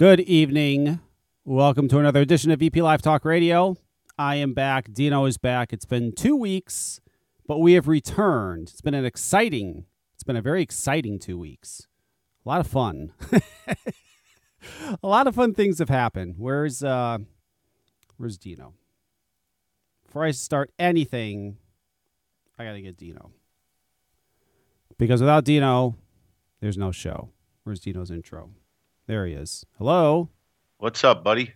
[0.00, 0.98] Good evening.
[1.44, 3.76] Welcome to another edition of VP Live Talk Radio.
[4.16, 4.94] I am back.
[4.94, 5.74] Dino is back.
[5.74, 7.02] It's been two weeks,
[7.46, 8.70] but we have returned.
[8.70, 9.84] It's been an exciting,
[10.14, 11.86] it's been a very exciting two weeks.
[12.46, 13.12] A lot of fun.
[15.02, 16.36] a lot of fun things have happened.
[16.38, 17.18] Where's uh
[18.16, 18.72] where's Dino?
[20.06, 21.58] Before I start anything,
[22.58, 23.32] I gotta get Dino.
[24.96, 25.94] Because without Dino,
[26.60, 27.28] there's no show.
[27.64, 28.48] Where's Dino's intro?
[29.10, 29.66] There he is.
[29.76, 30.28] Hello.
[30.78, 31.52] What's up, buddy?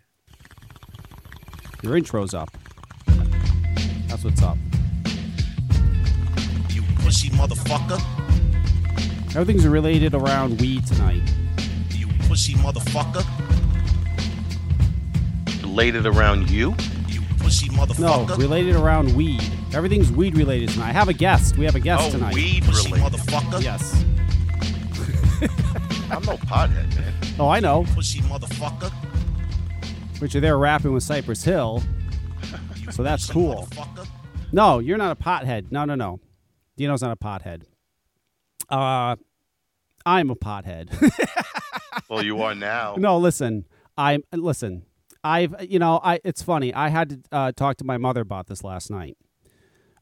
[1.84, 2.50] Your intro's up.
[4.08, 4.58] That's what's up.
[6.70, 8.02] You pussy motherfucker.
[9.36, 11.22] Everything's related around weed tonight.
[11.90, 13.24] You pussy motherfucker.
[15.62, 16.74] Related around you?
[17.06, 18.30] You pussy motherfucker.
[18.30, 19.48] No, related around weed.
[19.72, 20.88] Everything's weed related tonight.
[20.88, 21.56] I have a guest.
[21.56, 22.34] We have a guest oh, tonight.
[22.34, 23.12] weed pussy related.
[23.12, 23.62] motherfucker.
[23.62, 24.04] Yes.
[26.10, 27.23] I'm no pothead, man.
[27.38, 27.84] Oh, I know.
[27.94, 28.92] Pussy motherfucker.
[30.20, 31.82] But you're there rapping with Cypress Hill.
[32.90, 33.68] So that's cool.
[34.52, 35.72] No, you're not a pothead.
[35.72, 36.20] No, no, no.
[36.76, 37.62] Dino's not a pothead.
[38.70, 39.16] Uh,
[40.06, 40.90] I'm a pothead.
[42.10, 42.96] Well, you are now.
[42.98, 43.64] no, listen.
[43.96, 44.82] I'm listen.
[45.22, 46.18] I've you know I.
[46.24, 46.74] It's funny.
[46.74, 49.16] I had to uh, talk to my mother about this last night.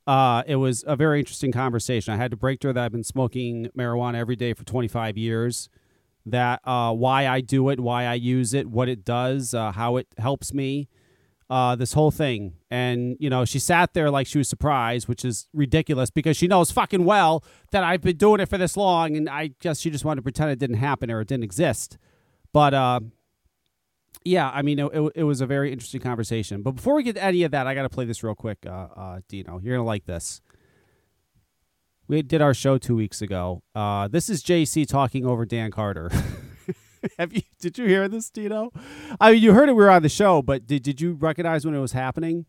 [0.06, 2.12] Uh, it was a very interesting conversation.
[2.14, 5.18] I had to break to her that I've been smoking marijuana every day for 25
[5.18, 5.68] years.
[6.24, 9.96] That uh, why I do it, why I use it, what it does, uh, how
[9.96, 10.88] it helps me,
[11.50, 12.54] uh, this whole thing.
[12.70, 16.46] And you know, she sat there like she was surprised, which is ridiculous because she
[16.46, 19.90] knows fucking well that I've been doing it for this long, and I guess she
[19.90, 21.98] just wanted to pretend it didn't happen or it didn't exist.
[22.52, 23.00] But uh,
[24.24, 26.62] yeah, I mean, it, it, it was a very interesting conversation.
[26.62, 28.58] But before we get to any of that, I got to play this real quick,
[28.66, 29.60] uh, uh, Dino.
[29.62, 30.40] You're gonna like this.
[32.12, 33.62] We did our show two weeks ago.
[33.74, 36.10] Uh, this is JC talking over Dan Carter.
[37.18, 37.40] Have you?
[37.58, 38.70] Did you hear this, Dino?
[39.18, 39.72] I mean, you heard it.
[39.72, 42.44] We were on the show, but did did you recognize when it was happening?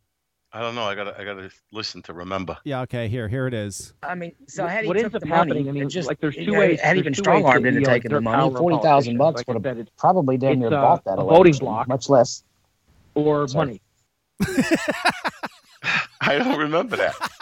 [0.52, 0.84] I don't know.
[0.84, 2.58] I gotta, I gotta listen to remember.
[2.66, 2.82] Yeah.
[2.82, 3.08] Okay.
[3.08, 3.94] Here, here it is.
[4.04, 6.20] I mean, so had he what took ends up the money, I mean, just like
[6.20, 6.82] there's two know, ways.
[6.82, 9.44] Had he there's been two ways strong armed into taking the money, Forty thousand bucks
[9.44, 9.78] politicians.
[9.78, 11.88] would have probably damn near uh, bought that a voting election, block.
[11.88, 12.44] much less.
[13.16, 13.66] or Sorry.
[13.66, 13.82] money.
[16.20, 17.16] I don't remember that.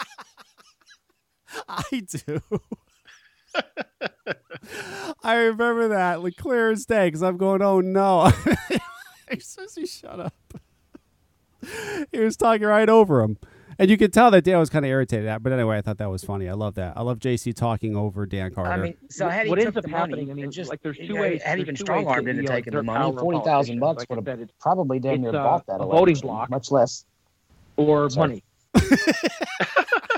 [1.71, 2.41] I do.
[5.23, 8.31] I remember that like clear as day because I'm going, oh no.
[9.31, 10.33] Sissy, shut up.
[12.11, 13.37] he was talking right over him.
[13.79, 15.41] And you could tell that Dan was kind of irritated at.
[15.41, 16.47] But anyway, I thought that was funny.
[16.47, 16.95] I love that.
[16.97, 18.71] I love JC talking over Dan Carter.
[18.71, 20.53] I mean, so had he what took ends the up money, happening, I mean, and
[20.53, 21.41] just like there's you two know, ways.
[21.41, 23.79] Had he there's been two strong armed into taking the money, power on Forty thousand
[23.79, 26.49] bucks would have probably damn it's, near uh, bought that a election, voting block.
[26.49, 27.05] much less.
[27.77, 28.43] or Sorry.
[28.75, 28.85] money.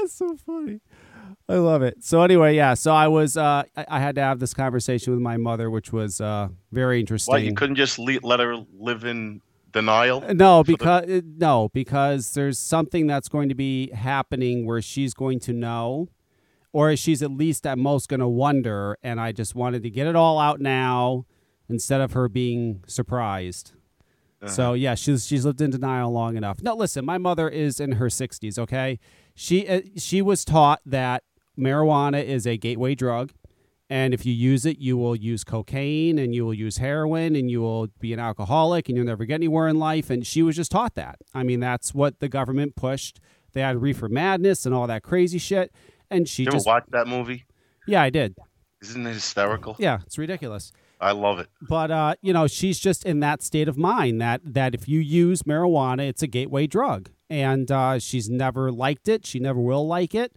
[0.00, 0.80] That's so funny.
[1.48, 2.02] I love it.
[2.02, 2.74] So anyway, yeah.
[2.74, 5.92] So I was, uh, I, I had to have this conversation with my mother, which
[5.92, 7.32] was uh, very interesting.
[7.32, 9.40] Why you couldn't just le- let her live in
[9.72, 10.20] denial?
[10.34, 14.80] No, for the- because uh, no, because there's something that's going to be happening where
[14.82, 16.08] she's going to know,
[16.72, 18.96] or she's at least at most going to wonder.
[19.02, 21.26] And I just wanted to get it all out now
[21.68, 23.72] instead of her being surprised.
[24.46, 26.60] So yeah, she's she's lived in denial long enough.
[26.62, 28.58] No, listen, my mother is in her 60s.
[28.58, 28.98] Okay,
[29.34, 31.22] she uh, she was taught that
[31.58, 33.32] marijuana is a gateway drug.
[33.90, 37.50] And if you use it, you will use cocaine and you will use heroin and
[37.50, 40.08] you will be an alcoholic and you'll never get anywhere in life.
[40.08, 41.16] And she was just taught that.
[41.34, 43.20] I mean, that's what the government pushed.
[43.52, 45.70] They had reefer madness and all that crazy shit.
[46.10, 47.44] And she You just, watched that movie?
[47.86, 48.34] yeah, I did.
[48.80, 49.76] Isn't it hysterical?
[49.78, 50.72] Yeah, it's ridiculous.
[51.00, 51.48] I love it.
[51.68, 55.00] But uh, you know, she's just in that state of mind that that if you
[55.00, 59.26] use marijuana, it's a gateway drug, and uh, she's never liked it.
[59.26, 60.36] She never will like it.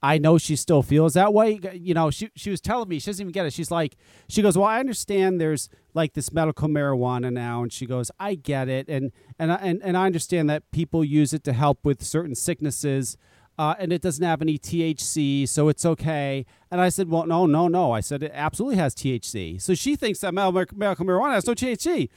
[0.00, 1.58] I know she still feels that way.
[1.74, 3.52] You know, she she was telling me she doesn't even get it.
[3.52, 3.96] She's like,
[4.28, 8.36] she goes, well, I understand there's like this medical marijuana now, and she goes, I
[8.36, 9.10] get it, and
[9.40, 13.16] and I- and and I understand that people use it to help with certain sicknesses.
[13.58, 16.46] Uh, and it doesn't have any THC, so it's okay.
[16.70, 17.90] And I said, well, no, no, no.
[17.90, 19.60] I said it absolutely has THC.
[19.60, 22.08] So she thinks that medical marijuana has no THC,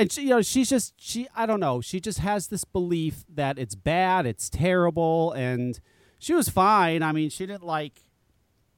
[0.00, 1.28] and she, you know, she's just she.
[1.36, 1.82] I don't know.
[1.82, 5.78] She just has this belief that it's bad, it's terrible, and
[6.18, 7.02] she was fine.
[7.02, 8.00] I mean, she didn't like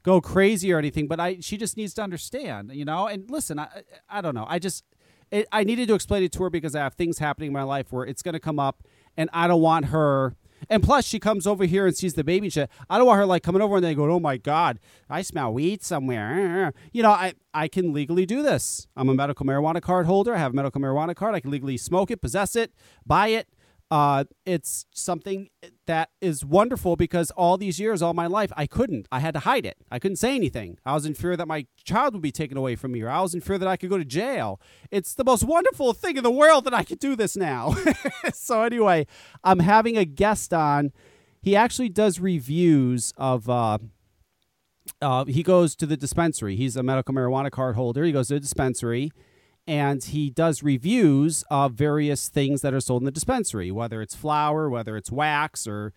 [0.03, 3.07] go crazy or anything, but I she just needs to understand, you know.
[3.07, 3.69] And listen, I
[4.09, 4.47] I don't know.
[4.49, 4.85] I just
[5.31, 7.63] it, I needed to explain it to her because I have things happening in my
[7.63, 8.83] life where it's going to come up,
[9.17, 10.35] and I don't want her.
[10.69, 12.71] And plus, she comes over here and sees the baby shit.
[12.89, 14.79] I don't want her like coming over and then going, "Oh my god,
[15.09, 18.87] I smell weed somewhere." You know, I I can legally do this.
[18.97, 20.35] I'm a medical marijuana card holder.
[20.35, 21.35] I have a medical marijuana card.
[21.35, 22.73] I can legally smoke it, possess it,
[23.07, 23.49] buy it.
[23.93, 25.51] Uh, it's something
[25.85, 29.07] that is wonderful because all these years, all my life, I couldn't.
[29.13, 29.77] I had to hide it.
[29.91, 30.79] I couldn't say anything.
[30.87, 33.21] I was in fear that my child would be taken away from me, or I
[33.21, 34.59] was in fear that I could go to jail.
[34.91, 37.75] It's the most wonderful thing in the world that I could do this now.
[38.33, 39.07] so, anyway,
[39.45, 40.93] I'm having a guest on.
[41.43, 43.51] He actually does reviews of.
[43.51, 43.77] Uh,
[45.03, 46.57] uh, he goes to the dispensary.
[46.57, 48.05] He's a medical marijuana card holder.
[48.05, 49.13] He goes to the dispensary
[49.67, 54.15] and he does reviews of various things that are sold in the dispensary, whether it's
[54.15, 55.93] flour, whether it's wax, or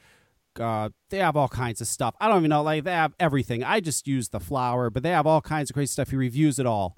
[0.60, 2.16] uh, they have all kinds of stuff.
[2.20, 3.64] I don't even know, like they have everything.
[3.64, 6.12] I just use the flour, but they have all kinds of crazy stuff.
[6.12, 6.98] He reviews it all,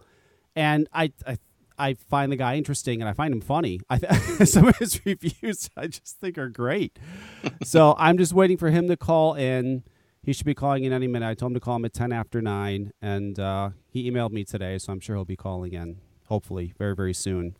[0.55, 1.37] and I, I,
[1.77, 3.79] I find the guy interesting, and I find him funny.
[3.89, 4.11] I th-
[4.49, 6.99] some of his reviews I just think are great.
[7.63, 9.83] so I'm just waiting for him to call in.
[10.21, 11.29] He should be calling in any minute.
[11.29, 14.43] I told him to call him at ten after nine, and uh, he emailed me
[14.43, 17.57] today, so I'm sure he'll be calling in hopefully very very soon.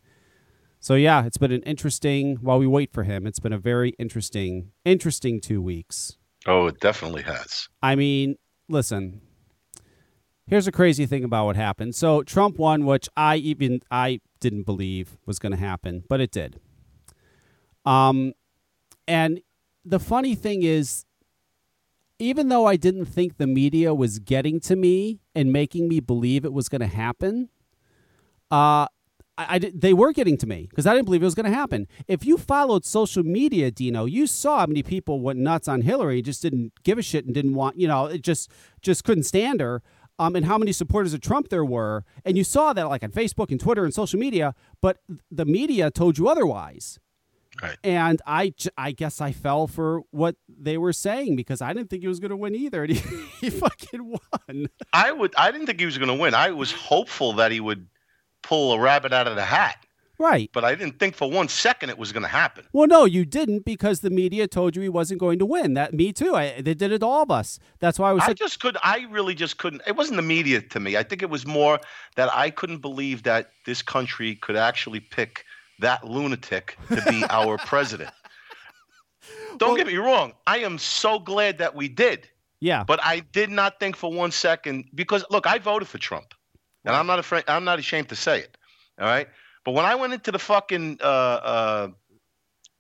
[0.79, 3.25] So yeah, it's been an interesting while we wait for him.
[3.25, 6.17] It's been a very interesting interesting 2 weeks.
[6.45, 7.67] Oh, it definitely has.
[7.81, 8.35] I mean,
[8.69, 9.21] listen.
[10.45, 11.93] Here's a crazy thing about what happened.
[11.93, 16.31] So Trump won, which I even I didn't believe was going to happen, but it
[16.31, 16.59] did.
[17.85, 18.33] Um
[19.07, 19.41] and
[19.83, 21.05] the funny thing is
[22.19, 26.45] even though I didn't think the media was getting to me and making me believe
[26.45, 27.49] it was going to happen,
[28.51, 28.87] uh,
[29.37, 31.55] I, I they were getting to me because I didn't believe it was going to
[31.55, 31.87] happen.
[32.07, 36.21] If you followed social media, Dino, you saw how many people went nuts on Hillary,
[36.21, 38.51] just didn't give a shit and didn't want, you know, it just
[38.81, 39.81] just couldn't stand her.
[40.19, 43.11] Um, and how many supporters of Trump there were, and you saw that like on
[43.11, 44.97] Facebook and Twitter and social media, but
[45.29, 46.97] the media told you otherwise.
[47.61, 47.77] Right.
[47.83, 52.01] And I, I guess I fell for what they were saying because I didn't think
[52.01, 54.67] he was going to win either, and he, he fucking won.
[54.91, 55.35] I would.
[55.37, 56.33] I didn't think he was going to win.
[56.33, 57.87] I was hopeful that he would
[58.43, 59.77] pull a rabbit out of the hat,
[60.19, 60.49] Right.
[60.53, 62.65] but I didn't think for one second it was going to happen.
[62.73, 65.73] Well, no, you didn't because the media told you he wasn't going to win.
[65.75, 66.35] That me too.
[66.35, 67.59] I, they did it to all of us.
[67.79, 68.39] That's why I was I such.
[68.39, 68.77] just could.
[68.83, 69.81] I really just couldn't.
[69.85, 70.97] It wasn't the media to me.
[70.97, 71.79] I think it was more
[72.15, 75.43] that I couldn't believe that this country could actually pick
[75.79, 78.09] that lunatic to be our president.
[79.57, 80.33] Don't Well- get me wrong.
[80.45, 82.27] I am so glad that we did,
[82.59, 82.83] yeah.
[82.83, 86.33] but I did not think for one second because look, I voted for Trump,
[86.87, 87.43] and I'm not afraid.
[87.47, 88.57] I'm not ashamed to say it.
[88.99, 89.27] All right.
[89.63, 91.87] But when I went into the fucking uh, uh,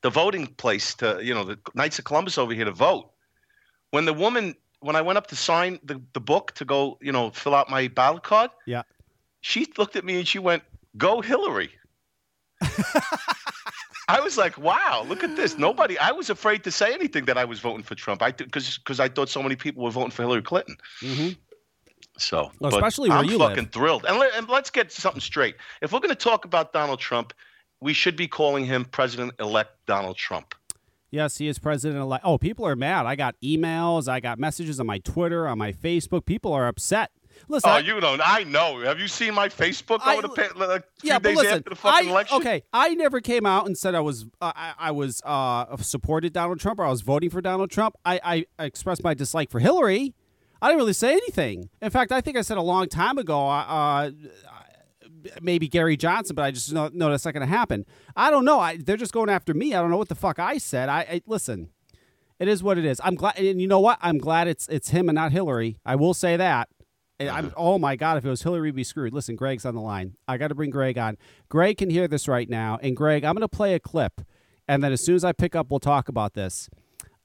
[0.01, 3.11] the voting place to you know the Knights of Columbus over here to vote,
[3.91, 7.11] when the woman when I went up to sign the, the book to go you
[7.11, 8.83] know fill out my ballot card, Yeah.
[9.41, 10.63] she looked at me and she went,
[10.97, 11.71] "Go Hillary."
[14.09, 15.99] I was like, "Wow, look at this!" Nobody.
[15.99, 18.21] I was afraid to say anything that I was voting for Trump.
[18.21, 20.77] I because because I thought so many people were voting for Hillary Clinton.
[21.01, 21.29] hmm
[22.17, 23.71] So, Well, especially where I'm you fucking live.
[23.71, 24.05] thrilled.
[24.07, 25.55] And, let, and let's get something straight.
[25.81, 27.33] If we're going to talk about Donald Trump,
[27.79, 30.55] we should be calling him President-elect Donald Trump.
[31.09, 32.25] Yes, he is president elect.
[32.25, 33.05] Oh, people are mad.
[33.05, 34.09] I got emails.
[34.09, 36.25] I got messages on my Twitter, on my Facebook.
[36.25, 37.11] People are upset.
[37.47, 37.69] Listen.
[37.69, 38.19] Oh, I- you don't.
[38.21, 38.81] I know.
[38.81, 40.27] Have you seen my Facebook I- over the
[40.57, 42.37] like, few yeah, but listen, after the fucking I, election?
[42.37, 46.33] okay, I never came out and said I was uh, I, I was uh, supported
[46.33, 47.95] Donald Trump or I was voting for Donald Trump.
[48.03, 50.13] I, I expressed my dislike for Hillary.
[50.61, 51.69] I didn't really say anything.
[51.81, 54.11] In fact, I think I said a long time ago, uh,
[55.41, 57.85] maybe Gary Johnson, but I just know, know that's not going to happen.
[58.15, 58.59] I don't know.
[58.59, 59.73] I, they're just going after me.
[59.73, 60.89] I don't know what the fuck I said.
[60.89, 61.69] I, I listen.
[62.39, 63.01] It is what it is.
[63.03, 63.97] I'm glad, and you know what?
[63.99, 65.77] I'm glad it's it's him and not Hillary.
[65.83, 66.69] I will say that.
[67.19, 69.11] I'm, oh my God, if it was Hillary, we'd be screwed.
[69.11, 70.15] Listen, Greg's on the line.
[70.27, 71.17] I got to bring Greg on.
[71.49, 72.77] Greg can hear this right now.
[72.83, 74.21] And Greg, I'm going to play a clip.
[74.67, 76.69] And then as soon as I pick up, we'll talk about this.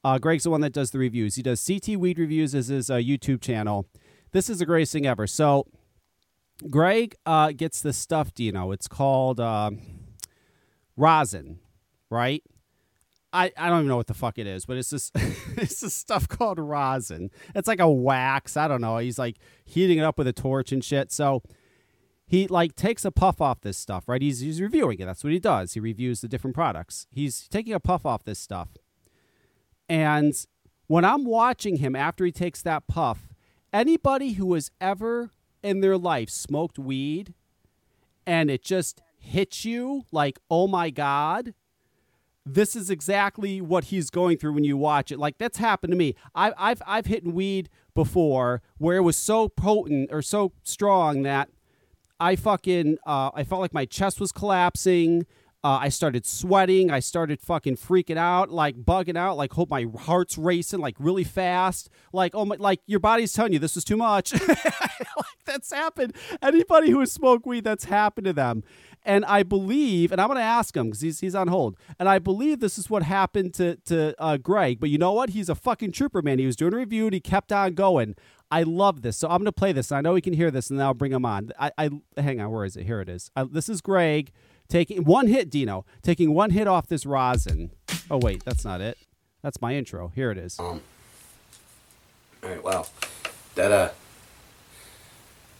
[0.04, 1.36] Uh, Greg's the one that does the reviews.
[1.36, 3.86] He does CT Weed Reviews as his uh, YouTube channel.
[4.32, 5.26] This is the greatest thing ever.
[5.26, 5.66] So,
[6.70, 9.70] Greg uh, gets this stuff, Do you know, it's called uh,
[10.96, 11.58] rosin,
[12.10, 12.42] right?
[13.32, 15.10] I, I don't even know what the fuck it is, but it's this
[15.56, 17.30] it's this stuff called rosin.
[17.54, 18.56] It's like a wax.
[18.56, 18.98] I don't know.
[18.98, 21.10] He's like heating it up with a torch and shit.
[21.10, 21.42] So
[22.26, 24.20] he like takes a puff off this stuff, right?
[24.20, 25.06] He's he's reviewing it.
[25.06, 25.72] That's what he does.
[25.72, 27.06] He reviews the different products.
[27.10, 28.68] He's taking a puff off this stuff.
[29.88, 30.34] And
[30.86, 33.28] when I'm watching him after he takes that puff,
[33.72, 35.30] anybody who has ever
[35.62, 37.34] in their life smoked weed
[38.26, 41.54] and it just hits you like, oh my God,
[42.44, 45.18] this is exactly what he's going through when you watch it.
[45.18, 46.14] Like that's happened to me.
[46.34, 51.50] I, I've I've hit weed before where it was so potent or so strong that
[52.18, 55.26] I fucking uh, I felt like my chest was collapsing.
[55.64, 56.90] Uh, I started sweating.
[56.90, 61.22] I started fucking freaking out, like bugging out, like hope my heart's racing, like really
[61.22, 61.88] fast.
[62.12, 64.32] Like oh my, like your body's telling you this is too much.
[64.48, 66.16] like that's happened.
[66.42, 68.64] Anybody who has smoked weed, that's happened to them.
[69.04, 71.76] And I believe, and I'm going to ask him because he's, he's on hold.
[71.98, 74.80] And I believe this is what happened to to uh, Greg.
[74.80, 75.30] But you know what?
[75.30, 76.40] He's a fucking trooper, man.
[76.40, 78.16] He was doing a review and he kept on going.
[78.50, 79.16] I love this.
[79.16, 79.92] So I'm going to play this.
[79.92, 81.52] I know he can hear this, and then I'll bring him on.
[81.58, 82.50] I, I hang on.
[82.50, 82.84] Where is it?
[82.84, 83.30] Here it is.
[83.34, 84.32] Uh, this is Greg
[84.72, 85.50] taking one hit.
[85.50, 87.70] Dino taking one hit off this rosin.
[88.10, 88.98] Oh wait, that's not it.
[89.42, 90.08] That's my intro.
[90.14, 90.58] Here it is.
[90.58, 90.80] Um.
[92.42, 92.64] All right.
[92.64, 92.86] wow.
[93.54, 93.90] That uh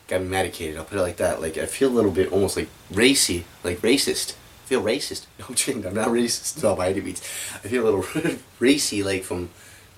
[0.08, 0.76] got me medicated.
[0.76, 1.40] I'll put it like that.
[1.40, 4.32] Like I feel a little bit almost like racy, like racist.
[4.64, 5.26] I feel racist.
[5.38, 5.86] No, I'm kidding.
[5.86, 7.20] I'm not racist no, by any means.
[7.64, 9.50] I feel a little racy, like from,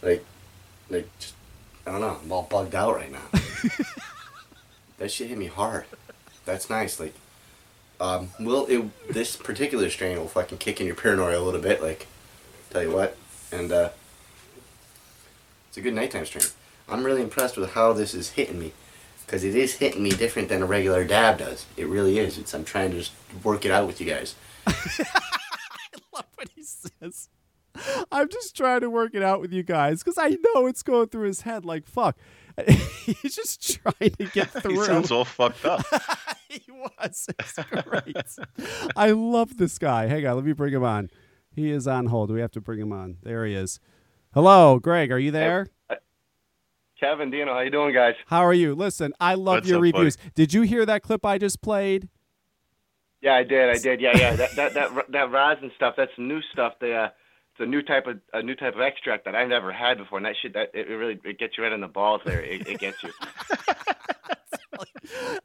[0.03, 0.25] like,
[0.91, 1.35] like just
[1.87, 2.19] I don't know.
[2.23, 3.27] I'm all bugged out right now.
[4.99, 5.85] that shit hit me hard.
[6.47, 6.99] That's nice.
[6.99, 7.15] Like,
[8.05, 9.13] um, will it?
[9.13, 11.83] This particular strain will fucking kick in your paranoia a little bit.
[11.83, 12.07] Like,
[12.71, 13.17] tell you what,
[13.51, 13.91] and uh,
[15.69, 16.45] it's a good nighttime strain.
[16.89, 18.73] I'm really impressed with how this is hitting me,
[19.25, 21.65] because it is hitting me different than a regular dab does.
[21.77, 22.37] It really is.
[22.37, 24.35] It's I'm trying to just work it out with you guys.
[24.67, 24.75] I
[26.13, 27.29] love what he says.
[28.13, 31.09] I'm just trying to work it out with you guys because I know it's going
[31.09, 32.17] through his head like fuck.
[32.67, 34.73] He's just trying to get through.
[34.73, 34.85] He through.
[34.85, 35.85] sounds all fucked up.
[36.67, 37.27] he was.
[37.39, 38.17] It's great.
[38.97, 40.07] I love this guy.
[40.07, 41.11] Hang on, let me bring him on.
[41.51, 42.31] He is on hold.
[42.31, 43.19] We have to bring him on.
[43.23, 43.81] There he is.
[44.33, 45.13] Hello, Greg.
[45.13, 45.69] Are you there?
[46.99, 48.15] Kevin, Dino, how you doing, guys?
[48.27, 48.75] How are you?
[48.75, 49.93] Listen, I love What's your up, buddy?
[49.93, 50.17] reviews.
[50.35, 52.09] Did you hear that clip I just played?
[53.21, 54.01] Yeah, I did, I did.
[54.01, 54.37] Yeah, yeah.
[54.37, 55.95] That that that that rosin stuff.
[55.97, 56.75] That's new stuff.
[56.81, 57.09] The uh,
[57.53, 60.19] it's a new type of a new type of extract that I've never had before,
[60.19, 62.21] and that shit that it really it gets you right in the balls.
[62.25, 63.11] There, it, it gets you.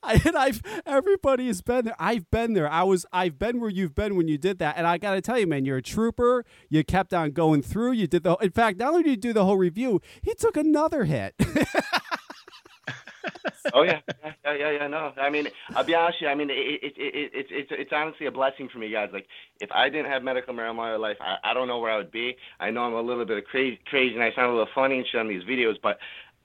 [0.04, 1.96] I, and I've everybody has been there.
[2.00, 2.70] I've been there.
[2.70, 4.78] I was I've been where you've been when you did that.
[4.78, 6.46] And I got to tell you, man, you're a trooper.
[6.70, 7.94] You kept on going through.
[7.94, 8.36] You did the.
[8.38, 11.36] In fact, not only did you do the whole review, he took another hit.
[13.74, 14.00] Oh yeah,
[14.46, 14.88] yeah, yeah, yeah.
[14.88, 16.30] No, I mean, I'll be honest with you.
[16.30, 19.10] I mean, it, it, it, it, it's it's honestly a blessing for me, guys.
[19.14, 19.28] Like,
[19.60, 22.36] if I didn't have medical marijuana life, I, I don't know where I would be.
[22.60, 24.98] I know I'm a little bit of crazy, crazy, and I sound a little funny
[24.98, 26.00] and shit on these videos, but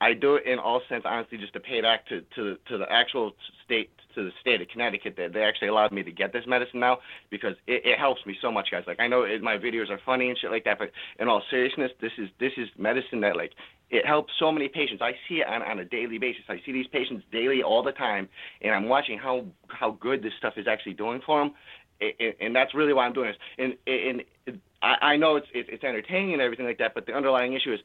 [0.04, 2.84] I do it in all sense, honestly, just to pay back to to to the
[2.92, 3.32] actual
[3.64, 6.78] state to the state of Connecticut that they actually allowed me to get this medicine
[6.80, 6.98] now
[7.30, 8.84] because it, it helps me so much, guys.
[8.86, 11.42] Like I know it, my videos are funny and shit like that, but in all
[11.50, 13.52] seriousness, this is this is medicine that like
[13.88, 15.00] it helps so many patients.
[15.00, 16.42] I see it on, on a daily basis.
[16.50, 18.28] I see these patients daily all the time,
[18.60, 21.54] and I'm watching how how good this stuff is actually doing for them.
[22.00, 23.38] And, and that's really why I'm doing this.
[23.56, 27.14] And, and I, I know it's, it's it's entertaining and everything like that, but the
[27.14, 27.80] underlying issue is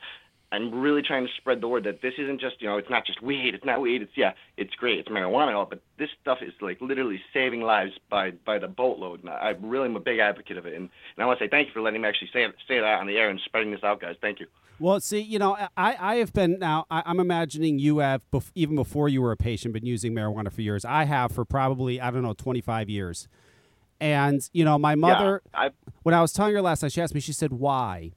[0.51, 3.06] I'm really trying to spread the word that this isn't just, you know, it's not
[3.06, 3.53] just weed.
[3.53, 4.01] It's not weed.
[4.01, 4.98] It's yeah, it's great.
[4.98, 8.68] It's marijuana, and all, but this stuff is like literally saving lives by by the
[8.68, 9.22] boatload.
[9.22, 10.74] And I really am a big advocate of it.
[10.74, 13.00] And, and I want to say thank you for letting me actually say say that
[13.00, 14.15] on the air and spreading this out, guys.
[14.22, 14.48] Thank you.
[14.79, 16.86] Well, see, you know, I, I have been now.
[16.89, 20.51] I, I'm imagining you have bef- even before you were a patient, been using marijuana
[20.51, 20.86] for years.
[20.86, 23.27] I have for probably I don't know 25 years.
[24.00, 25.70] And you know, my mother, yeah,
[26.03, 27.20] when I was telling her last night, she asked me.
[27.20, 28.13] She said, "Why?"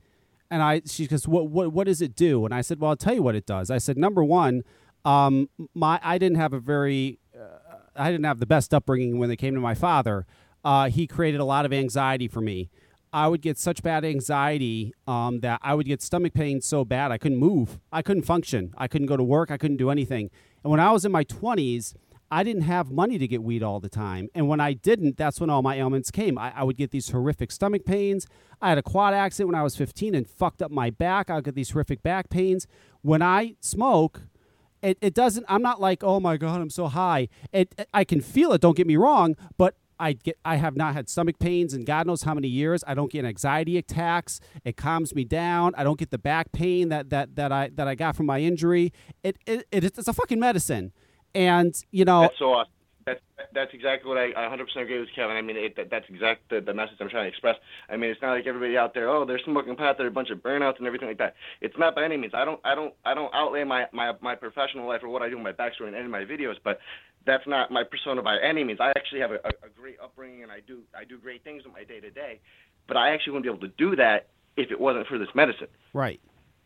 [0.52, 2.96] And I, she goes, "What, what, what does it do?" And I said, "Well, I'll
[2.96, 4.62] tell you what it does." I said, "Number one,
[5.04, 9.30] um, my I didn't have a very, uh, I didn't have the best upbringing when
[9.30, 10.26] it came to my father.
[10.62, 12.68] Uh, he created a lot of anxiety for me.
[13.14, 17.10] I would get such bad anxiety um, that I would get stomach pain so bad
[17.10, 17.78] I couldn't move.
[17.90, 18.74] I couldn't function.
[18.76, 19.50] I couldn't go to work.
[19.50, 20.30] I couldn't do anything.
[20.62, 21.94] And when I was in my 20s,
[22.32, 24.30] I didn't have money to get weed all the time.
[24.34, 26.38] And when I didn't, that's when all my ailments came.
[26.38, 28.26] I, I would get these horrific stomach pains.
[28.62, 31.28] I had a quad accident when I was 15 and fucked up my back.
[31.28, 32.66] I get these horrific back pains.
[33.02, 34.22] When I smoke,
[34.80, 37.28] it, it doesn't, I'm not like, oh my God, I'm so high.
[37.52, 40.94] It, I can feel it, don't get me wrong, but I get I have not
[40.94, 42.82] had stomach pains in God knows how many years.
[42.88, 44.40] I don't get anxiety attacks.
[44.64, 45.74] It calms me down.
[45.76, 48.40] I don't get the back pain that that, that I that I got from my
[48.40, 48.92] injury.
[49.22, 50.92] It, it, it it's a fucking medicine.
[51.34, 52.72] And you know That's so awesome.
[53.04, 53.20] That's
[53.52, 55.36] that's exactly what I, I 100% agree with Kevin.
[55.36, 57.56] I mean, it, that, that's exactly the, the message I'm trying to express.
[57.88, 60.30] I mean, it's not like everybody out there, oh, they're smoking pot, they're a bunch
[60.30, 61.34] of burnouts and everything like that.
[61.60, 62.32] It's not by any means.
[62.34, 65.28] I don't I don't I don't outlay my my my professional life or what I
[65.28, 66.78] do in my backstory in any of my videos, but
[67.26, 68.78] that's not my persona by any means.
[68.80, 71.62] I actually have a, a, a great upbringing and I do I do great things
[71.66, 72.40] in my day to day,
[72.86, 75.68] but I actually wouldn't be able to do that if it wasn't for this medicine.
[75.92, 76.20] Right.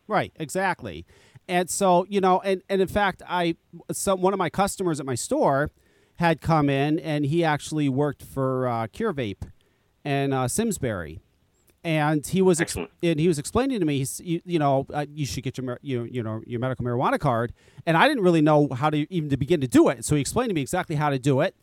[0.08, 1.04] Right, exactly.
[1.48, 3.56] And so, you know, and, and in fact, I
[3.92, 5.70] some one of my customers at my store
[6.16, 9.50] had come in and he actually worked for uh, Cure Vape
[10.04, 11.20] and uh, Simsbury.
[11.84, 15.06] And he was ex- and he was explaining to me, he's, you, you know, uh,
[15.08, 17.52] you should get your you, you know your medical marijuana card,
[17.86, 20.04] and I didn't really know how to even to begin to do it.
[20.04, 21.54] So he explained to me exactly how to do it,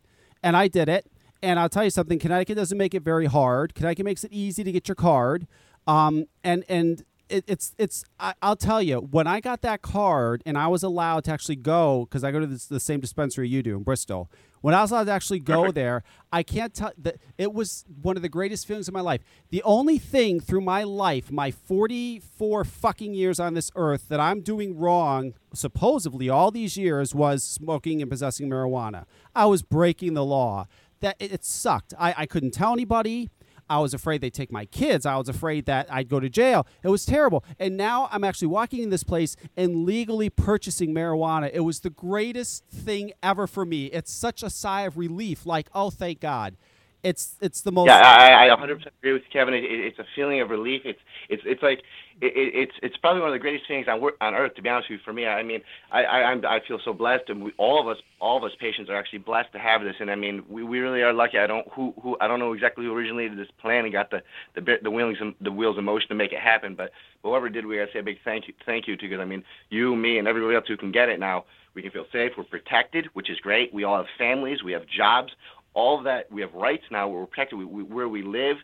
[0.42, 1.12] and I did it,
[1.44, 2.20] And I'll tell you something.
[2.20, 3.76] Connecticut doesn't make it very hard.
[3.76, 5.46] Connecticut makes it easy to get your card.
[5.86, 8.06] Um, and and it, it's it's.
[8.20, 11.56] I, I'll tell you, when I got that card and I was allowed to actually
[11.56, 14.30] go because I go to this, the same dispensary you do in Bristol.
[14.62, 18.16] When I was allowed to actually go there, I can't tell that it was one
[18.16, 19.22] of the greatest feelings of my life.
[19.50, 24.40] The only thing through my life, my 44 fucking years on this earth, that I'm
[24.40, 29.04] doing wrong, supposedly all these years, was smoking and possessing marijuana.
[29.36, 30.68] I was breaking the law.
[31.02, 31.94] That it, it sucked.
[32.00, 33.30] I, I couldn't tell anybody.
[33.70, 35.06] I was afraid they'd take my kids.
[35.06, 36.68] I was afraid that I'd go to jail.
[36.84, 37.44] It was terrible.
[37.60, 41.50] And now I'm actually walking in this place and legally purchasing marijuana.
[41.54, 43.86] It was the greatest thing ever for me.
[43.88, 45.46] It's such a sigh of relief.
[45.46, 46.58] Like, oh, thank God.
[47.04, 47.88] It's it's the most.
[47.88, 49.54] Yeah, I, I 100% agree with Kevin.
[49.54, 50.84] It, it, it's a feeling of relief.
[50.86, 51.80] It's it's it's like
[52.22, 54.56] it, it, it's it's probably one of the greatest things on on earth.
[54.56, 55.60] To be honest with you, for me, I mean,
[55.92, 58.52] I I I'm, I feel so blessed, and we, all of us all of us
[58.58, 59.96] patients are actually blessed to have this.
[60.00, 61.38] And I mean, we, we really are lucky.
[61.40, 64.24] I don't who who I don't know exactly who originated this plan and got the
[64.56, 66.74] the the wheels the wheels in motion to make it happen.
[66.74, 66.92] But
[67.22, 69.44] whoever did, we gotta say a big thank you thank you to because I mean,
[69.70, 71.44] you, me, and everybody else who can get it now.
[71.76, 72.34] We can feel safe.
[72.38, 73.74] We're protected, which is great.
[73.74, 74.64] We all have families.
[74.64, 75.32] We have jobs
[75.74, 78.58] all that we have rights now we're protected we, we, where we live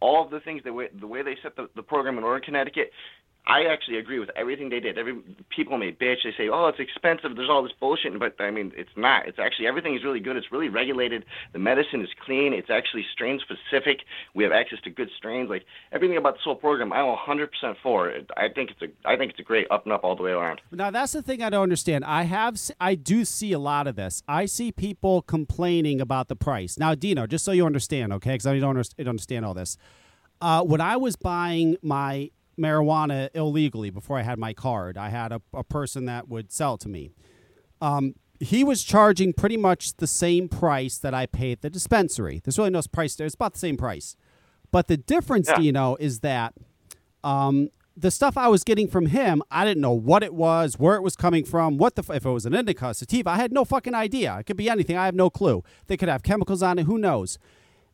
[0.00, 2.36] all of the things the way the way they set the, the program in order
[2.36, 2.90] in connecticut
[3.46, 5.14] i actually agree with everything they did every
[5.54, 8.72] people may bitch they say oh it's expensive there's all this bullshit but i mean
[8.76, 12.52] it's not it's actually everything is really good it's really regulated the medicine is clean
[12.52, 14.00] it's actually strain specific
[14.34, 17.48] we have access to good strains like everything about this whole program i'm 100%
[17.82, 20.16] for it i think it's a i think it's a great up and up all
[20.16, 22.04] the way around Now that's the thing I don't understand.
[22.04, 24.22] I have I do see a lot of this.
[24.28, 26.78] I see people complaining about the price.
[26.78, 28.32] Now, Dino, just so you understand, okay?
[28.32, 29.76] Because I don't underst- understand all this.
[30.40, 35.32] Uh, when I was buying my marijuana illegally before I had my card, I had
[35.32, 37.10] a, a person that would sell it to me.
[37.80, 42.40] Um, he was charging pretty much the same price that I paid at the dispensary.
[42.42, 43.26] There's really no price there.
[43.26, 44.16] It's about the same price.
[44.70, 45.58] But the difference, Yeah.
[45.58, 46.54] Dino, is that
[47.22, 50.96] um, the stuff I was getting from him, I didn't know what it was, where
[50.96, 53.30] it was coming from, what the f- if it was an indica, sativa.
[53.30, 54.36] I had no fucking idea.
[54.40, 54.96] It could be anything.
[54.96, 55.62] I have no clue.
[55.86, 56.86] They could have chemicals on it.
[56.86, 57.38] Who knows?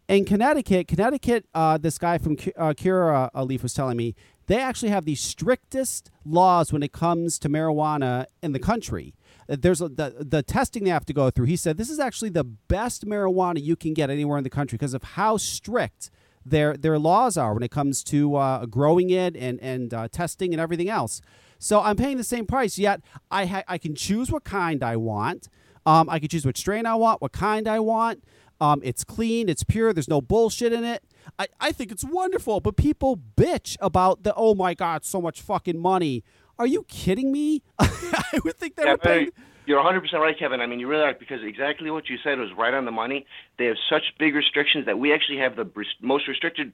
[0.08, 4.16] In Connecticut, Connecticut, uh, this guy from uh, Cura uh, Leaf was telling me
[4.50, 9.14] they actually have the strictest laws when it comes to marijuana in the country.
[9.46, 11.46] There's a, the the testing they have to go through.
[11.46, 14.76] He said this is actually the best marijuana you can get anywhere in the country
[14.76, 16.10] because of how strict
[16.44, 20.52] their their laws are when it comes to uh, growing it and and uh, testing
[20.52, 21.20] and everything else.
[21.60, 24.96] So I'm paying the same price, yet I ha- I can choose what kind I
[24.96, 25.48] want.
[25.86, 28.24] Um, I can choose what strain I want, what kind I want.
[28.60, 29.92] Um, it's clean, it's pure.
[29.92, 31.04] There's no bullshit in it.
[31.38, 35.40] I, I think it's wonderful, but people bitch about the oh my god, so much
[35.40, 36.24] fucking money.
[36.58, 37.62] Are you kidding me?
[37.78, 39.30] I would think they Yeah, paying.
[39.30, 39.32] very-
[39.66, 40.60] you're 100% right, Kevin.
[40.60, 43.24] I mean, you really are because exactly what you said was right on the money.
[43.56, 46.72] They have such big restrictions that we actually have the most restricted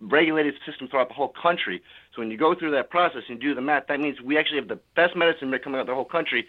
[0.00, 1.80] regulated system throughout the whole country.
[2.14, 4.58] So when you go through that process and do the math, that means we actually
[4.58, 6.46] have the best medicine coming out of the whole country.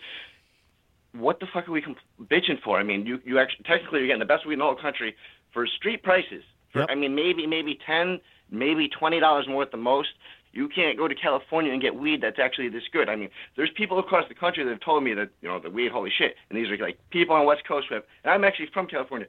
[1.14, 1.82] What the fuck are we
[2.22, 2.80] bitching for?
[2.80, 5.16] I mean, you you actually technically you're getting the best weed in the whole country
[5.54, 6.44] for street prices.
[6.74, 6.90] For, Yep.
[6.92, 8.20] I mean, maybe maybe ten,
[8.52, 10.10] maybe twenty dollars more at the most.
[10.52, 13.10] You can't go to California and get weed that's actually this good.
[13.10, 15.70] I mean, there's people across the country that have told me that you know the
[15.70, 16.36] weed, holy shit.
[16.50, 18.88] And these are like people on the West Coast who have, and I'm actually from
[18.88, 19.28] California.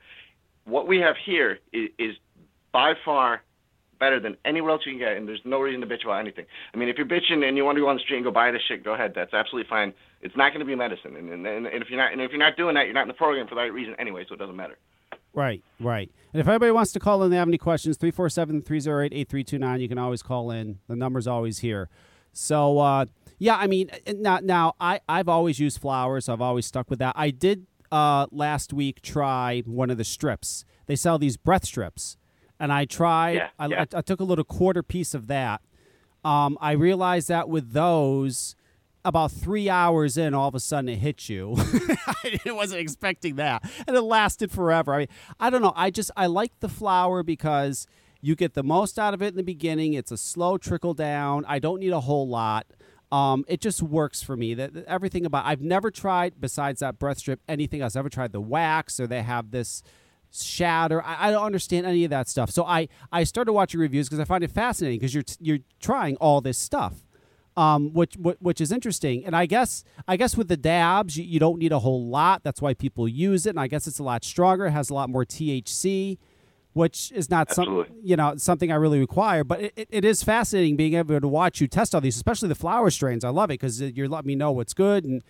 [0.64, 2.16] What we have here is, is
[2.72, 3.42] by far
[3.98, 6.44] better than anywhere else you can get, and there's no reason to bitch about anything.
[6.74, 8.30] I mean, if you're bitching and you want to go on the street and go
[8.30, 9.12] buy this shit, go ahead.
[9.14, 9.94] That's absolutely fine.
[10.20, 12.38] It's not going to be medicine, and, and, and if you're not and if you're
[12.38, 14.56] not doing that, you're not in the program for that reason anyway, so it doesn't
[14.56, 14.76] matter.
[15.34, 16.10] Right, right.
[16.32, 19.88] And if anybody wants to call in, they have any questions, 347 308 8329, you
[19.88, 20.78] can always call in.
[20.88, 21.88] The number's always here.
[22.32, 23.06] So, uh,
[23.38, 26.28] yeah, I mean, now, now I, I've always used flowers.
[26.28, 27.14] I've always stuck with that.
[27.16, 30.64] I did uh, last week try one of the strips.
[30.86, 32.16] They sell these breath strips.
[32.58, 33.84] And I tried, Yeah, I, yeah.
[33.92, 35.60] I, I took a little quarter piece of that.
[36.24, 38.56] Um, I realized that with those,
[39.04, 41.54] about three hours in, all of a sudden it hit you.
[41.58, 44.94] I wasn't expecting that, and it lasted forever.
[44.94, 45.72] I mean, I don't know.
[45.76, 47.86] I just I like the flower because
[48.20, 49.92] you get the most out of it in the beginning.
[49.92, 51.44] It's a slow trickle down.
[51.46, 52.66] I don't need a whole lot.
[53.12, 54.54] Um, it just works for me.
[54.54, 57.94] That everything about I've never tried besides that breath strip anything else.
[57.94, 59.82] I've never tried the wax or they have this
[60.32, 61.02] shatter.
[61.02, 62.50] I, I don't understand any of that stuff.
[62.50, 66.16] So I I started watching reviews because I find it fascinating because you're you're trying
[66.16, 67.04] all this stuff
[67.56, 69.24] um, which, which is interesting.
[69.24, 72.42] And I guess I guess with the dabs, you, you don't need a whole lot.
[72.42, 73.50] That's why people use it.
[73.50, 74.66] And I guess it's a lot stronger.
[74.66, 76.18] It has a lot more THC,
[76.72, 78.08] which is not something Absolutely.
[78.10, 79.44] you know something I really require.
[79.44, 82.48] But it, it, it is fascinating being able to watch you test all these, especially
[82.48, 83.24] the flower strains.
[83.24, 85.22] I love it because you're letting me know what's good and.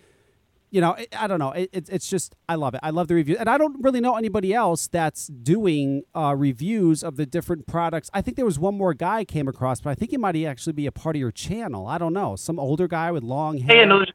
[0.75, 1.53] You know, it, I don't know.
[1.53, 2.81] It, it, it's just I love it.
[2.83, 7.05] I love the review, and I don't really know anybody else that's doing uh, reviews
[7.05, 8.11] of the different products.
[8.13, 10.35] I think there was one more guy I came across, but I think he might
[10.35, 11.87] actually be a part of your channel.
[11.87, 13.77] I don't know, some older guy with long hair.
[13.77, 14.11] Hey, and there's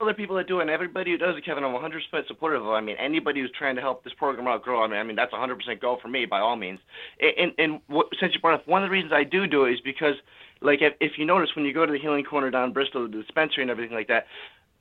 [0.00, 2.68] other people that do it, and everybody who does it, Kevin, I'm 100% supportive of.
[2.70, 5.14] I mean, anybody who's trying to help this program out grow, I mean, I mean
[5.14, 6.80] that's 100% go for me by all means.
[7.20, 9.66] And and, and what, since you brought up, one of the reasons I do do
[9.66, 10.14] it is because,
[10.62, 13.06] like, if, if you notice when you go to the Healing Corner down in Bristol,
[13.06, 14.24] the dispensary and everything like that.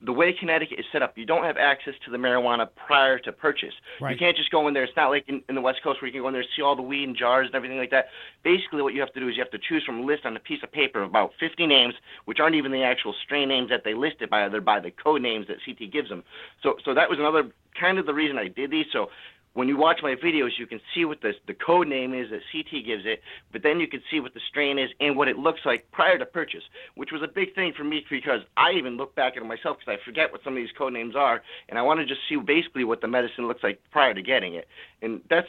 [0.04, 3.32] The way Connecticut is set up, you don't have access to the marijuana prior to
[3.32, 3.74] purchase.
[4.00, 4.12] Right.
[4.12, 4.84] You can't just go in there.
[4.84, 6.50] It's not like in, in the West Coast where you can go in there and
[6.56, 8.08] see all the weed in jars and everything like that.
[8.44, 10.36] Basically, what you have to do is you have to choose from a list on
[10.36, 11.94] a piece of paper of about 50 names,
[12.26, 14.48] which aren't even the actual strain names that they listed by.
[14.50, 16.24] They're by the code names that CT gives them.
[16.64, 18.88] So, so that was another kind of the reason I did these.
[18.92, 19.10] So
[19.54, 22.42] when you watch my videos, you can see what the the code name is that
[22.52, 25.38] CT gives it, but then you can see what the strain is and what it
[25.38, 26.64] looks like prior to purchase,
[26.96, 29.78] which was a big thing for me because I even look back at it myself
[29.80, 32.22] because I forget what some of these code names are, and I want to just
[32.30, 34.68] see basically what the medicine looks like prior to getting it,
[35.02, 35.48] and that's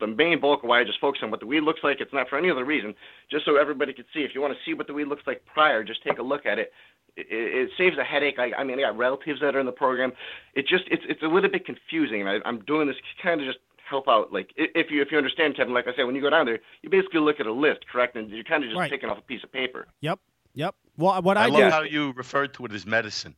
[0.00, 2.00] the main bulk of why I just focus on what the weed looks like.
[2.00, 2.94] It's not for any other reason,
[3.30, 4.20] just so everybody can see.
[4.20, 6.46] If you want to see what the weed looks like prior, just take a look
[6.46, 6.72] at it
[7.16, 8.38] it, it saves a headache.
[8.38, 10.12] I, I mean, I got relatives that are in the program.
[10.54, 13.46] It just it's it's a little bit confusing, and I, I'm doing this kind of
[13.46, 14.32] just help out.
[14.32, 16.58] Like if you if you understand, Kevin, like I said, when you go down there,
[16.82, 18.90] you basically look at a list, correct, and you're kind of just Right.
[18.90, 19.86] picking off a piece of paper.
[20.00, 20.18] Yep,
[20.54, 20.74] yep.
[20.96, 21.52] Well, what I, I, do.
[21.58, 23.36] love how you referred to it as medicine.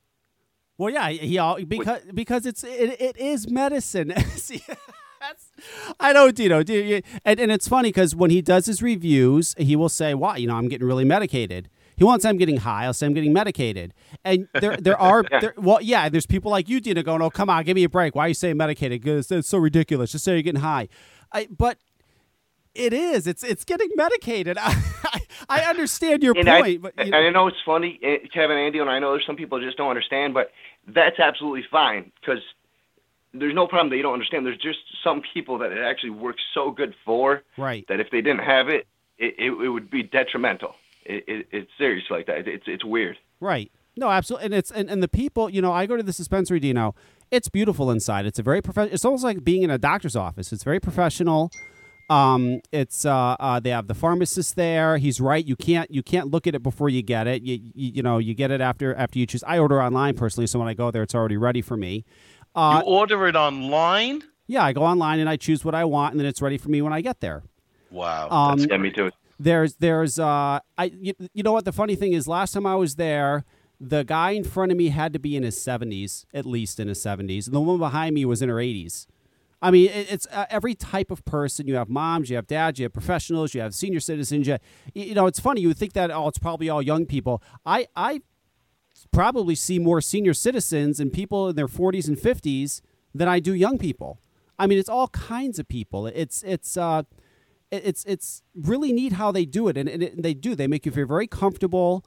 [0.78, 4.12] Well, yeah, he all because because it's it, it is medicine.
[4.36, 4.62] See,
[5.20, 5.50] that's
[5.98, 6.62] I know, Dino.
[6.62, 10.14] Do you- And and it's funny because when he does his reviews, he will say,
[10.14, 12.84] "Wow, you know, I'm getting really medicated." He won't say I'm getting high.
[12.84, 13.92] I'll say I'm getting medicated.
[14.24, 17.50] And there there are there, well, yeah, there's people like you, Dino, going, "Oh, come
[17.50, 18.14] on, give me a break.
[18.14, 19.02] Why are you saying medicated?
[19.02, 20.12] Because that's so ridiculous.
[20.12, 20.88] Just say you're getting high."
[21.32, 21.78] I but.
[22.74, 23.26] It is.
[23.26, 24.56] It's it's getting medicated.
[24.60, 28.18] I, I understand your And point, I, but you and I know it's funny, eh,
[28.32, 30.52] Kevin, Andy, and I know there's some people just don't understand, but
[30.86, 32.40] that's absolutely fine because
[33.34, 34.46] there's no problem that you don't understand.
[34.46, 37.84] There's just some people that it actually works so good for right.
[37.88, 38.86] that if they didn't have it,
[39.18, 40.74] it, it, it would be detrimental.
[41.08, 42.46] It, it, it's serious like that.
[42.46, 43.16] It's it's weird.
[43.40, 43.72] Right.
[43.96, 44.46] No, absolutely.
[44.46, 46.94] And it's and, and the people, you know, I go to this dispensary, Dino.
[47.30, 48.26] It's beautiful inside.
[48.26, 48.94] It's a very professional.
[48.94, 50.52] It's almost like being in a doctor's office.
[50.52, 51.50] It's very professional.
[52.10, 54.96] Um, it's uh, uh, they have the pharmacist there.
[54.98, 55.44] He's right.
[55.44, 57.42] You can't you can't look at it before you get it.
[57.42, 59.42] You, you you know you get it after after you choose.
[59.44, 62.04] I order online personally, so when I go there, it's already ready for me.
[62.54, 64.22] Uh, you order it online?
[64.46, 66.70] yeah, I go online and I choose what I want, and then it's ready for
[66.70, 67.42] me when I get there.
[67.90, 68.30] Wow.
[68.30, 69.10] Um, Yeah, me too.
[69.38, 72.74] There's there's uh I you, you know what the funny thing is last time I
[72.74, 73.44] was there
[73.80, 76.88] the guy in front of me had to be in his 70s at least in
[76.88, 79.06] his 70s and the woman behind me was in her 80s
[79.62, 82.78] I mean it, it's uh, every type of person you have moms you have dads
[82.78, 84.58] you have professionals you have senior citizens you,
[84.94, 87.86] you know it's funny you would think that oh it's probably all young people I
[87.94, 88.22] I
[89.12, 92.80] probably see more senior citizens and people in their 40s and 50s
[93.14, 94.20] than I do young people.
[94.58, 96.06] I mean, it's all kinds of people.
[96.06, 97.04] It's it's uh,
[97.70, 100.54] it's it's really neat how they do it, and, and it, they do.
[100.54, 102.04] They make you feel very comfortable.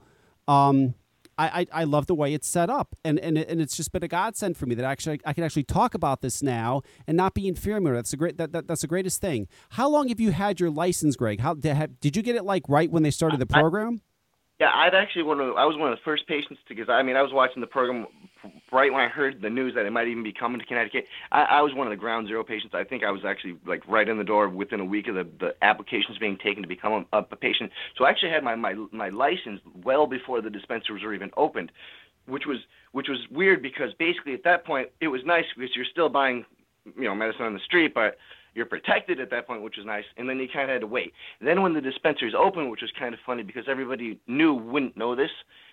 [0.48, 0.94] Um,
[1.38, 3.90] I, I, I love the way it's set up, and and it- and it's just
[3.92, 7.16] been a godsend for me that actually I can actually talk about this now and
[7.16, 7.84] not be in fear of.
[7.84, 9.48] That's a great that, that that's the greatest thing.
[9.70, 11.40] How long have you had your license, Greg?
[11.40, 14.02] How did, have, did you get it like right when they started the program?
[14.62, 17.02] Yeah, I'd actually one of I was one of the first patients to because I
[17.02, 18.06] mean I was watching the program
[18.70, 21.06] right when I heard the news that it might even be coming to Connecticut.
[21.32, 22.72] I, I was one of the ground zero patients.
[22.72, 25.26] I think I was actually like right in the door within a week of the,
[25.40, 27.72] the applications being taken to become a, a patient.
[27.98, 31.72] So I actually had my, my my license well before the dispensaries were even opened,
[32.28, 32.58] which was
[32.92, 36.44] which was weird because basically at that point it was nice because you're still buying
[36.96, 38.16] you know medicine on the street, but
[38.54, 40.04] you're protected at that point, which was nice.
[40.16, 41.12] And then you kind of had to wait.
[41.40, 45.14] Then when the dispensaries opened, which was kind of funny because everybody knew wouldn't know
[45.14, 45.30] this,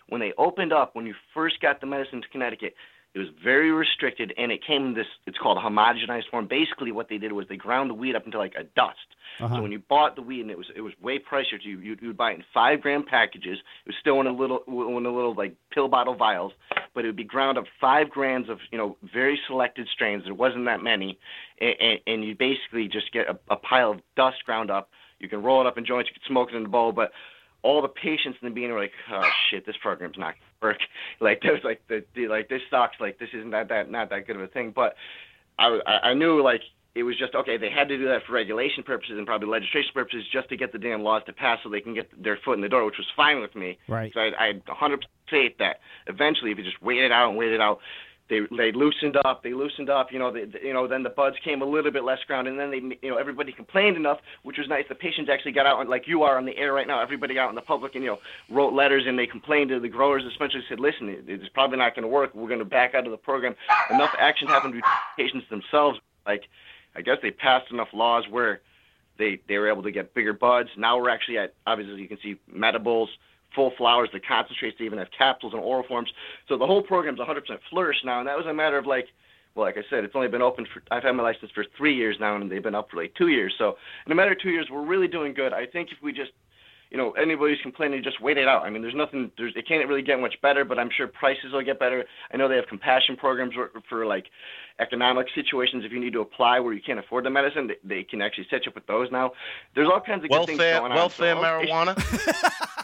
[0.08, 2.74] when they opened up, when you first got the medicine to Connecticut,
[3.16, 5.08] it was very restricted, and it came in this.
[5.26, 6.48] It's called a homogenized form.
[6.48, 8.98] Basically, what they did was they ground the weed up into like a dust.
[9.40, 9.56] Uh-huh.
[9.56, 11.80] So when you bought the weed, and it was it was way pricier to you,
[11.80, 13.58] you you'd buy it in five gram packages.
[13.86, 16.52] It was still in a little in a little like pill bottle vials,
[16.94, 20.24] but it would be ground up five grams of you know very selected strains.
[20.26, 21.18] There wasn't that many,
[21.60, 24.92] and, and, and you basically just get a, a pile of dust ground up.
[25.18, 26.10] You can roll it up in joints.
[26.10, 27.12] You can smoke it in a bowl, but
[27.62, 30.80] all the patients in the beginning were like, "Oh shit, this program's not gonna work."
[31.22, 32.96] Like there was like the, the like this sucks.
[33.00, 34.72] Like this isn't that that not that good of a thing.
[34.74, 34.96] But
[35.58, 36.62] I I I knew like
[36.96, 37.58] it was just okay.
[37.58, 40.72] They had to do that for regulation purposes and probably legislation purposes just to get
[40.72, 42.98] the damn laws to pass so they can get their foot in the door, which
[42.98, 43.78] was fine with me.
[43.88, 44.12] Right.
[44.14, 44.98] So I, I had 100%
[45.30, 47.80] faith that eventually, if you just wait it out and wait it out,
[48.30, 49.44] they they loosened up.
[49.44, 50.12] They loosened up.
[50.12, 50.88] You know, they, you know.
[50.88, 53.52] Then the buds came a little bit less ground, and then they, you know, everybody
[53.52, 54.86] complained enough, which was nice.
[54.88, 57.02] The patients actually got out, like you are on the air right now.
[57.02, 59.90] Everybody out in the public, and you know, wrote letters, and they complained to the
[59.90, 60.24] growers.
[60.26, 62.34] especially said, listen, it, it's probably not going to work.
[62.36, 63.56] We're going to back out of the program.
[63.90, 66.00] Enough action happened between patients themselves.
[66.26, 66.44] Like,
[66.96, 68.62] I guess they passed enough laws where
[69.18, 70.70] they they were able to get bigger buds.
[70.78, 73.08] Now we're actually at obviously you can see metabulls,
[73.56, 74.78] full flowers, the concentrates.
[74.78, 76.10] They even have capsules and oral forms.
[76.48, 79.08] So the whole program's 100% flourished now, and that was a matter of like.
[79.56, 80.84] Well, like I said, it's only been open for.
[80.92, 83.30] I've had my license for three years now, and they've been up for like two
[83.30, 83.54] years.
[83.58, 85.54] So, in a matter of two years, we're really doing good.
[85.54, 86.32] I think if we just,
[86.92, 88.64] you know, anybody who's complaining, just wait it out.
[88.64, 89.32] I mean, there's nothing.
[89.38, 92.06] There's it can't really get much better, but I'm sure prices will get better.
[92.32, 94.28] I know they have compassion programs for, for like
[94.80, 95.84] economic situations.
[95.84, 98.48] If you need to apply where you can't afford the medicine, they, they can actually
[98.50, 99.32] set you up with those now.
[99.76, 100.98] There's all kinds of good things Welfare, going on.
[100.98, 102.76] welfare So, marijuana.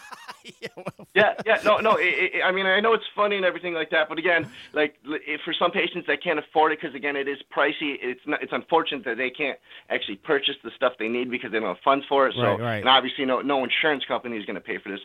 [1.13, 1.95] yeah, yeah, no, no.
[1.97, 4.95] It, it, I mean, I know it's funny and everything like that, but again, like
[5.03, 7.97] if for some patients that can't afford it, because again, it is pricey.
[8.01, 8.41] It's not.
[8.43, 9.57] It's unfortunate that they can't
[9.89, 12.35] actually purchase the stuff they need because they don't have funds for it.
[12.35, 12.79] So, Right, right.
[12.79, 15.01] and obviously, no, no insurance company is going to pay for this.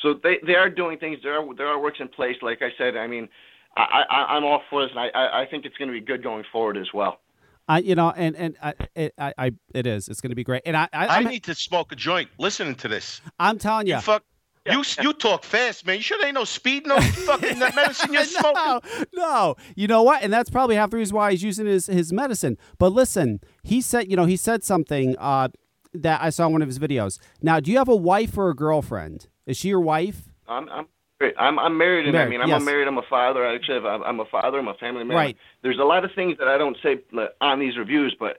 [0.00, 1.18] So they they are doing things.
[1.22, 2.36] There are there are works in place.
[2.42, 3.28] Like I said, I mean,
[3.76, 6.00] I, I I'm all for this, and I I, I think it's going to be
[6.00, 7.20] good going forward as well.
[7.68, 10.08] I, you know, and and I, it, I, I, it is.
[10.08, 10.62] It's going to be great.
[10.66, 13.20] And I, I, I I'm, need to smoke a joint listening to this.
[13.38, 14.24] I'm telling you, You fuck.
[14.70, 15.96] You you talk fast, man.
[15.96, 18.54] You sure there ain't no speed, no fucking that medicine you're smoking?
[18.54, 18.80] no,
[19.14, 19.56] no.
[19.74, 20.22] You know what?
[20.22, 22.56] And that's probably half the reason why he's using his, his medicine.
[22.78, 25.48] But listen, he said, you know, he said something uh,
[25.94, 27.18] that I saw in one of his videos.
[27.40, 29.28] Now, do you have a wife or a girlfriend?
[29.46, 30.28] Is she your wife?
[30.46, 30.86] I'm I'm
[31.38, 32.62] I'm, I'm married, and I mean, I'm yes.
[32.62, 32.88] a married.
[32.88, 33.46] I'm a father.
[33.46, 34.58] I actually have, I'm I'm a father.
[34.58, 35.16] I'm a family man.
[35.16, 35.36] Right.
[35.62, 37.00] There's a lot of things that I don't say
[37.40, 38.38] on these reviews, but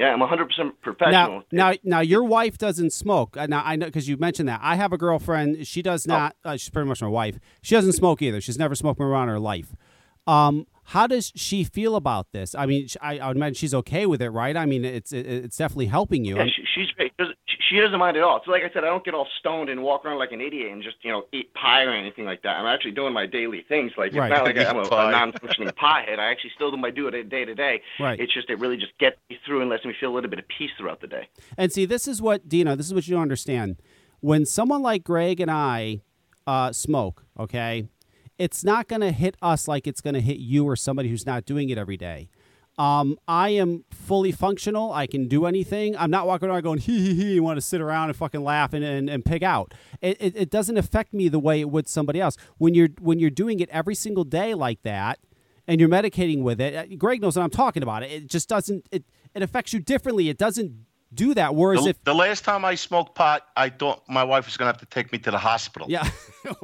[0.00, 1.42] yeah, I'm 100% professional.
[1.52, 3.36] Now, now, now, your wife doesn't smoke.
[3.36, 4.60] Uh, Now, I know because you mentioned that.
[4.62, 5.66] I have a girlfriend.
[5.66, 6.12] She does Oh.
[6.12, 6.36] not.
[6.44, 7.38] Uh, she's pretty much my wife.
[7.62, 8.40] She doesn't smoke either.
[8.40, 9.76] She's never smoked marijuana in her life.
[10.26, 12.54] Um, how does she feel about this?
[12.54, 14.56] I mean, I, I would imagine she's okay with it, right?
[14.56, 16.36] I mean, it's it, it's definitely helping you.
[16.36, 16.86] yeah, she, she's.
[17.68, 18.40] She doesn't- mind at all.
[18.44, 20.72] So like I said, I don't get all stoned and walk around like an idiot
[20.72, 22.56] and just you know eat pie or anything like that.
[22.56, 23.92] I'm actually doing my daily things.
[23.96, 24.28] Like it's Right.
[24.30, 26.18] not like I'm a, a non-functioning pothead.
[26.18, 27.80] I actually still do my do it day to day.
[28.00, 28.18] Right.
[28.18, 30.40] It's just it really just gets me through and lets me feel a little bit
[30.40, 31.28] of peace throughout the day.
[31.56, 32.74] And see, this is what Dino.
[32.74, 33.76] This is what you don't understand.
[34.20, 36.00] When someone like Greg and I
[36.48, 37.86] uh, smoke, okay,
[38.40, 41.26] it's not going to hit us like it's going to hit you or somebody who's
[41.26, 42.30] not doing it every day.
[42.78, 44.92] Um, I am fully functional.
[44.92, 45.94] I can do anything.
[45.98, 48.42] I'm not walking around going hee hee hee you want to sit around and fucking
[48.42, 49.74] laugh and, and, and pig out.
[50.00, 52.38] It, it, it doesn't affect me the way it would somebody else.
[52.56, 55.18] When you're when you're doing it every single day like that,
[55.66, 58.02] and you're medicating with it, uh, Greg knows what I'm talking about.
[58.02, 58.86] It just doesn't.
[58.90, 60.30] It it affects you differently.
[60.30, 61.54] It doesn't do that.
[61.54, 64.70] Whereas The, if the last time I smoked pot, I thought my wife was gonna
[64.70, 65.86] have to take me to the hospital.
[65.90, 66.08] yeah,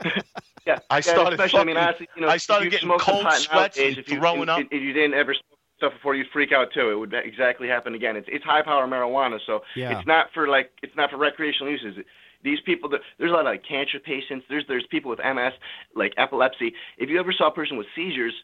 [0.66, 3.48] Yeah, I yeah, started especially, I mean, honestly, you know, I started getting cold sweats
[3.52, 4.60] nowadays, and if you, throwing if, up.
[4.60, 6.90] If you didn't ever smoke stuff before, you'd freak out too.
[6.90, 8.16] It would exactly happen again.
[8.16, 9.98] It's it's high power marijuana, so Yeah.
[9.98, 12.02] it's not for like it's not for recreational uses.
[12.42, 14.46] These people, that, there's a lot of like, cancer patients.
[14.48, 15.52] There's there's people with MS,
[15.94, 16.74] like epilepsy.
[16.98, 18.34] If you ever saw a person with seizures,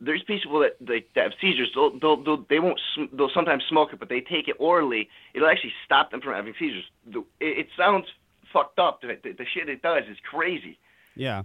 [0.00, 1.70] there's people that they, that have seizures.
[1.74, 5.08] They'll, they'll, they'll they won't sm- they'll sometimes smoke it, but they take it orally.
[5.34, 6.84] It'll actually stop them from having seizures.
[7.10, 8.06] The, it, it sounds
[8.52, 9.02] fucked up.
[9.02, 10.78] The, the, the shit it does is crazy.
[11.16, 11.42] Yeah,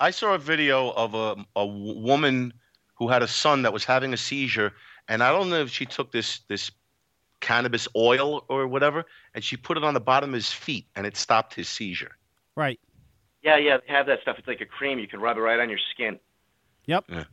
[0.00, 2.52] I saw a video of a, a woman
[2.94, 4.72] who had a son that was having a seizure,
[5.08, 6.70] and I don't know if she took this this
[7.40, 11.06] cannabis oil or whatever, and she put it on the bottom of his feet, and
[11.06, 12.16] it stopped his seizure.
[12.56, 12.80] right.
[13.42, 14.36] Yeah, yeah, they have that stuff.
[14.38, 14.98] It's like a cream.
[14.98, 16.18] You can rub it right on your skin.
[16.86, 17.04] Yep.
[17.10, 17.24] Yeah.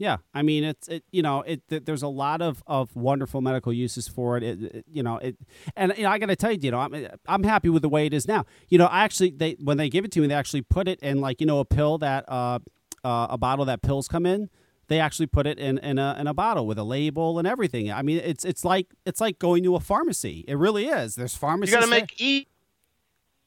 [0.00, 3.42] Yeah, I mean it's it you know it th- there's a lot of, of wonderful
[3.42, 4.42] medical uses for it.
[4.42, 5.36] It, it- you know it
[5.76, 7.90] and you know I got to tell you you know I'm I'm happy with the
[7.90, 8.46] way it is now.
[8.70, 11.00] You know I actually they when they give it to me they actually put it
[11.00, 12.60] in like you know a pill that uh,
[13.04, 14.48] uh a bottle that pills come in.
[14.88, 17.92] They actually put it in, in a in a bottle with a label and everything.
[17.92, 20.46] I mean it's it's like it's like going to a pharmacy.
[20.48, 21.14] It really is.
[21.14, 21.74] There's pharmacies.
[21.74, 22.46] You got to make e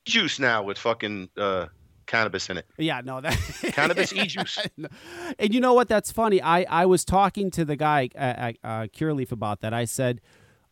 [0.05, 1.65] juice now with fucking uh,
[2.05, 2.65] cannabis in it.
[2.77, 3.33] Yeah, no, that
[3.73, 4.59] Cannabis e-juice.
[5.39, 5.87] And you know what?
[5.87, 6.41] That's funny.
[6.41, 9.73] I, I was talking to the guy at uh, uh, Curaleaf about that.
[9.73, 10.21] I said,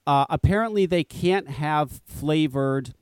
[0.06, 2.94] uh, apparently they can't have flavored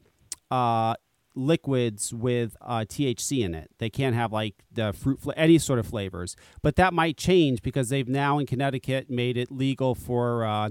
[0.52, 0.96] uh,
[1.36, 3.72] liquids with uh, THC in it.
[3.78, 6.36] They can't have like the fruit, fla- any sort of flavors.
[6.62, 10.70] But that might change because they've now in Connecticut made it legal for uh,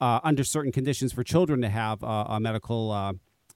[0.00, 3.12] uh, under certain conditions for children to have uh, a medical uh,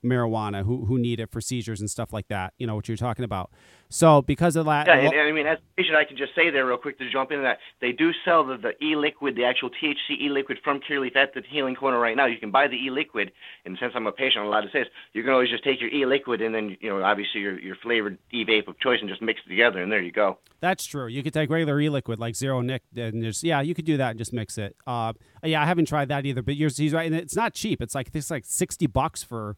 [0.07, 2.55] marijuana who who need it for seizures and stuff like that.
[2.59, 3.51] You know what you're talking about.
[3.89, 6.35] So because of that, Yeah, and, and I mean, as a patient, I can just
[6.35, 7.59] say there real quick to jump into that.
[7.81, 11.77] They do sell the, the e-liquid, the actual THC e-liquid from Curaleaf at the Healing
[11.77, 12.27] Corner right now.
[12.27, 13.31] You can buy the e-liquid,
[13.65, 14.89] and since I'm a patient, I'm allowed to say this.
[15.13, 18.19] You can always just take your e-liquid and then, you know, obviously your your flavored
[18.33, 20.39] e-vape of choice and just mix it together, and there you go.
[20.61, 21.07] That's true.
[21.07, 24.11] You could take regular e-liquid like zero nic, and just yeah, you could do that
[24.11, 24.75] and just mix it.
[24.87, 25.13] Uh,
[25.45, 27.81] yeah, I haven't tried that either, but yours, he's right, and it's not cheap.
[27.81, 29.57] It's like it's like sixty bucks for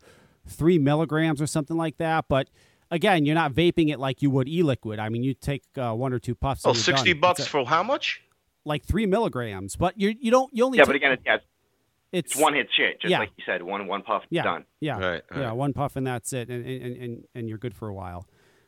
[0.51, 2.27] three milligrams or something like that.
[2.29, 2.49] But
[2.91, 4.99] again, you're not vaping it like you would e-liquid.
[4.99, 6.63] I mean, you take uh, one or two puffs.
[6.65, 7.21] Oh, 60 done.
[7.21, 8.23] bucks a- for how much?
[8.65, 11.35] like three milligrams, but you you don't you only Yeah, ta- but again, it's, yeah,
[11.37, 11.45] it's,
[12.13, 13.21] it's it's one hit shit, just yeah.
[13.21, 14.65] like you said, one one puff, yeah done.
[14.81, 17.89] yeah Right, yeah one puff and that's it, and and, and, and you're good for
[17.89, 18.27] a while.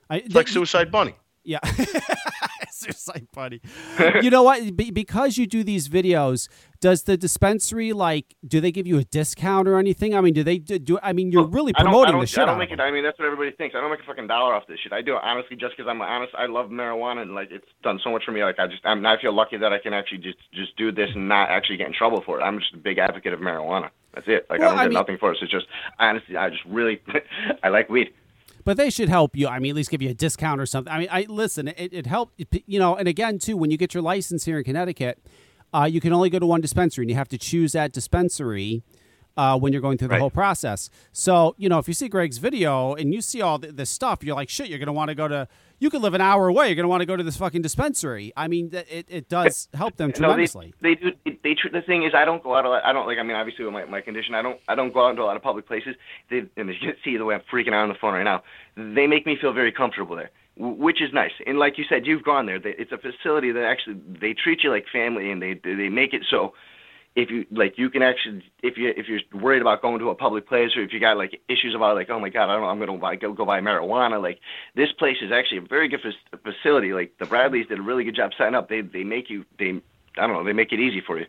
[0.09, 1.16] I, It's like Suicide Bunny.
[1.45, 1.59] Yeah.
[2.93, 3.61] Suicide Bunny.
[4.23, 4.77] you know what?
[4.77, 6.49] Be- because you do these videos,
[6.81, 8.35] does the dispensary like?
[8.47, 10.14] Do they give you a discount or anything?
[10.14, 10.79] I mean, do they do?
[10.79, 12.59] do I mean, you're oh, really I don't- promoting I don't, the shit I don't
[12.59, 12.81] make it.
[12.81, 13.75] I mean, that's what everybody thinks.
[13.77, 14.93] I don't make a fucking dollar off this shit.
[14.93, 16.33] I do it honestly just because I'm honest.
[16.37, 18.43] I love marijuana and like it's done so much for me.
[18.45, 21.11] Like I just, I'm, I feel lucky that I can actually just just do this
[21.14, 22.43] and not actually get in trouble for it.
[22.43, 23.90] I'm just a big advocate of marijuana.
[24.14, 24.47] That's it.
[24.51, 25.38] Like Well, I don't I get mean- nothing for it.
[25.38, 25.66] So it's just
[25.99, 27.01] honestly, I just really,
[27.62, 28.12] I like weed.
[28.64, 29.49] But they should help you.
[29.49, 30.92] I mean, at least give you a discount or something.
[30.92, 31.68] I mean, I listen.
[31.68, 32.42] It, it helped.
[32.66, 35.23] You know, and again, too, when you get your license here in Connecticut,
[35.73, 38.83] uh, you can only go to one dispensary, and you have to choose that dispensary.
[39.37, 40.21] Uh, when you're going through the Right.
[40.21, 43.75] whole process, so you know if you see Greg's video and you see all th-
[43.75, 45.47] this stuff, you're like, shit, you're gonna want to go to.
[45.79, 46.66] You could live an hour away.
[46.66, 48.33] You're gonna want to go to this fucking dispensary.
[48.37, 50.75] I mean, th- it, it does help them No, tremendously.
[50.83, 51.12] they, they do.
[51.25, 52.85] They, they the thing is, I don't go out a lot.
[52.85, 53.19] I don't like.
[53.19, 54.59] I mean, obviously with my, my condition, I don't.
[54.69, 55.95] I don't go out into a lot of public places.
[56.29, 58.25] They, and as you can see the way I'm freaking out on the phone right
[58.25, 58.43] now.
[58.77, 61.33] They make me feel very comfortable there, which is nice.
[61.47, 62.57] And like you said, you've gone there.
[62.64, 66.23] It's a facility that actually they treat you like family, and they they make it
[66.29, 66.53] so.
[67.16, 70.14] If you like, you can actually, if you if you're worried about going to a
[70.14, 72.62] public place, or if you got like issues about like, oh my god, I don't
[72.62, 74.23] know, I'm gonna buy, go go buy marijuana.
[74.23, 74.38] Like
[74.77, 76.92] this place is actually a very good fac- facility.
[76.92, 78.68] Like the Bradleys did a really good job setting up.
[78.68, 79.81] They they make you they
[80.16, 81.27] I don't know they make it easy for you.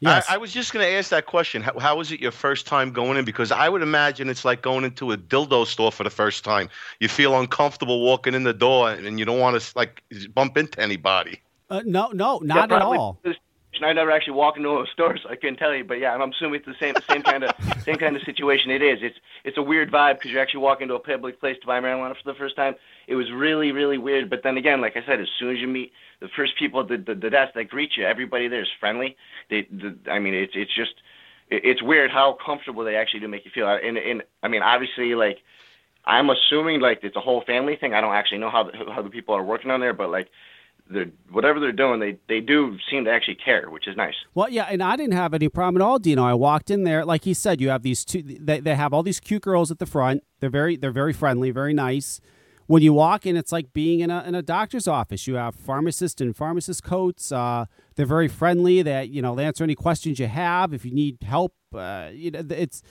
[0.00, 0.26] Yes.
[0.28, 1.60] I, I was just going to ask that question.
[1.60, 3.24] How, how was it your first time going in?
[3.24, 6.68] Because I would imagine it's like going into a dildo store for the first time.
[7.00, 10.02] You feel uncomfortable walking in the door, and you don't want to like
[10.34, 11.40] bump into anybody.
[11.68, 12.98] Uh, no, no, Yeah, not at probably.
[12.98, 13.20] all.
[13.86, 15.84] I never actually walk into a store, so I couldn't tell you.
[15.84, 18.70] But yeah, I'm assuming it's the same same kind of same kind of situation.
[18.70, 18.98] It is.
[19.02, 21.80] It's it's a weird vibe because you're actually walk into a public place to buy
[21.80, 22.74] marijuana for the first time.
[23.06, 24.30] It was really really weird.
[24.30, 26.88] But then again, like I said, as soon as you meet the first people at
[26.88, 29.16] the the, the desk that greet you, everybody there is friendly.
[29.50, 30.94] They, the, I mean, it's it's just
[31.50, 33.68] it, it's weird how comfortable they actually do make you feel.
[33.68, 35.38] And and I mean, obviously, like
[36.04, 37.94] I'm assuming like it's a whole family thing.
[37.94, 40.28] I don't actually know how the, how the people are working on there, but like
[40.90, 44.14] they're whatever they're doing, they they do seem to actually care, which is nice.
[44.34, 46.24] Well, yeah, and I didn't have any problem at all, Dino.
[46.24, 48.22] I walked in there, like he said, you have these two.
[48.22, 50.24] They, they have all these cute girls at the front.
[50.40, 52.20] They're very they're very friendly, very nice.
[52.66, 55.26] When you walk in, it's like being in a in a doctor's office.
[55.26, 57.32] You have pharmacist and pharmacist coats.
[57.32, 58.82] Uh, they're very friendly.
[58.82, 60.72] That you know they answer any questions you have.
[60.72, 62.82] If you need help, uh, you know it's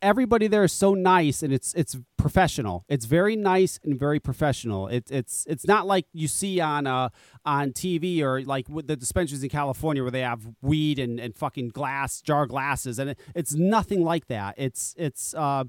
[0.00, 2.84] everybody there is so nice and it's it's professional.
[2.88, 4.88] It's very nice and very professional.
[4.88, 7.08] It's it's it's not like you see on uh
[7.44, 11.34] on TV or like with the dispensaries in California where they have weed and, and
[11.36, 14.54] fucking glass jar glasses and it, it's nothing like that.
[14.56, 15.64] It's it's uh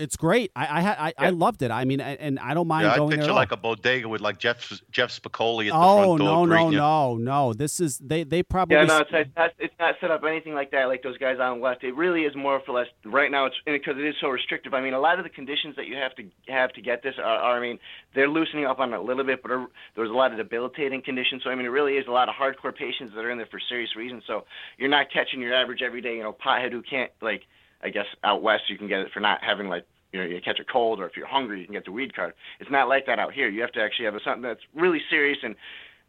[0.00, 0.50] it's great.
[0.56, 1.70] I I had I, I loved it.
[1.70, 3.18] I mean, and and I don't mind Yeah, going there.
[3.18, 6.26] picture at like a bodega with like Jeff Jeff Spicoli at the Oh front door.
[6.28, 6.78] no no greeting you.
[6.78, 7.52] no no!
[7.52, 10.54] This is they they probably Yeah, no, it's, it's not it's not set up anything
[10.54, 11.84] like that like those guys on in West.
[11.84, 13.46] It really is more or less right now.
[13.46, 14.74] It's because it is so restrictive.
[14.74, 17.14] I mean, a lot of the conditions that you have to have to get this
[17.18, 17.78] are, are I mean,
[18.14, 20.38] they're loosening up on it a little bit, but uh, are, there's a lot of
[20.38, 21.42] debilitating conditions.
[21.44, 23.48] So I mean, it really is a lot of hardcore patients that are in there
[23.50, 24.24] for serious reasons.
[24.26, 24.44] So
[24.78, 27.42] you're not catching your average everyday, you know, pothead who can't like.
[27.82, 30.40] I guess out west you can get it for not having like you know, you
[30.44, 32.34] catch a cold or if you're hungry, you can get the weed card.
[32.58, 33.48] It's not like that out here.
[33.48, 35.54] You have to actually have a, something that's really serious and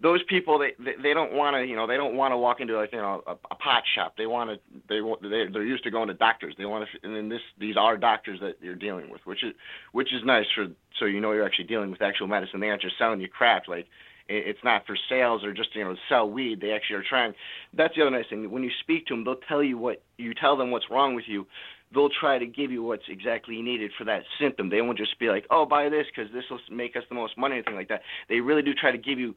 [0.02, 2.60] those people they they, they don't want to you know they don't want to walk
[2.60, 4.58] into like you know a, a pot shop they want to
[4.90, 7.42] they want they they're used to going to doctors they want to and then this
[7.60, 9.54] these are doctors that you're dealing with which is
[9.92, 10.68] which is nice for
[11.00, 13.68] so you know you're actually dealing with actual medicine they aren't just selling you crap
[13.68, 13.88] like
[14.28, 17.34] it's not for sales or just you know sell weed they actually are trying
[17.74, 20.34] that's the other nice thing when you speak to them they'll tell you what you
[20.34, 21.46] tell them what's wrong with you
[21.94, 25.30] they'll try to give you what's exactly needed for that symptom they won't just be
[25.30, 27.90] like oh buy this because this will make us the most money or anything like
[27.90, 29.36] that they really do try to give you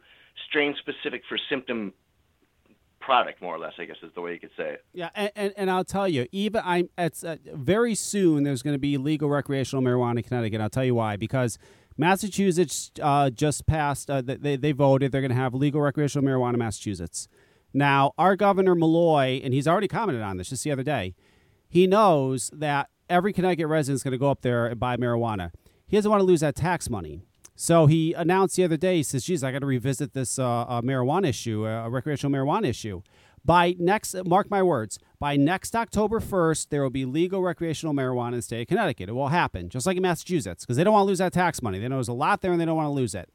[0.48, 1.92] strain specific for symptom
[3.00, 5.30] product more or less i guess is the way you could say it Yeah, and,
[5.36, 8.44] and, and I'll tell you, even I'm it's uh, very soon.
[8.44, 10.60] There's going to be legal recreational marijuana in Connecticut.
[10.60, 11.16] I'll tell you why.
[11.16, 11.58] Because
[11.96, 14.10] Massachusetts uh, just passed.
[14.10, 15.12] Uh, they they voted.
[15.12, 17.28] They're going to have legal recreational marijuana in Massachusetts.
[17.72, 21.14] Now, our governor Malloy, and he's already commented on this just the other day.
[21.68, 25.50] He knows that every Connecticut resident is going to go up there and buy marijuana.
[25.86, 27.22] He doesn't want to lose that tax money.
[27.56, 30.62] So he announced the other day, he says, geez, I got to revisit this uh,
[30.62, 33.02] uh, marijuana issue, uh, recreational marijuana issue.
[33.44, 38.28] By next, mark my words, by next October 1st, there will be legal recreational marijuana
[38.28, 39.08] in the state of Connecticut.
[39.08, 41.62] It will happen, just like in Massachusetts, because they don't want to lose that tax
[41.62, 41.78] money.
[41.78, 43.28] They know there's a lot there and they don't want to lose it.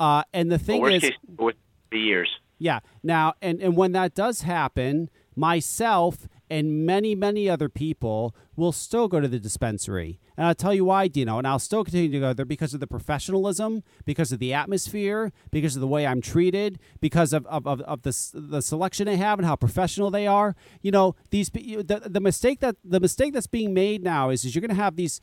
[0.00, 1.54] Uh, and the thing is, case, with
[1.90, 2.28] the years.
[2.58, 2.80] yeah.
[3.02, 9.08] Now, and, and when that does happen, myself and many, many other people will still
[9.08, 10.20] go to the dispensary.
[10.36, 11.38] And I'll tell you why, Dino.
[11.38, 15.32] And I'll still continue to go there because of the professionalism, because of the atmosphere,
[15.50, 19.16] because of the way I'm treated, because of, of, of, of the, the selection they
[19.16, 20.54] have and how professional they are.
[20.82, 24.54] You know, these the, the mistake that the mistake that's being made now is, is
[24.54, 25.20] you're going to have these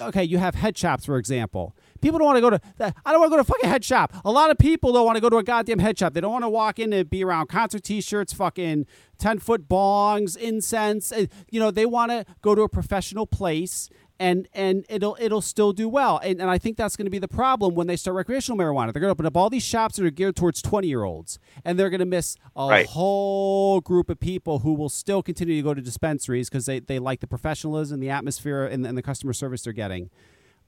[0.00, 1.74] okay, you have head shops, for example.
[2.02, 2.60] People don't want to go to.
[3.06, 4.12] I don't want to go to a fucking head shop.
[4.24, 6.12] A lot of people don't want to go to a goddamn head shop.
[6.12, 8.86] They don't want to walk in and be around concert T-shirts, fucking
[9.18, 11.12] ten foot bongs, incense.
[11.12, 13.88] uh, You know, they want to go to a professional place.
[14.20, 17.18] And, and it'll it'll still do well, and, and I think that's going to be
[17.18, 18.92] the problem when they start recreational marijuana.
[18.92, 21.40] They're going to open up all these shops that are geared towards twenty year olds,
[21.64, 22.86] and they're going to miss a Right.
[22.86, 27.00] whole group of people who will still continue to go to dispensaries because they, they
[27.00, 30.08] like the professionalism, the atmosphere, and, and the customer service they're getting.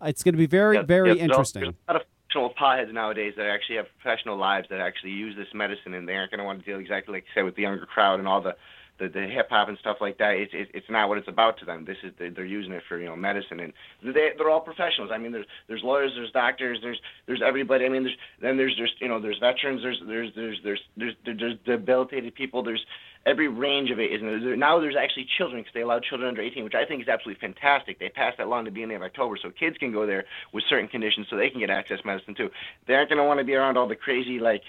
[0.04, 1.62] It's going to be very, very interesting.
[1.62, 5.36] There's a lot of professional potheads nowadays that actually have professional lives that actually use
[5.36, 7.54] this medicine, and they aren't going to want to deal exactly like you said with
[7.56, 8.56] the younger crowd and all the
[8.96, 10.34] the, the hip hop and stuff like that.
[10.36, 11.84] It's it, it's not what it's about to them.
[11.84, 13.72] This is they- they're using it for you know medicine, and
[14.04, 15.10] they they're all professionals.
[15.12, 17.86] I mean, there's there's lawyers, there's doctors, there's there's everybody.
[17.86, 21.14] I mean, there's then there's there's you know there's veterans, there's there's there's there's there's
[21.24, 22.62] there's, there's debilitated people.
[22.62, 22.84] There's
[23.26, 26.42] every range of it is there, now there's actually children because they allow children under
[26.42, 27.98] 18 which i think is absolutely fantastic.
[27.98, 30.64] They passed that law in the beginning of october so kids can go there with
[30.68, 32.50] certain conditions so they can get access medicine too.
[32.86, 34.62] They aren't going to want to be around all the crazy like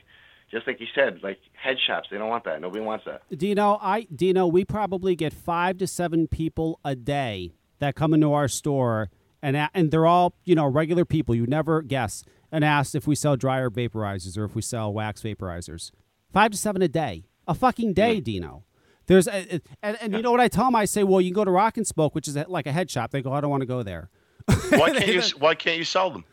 [0.51, 2.07] just like you said like head shops.
[2.09, 2.61] They don't want that.
[2.61, 3.23] Nobody wants that.
[3.35, 8.31] Dino, I Dino, we probably get five to seven people a day that come into
[8.33, 9.09] our store,
[9.41, 11.35] and and they're all you know regular people.
[11.35, 15.21] You never guess, and ask if we sell dryer vaporizers or if we sell wax
[15.21, 15.91] vaporizers.
[16.31, 18.63] Five to seven a day, a fucking day, Dino.
[19.07, 20.75] There's a, and, and you know what I tell them?
[20.75, 22.89] I say, well, you can go to Rock and Smoke, which is like a head
[22.89, 23.11] shop.
[23.11, 24.09] They go, I don't want to go there.
[24.69, 25.21] Why can't you?
[25.37, 26.25] Why can't you sell them?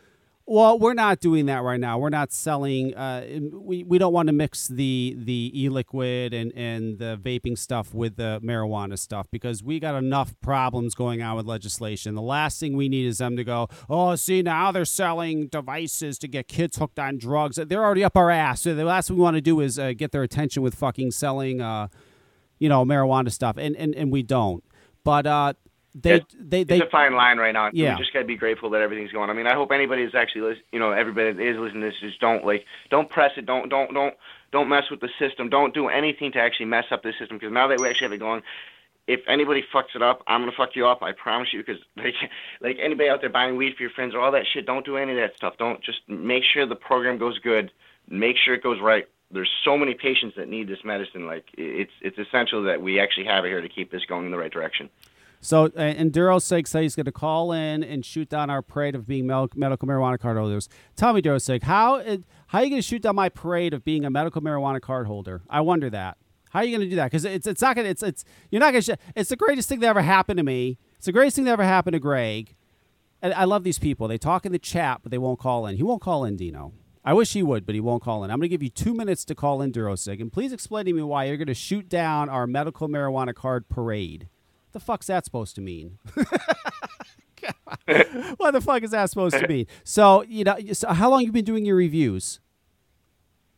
[0.45, 1.97] Well, we're not doing that right now.
[1.97, 2.93] We're not selling.
[2.93, 7.93] Uh, we we don't want to mix the the e-liquid and and the vaping stuff
[7.93, 12.13] with the marijuana stuff because we got enough problems going on with legislation.
[12.13, 16.17] The last thing we need is them to go, oh, see now they're selling devices
[16.19, 17.55] to get kids hooked on drugs.
[17.55, 18.63] They're already up our ass.
[18.63, 21.11] So the last thing we want to do is uh, get their attention with fucking
[21.11, 21.87] selling, uh,
[22.59, 24.61] you know, marijuana stuff, and and and we don't.
[25.05, 25.53] But uh,
[25.95, 27.69] they It's- they they it's a fine line right now.
[27.71, 27.93] Yeah.
[27.93, 29.29] We just gotta be grateful that everything's going.
[29.29, 31.99] I mean, I hope anybody is actually, you know, everybody that is listening to this,
[31.99, 34.15] just don't like, don't press it, don't, don't, don't,
[34.51, 37.37] don't mess with the system, don't do anything to actually mess up the system.
[37.37, 38.41] Because now that we actually have it going,
[39.05, 41.03] if anybody fucks it up, I'm gonna fuck you up.
[41.03, 41.59] I promise you.
[41.63, 42.15] Because like,
[42.61, 44.97] like anybody out there buying weed for your friends or all that shit, don't do
[44.97, 45.57] any of that stuff.
[45.57, 47.71] Don't just make sure the program goes good,
[48.09, 49.07] make sure it goes right.
[49.29, 51.25] There's so many patients that need this medicine.
[51.25, 54.31] Like, it's it's essential that we actually have it here to keep this going in
[54.31, 54.89] the right direction.
[55.43, 58.61] So, uh, and Duro Sig said he's going to call in and shoot down our
[58.61, 60.69] parade of being mel- medical marijuana card holders.
[60.95, 62.17] Tell me, Duro Sig, how uh,
[62.47, 65.05] how are you going to shoot down my parade of being a medical marijuana card
[65.05, 65.41] holder?
[65.49, 66.17] I wonder that.
[66.51, 67.11] How are you going to do that?
[67.11, 68.93] Because it's it's not going to it's it's you're not going to.
[68.93, 70.77] Sh- it's the greatest thing that ever happened to me.
[70.95, 72.55] It's the greatest thing that ever happened to Greg.
[73.21, 74.07] And I love these people.
[74.07, 75.75] They talk in the chat, but they won't call in.
[75.75, 76.71] He won't call in, Dino.
[77.03, 78.31] I wish he would, but he won't call in.
[78.31, 80.93] I'm going to give you two minutes to call in, Durosig, and please explain to
[80.93, 84.29] me why you're going to shoot down our medical marijuana card parade.
[84.73, 85.99] The fuck's that supposed to mean?
[88.37, 89.67] what the fuck is that supposed to mean?
[89.83, 92.39] So, you know, so how long you been doing your reviews?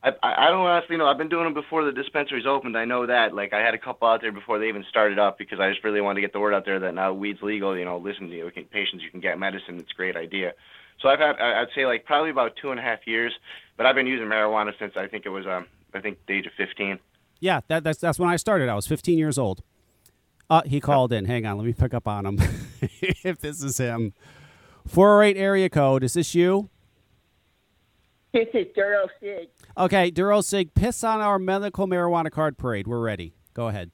[0.04, 1.08] I, I I don't honestly know.
[1.08, 2.78] I've been doing them before the dispensaries opened.
[2.78, 3.34] I know that.
[3.34, 5.84] Like I had a couple out there before they even started up because I just
[5.84, 7.78] really wanted to get the word out there that now weed's legal.
[7.78, 9.80] You know, listen to you, can, patients, you can get medicine.
[9.80, 10.54] It's a great idea.
[11.02, 13.34] So I've had I'd say like probably about two and a half years,
[13.78, 16.46] but I've been using marijuana since I think it was um I think the age
[16.46, 17.00] of 15.
[17.40, 18.70] Yeah, that, that's that's when I started.
[18.70, 19.62] I was 15 years old.
[20.50, 21.26] Uh, he called in.
[21.26, 22.40] Hang on, let me pick up on him.
[22.82, 24.14] if this is him,
[24.88, 26.04] 408 area code.
[26.04, 26.70] Is this you?
[28.34, 29.48] This is Duro Sig.
[29.78, 32.86] Okay, Duro Sig, piss on our medical marijuana card parade.
[32.86, 33.34] We're ready.
[33.54, 33.92] Go ahead.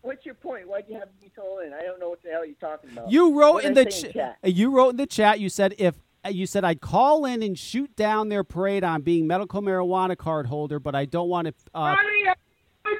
[0.00, 0.68] What's your point?
[0.68, 1.72] Why'd you have me call in?
[1.74, 3.10] I don't know what the hell you're talking about.
[3.10, 4.38] You wrote What'd in I the ch- chat?
[4.44, 5.38] you wrote in the chat.
[5.40, 5.96] You said if
[6.30, 10.46] you said I'd call in and shoot down their parade on being medical marijuana card
[10.46, 11.54] holder, but I don't want to.
[11.74, 12.36] Uh, Honey, I've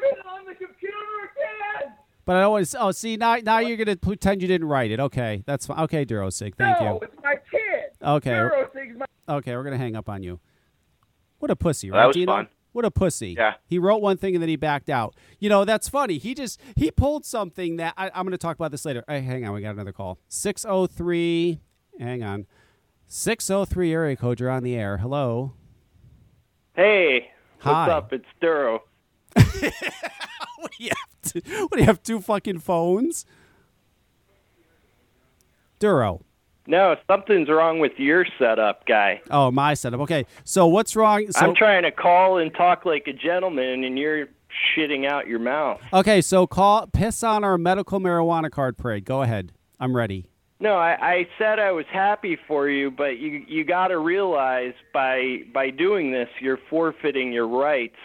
[0.00, 0.47] been on the computer again.
[2.28, 2.78] But I don't want to.
[2.82, 5.00] Oh, see now now you're gonna pretend you didn't write it.
[5.00, 5.80] Okay, that's fine.
[5.84, 6.98] Okay, Duro Sig, thank no, you.
[7.00, 8.06] it's my kid.
[8.06, 8.68] Okay, Duro
[8.98, 9.06] my.
[9.36, 10.38] okay, we're gonna hang up on you.
[11.38, 12.00] What a pussy, right?
[12.00, 12.30] that was Dino?
[12.30, 12.48] fun.
[12.72, 13.34] What a pussy.
[13.38, 13.54] Yeah.
[13.64, 15.16] He wrote one thing and then he backed out.
[15.38, 16.18] You know, that's funny.
[16.18, 19.04] He just he pulled something that I, I'm going to talk about this later.
[19.08, 20.18] Hey, hang on, we got another call.
[20.28, 21.60] 603.
[21.98, 22.46] Hang on.
[23.06, 24.98] 603 area code, you're on the air.
[24.98, 25.54] Hello.
[26.76, 27.86] Hey, Hi.
[27.86, 28.12] what's up?
[28.12, 28.82] It's Duro.
[30.68, 31.32] What do you have?
[31.32, 32.02] To, what do you have?
[32.02, 33.24] Two fucking phones?
[35.78, 36.22] Duro.
[36.66, 39.22] No, something's wrong with your setup, guy.
[39.30, 40.00] Oh, my setup.
[40.00, 40.26] Okay.
[40.44, 41.30] So what's wrong?
[41.30, 44.28] So, I'm trying to call and talk like a gentleman, and you're
[44.76, 45.80] shitting out your mouth.
[45.92, 46.20] okay.
[46.20, 49.06] So call, piss on our medical marijuana card parade.
[49.06, 49.52] Go ahead.
[49.80, 50.26] I'm ready.
[50.60, 54.74] No, I, I said I was happy for you, but you you got to realize
[54.92, 57.96] by by doing this, you're forfeiting your rights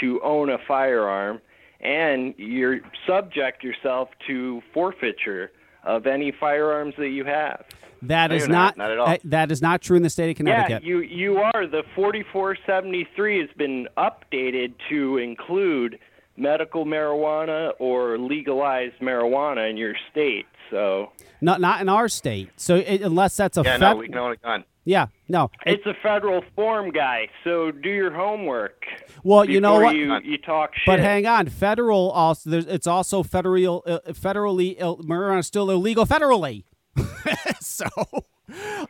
[0.00, 1.40] to own a firearm,
[1.80, 5.50] and you're subject yourself to forfeiture
[5.84, 7.64] of any firearms that you have.
[8.02, 8.84] That No, is not, not.
[8.84, 9.06] Not at all.
[9.06, 10.82] that- that is not true in the state of Connecticut.
[10.82, 11.66] Yeah, you you are.
[11.66, 15.98] The 4473 has been updated to include
[16.36, 20.46] medical marijuana or legalized marijuana in your state.
[20.70, 21.10] So
[21.40, 22.50] not not in our state.
[22.56, 24.64] So it, unless that's a Yeah, fed- no, we can own a gun.
[24.88, 25.50] Yeah, no.
[25.66, 27.28] It's a federal form, guy.
[27.44, 28.86] So do your homework.
[29.22, 29.94] well, you know what?
[29.94, 30.86] You, you talk shit.
[30.86, 32.48] But hang on, federal also.
[32.48, 34.76] There's, it's also federal, uh, federally.
[34.78, 36.64] Ill, marijuana is still illegal federally.
[37.60, 37.84] so,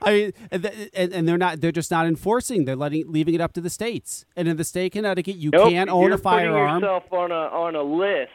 [0.00, 1.60] I mean, and, and, and they're not.
[1.60, 2.64] They're just not enforcing.
[2.64, 4.24] They're letting, leaving it up to the states.
[4.36, 6.52] And in the state of Connecticut, you Nope, can't own you're.
[6.52, 8.30] Putting yourself on a on a list.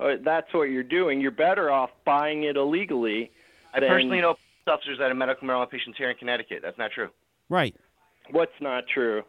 [0.00, 1.20] Uh, that's what you're doing.
[1.20, 3.32] You're better off buying it illegally.
[3.74, 6.60] I than- personally know police officers that are medical marijuana patients here in Connecticut.
[6.62, 7.08] That's not true.
[7.48, 7.74] Right.
[8.30, 9.22] What's not true?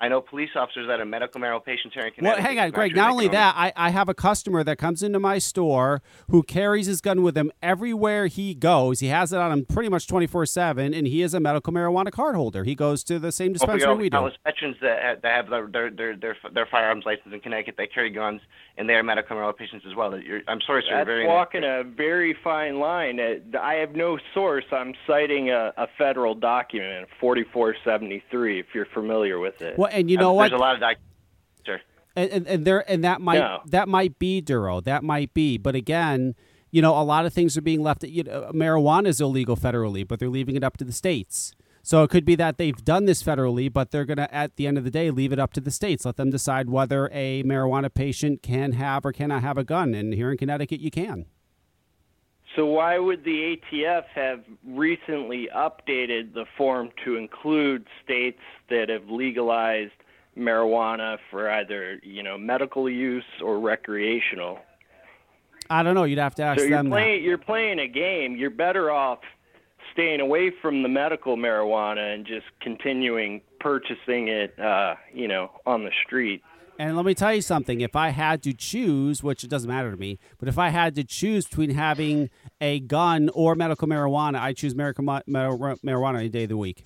[0.00, 2.96] I know police officers that are medical marijuana patients here in Well, hang on, Greg.
[2.96, 6.86] Not only that, I, I have a customer that comes into my store who carries
[6.86, 9.00] his gun with him everywhere he goes.
[9.00, 12.10] He has it on him pretty much 24 7, and he is a medical marijuana
[12.10, 12.64] card holder.
[12.64, 14.16] He goes to the same Well, we dispensary know we do.
[14.16, 17.74] countless veterans that have, that have their, their, their, their, their firearms license in Connecticut
[17.76, 18.40] that carry guns,
[18.78, 20.18] and they are medical marijuana patients as well.
[20.18, 20.88] You're, I'm sorry, sir.
[20.88, 23.20] you're That's very walking a very fine line.
[23.20, 24.64] Uh, I have no source.
[24.72, 29.78] I'm citing a, a federal document, 4473, if you're familiar with it.
[29.78, 30.58] Well, and you know There's what?
[30.60, 31.06] a lot of documents,
[31.66, 31.80] sir.
[32.16, 33.60] and, and, and there and that might No.
[33.66, 34.80] that might be Duro.
[34.80, 35.58] That might be.
[35.58, 36.34] But again,
[36.70, 38.04] you know, a lot of things are being left.
[38.04, 41.52] You know, marijuana is illegal federally, but they're leaving it up to the states.
[41.82, 44.76] So it could be that they've done this federally, but they're gonna at the end
[44.78, 46.04] of the day leave it up to the states.
[46.04, 49.94] Let them decide whether a marijuana patient can have or cannot have a gun.
[49.94, 51.24] And here in Connecticut, you can.
[52.60, 59.08] So why would the ATF have recently updated the form to include states that have
[59.08, 59.94] legalized
[60.36, 64.58] marijuana for either, you know, medical use or recreational?
[65.70, 66.04] I don't know.
[66.04, 66.90] You'd have to ask So you're them.
[66.90, 67.22] that.
[67.22, 68.36] you're playing a game.
[68.36, 69.20] You're better off
[69.94, 75.84] staying away from the medical marijuana and just continuing purchasing it uh, you know, on
[75.84, 76.42] the street.
[76.80, 77.82] And let me tell you something.
[77.82, 80.94] If I had to choose, which it doesn't matter to me, but if I had
[80.94, 86.20] to choose between having a gun or medical marijuana, I choose medical ma- mar- marijuana
[86.20, 86.84] any day of the week.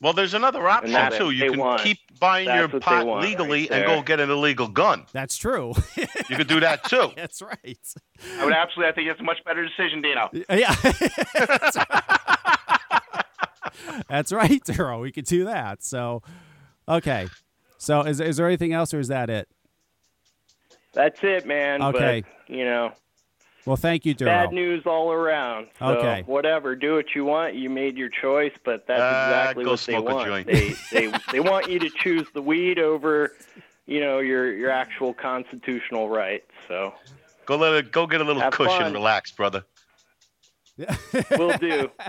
[0.00, 1.26] Well, there's another option too.
[1.26, 1.80] what You can want.
[1.82, 5.06] keep buying That's your pot want legally right and go get an illegal gun.
[5.12, 5.74] That's true.
[6.28, 7.12] You could do that too.
[7.16, 7.78] That's right.
[8.40, 8.90] I would absolutely.
[8.90, 10.28] I think it's a much better decision, Dino.
[10.50, 10.74] Yeah.
[11.46, 12.02] That's right.
[14.08, 15.00] That's right, Turo.
[15.02, 15.84] We could do that.
[15.84, 16.22] So,
[16.88, 17.28] okay.
[17.78, 19.48] So, is, is there anything else, or is that it?
[20.94, 21.82] That's it, man.
[21.82, 22.22] Okay.
[22.48, 22.92] But, you know,
[23.66, 24.30] Well, thank you, Duro.
[24.30, 25.68] bad news all around.
[25.78, 26.22] So Okay.
[26.26, 27.54] whatever, do what you want.
[27.54, 30.46] You made your choice, but that's Ah, exactly go what they want.
[30.46, 33.32] They they they want you to choose the weed over,
[33.86, 36.50] you know, your your actual constitutional rights.
[36.68, 36.94] So
[37.44, 37.92] Go let it.
[37.92, 38.84] Go get a little Have cushion.
[38.84, 38.92] fun.
[38.94, 39.64] Relax, brother.
[41.38, 41.90] we'll do.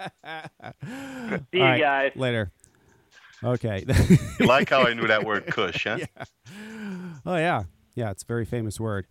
[0.00, 2.12] See you All right, guys.
[2.16, 2.50] later.
[3.46, 3.84] Okay.
[4.40, 5.84] You like how I knew that word "cush"?
[5.84, 5.98] Huh?
[7.26, 8.10] oh yeah, yeah.
[8.10, 9.06] It's a very famous word.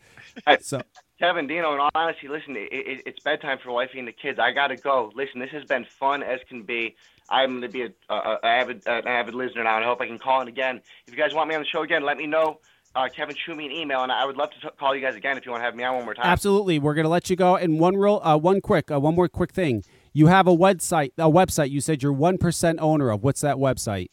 [0.45, 0.57] Hey.
[0.61, 0.81] So
[1.19, 4.37] Kevin, Dino, in all honesty, listen, it, it, it's bedtime for wifey and the kids.
[4.37, 5.11] I gotta go.
[5.15, 6.95] Listen, this has been fun as can be.
[7.29, 10.07] I'm gonna be a, a, a avid an avid listener now, and I hope I
[10.07, 10.81] can call in again.
[11.07, 12.59] If you guys want me on the show again, let me know.
[12.95, 15.15] Uh, Kevin, shoot me an email, and I would love to t- call you guys
[15.15, 16.25] again if you want to have me on one more time.
[16.25, 17.55] Absolutely, we're gonna let you go.
[17.55, 19.83] And one real, uh, one quick, uh, one more quick thing.
[20.13, 21.71] You have a website, a website.
[21.71, 23.23] You said you're one percent owner of.
[23.23, 24.09] What's that website?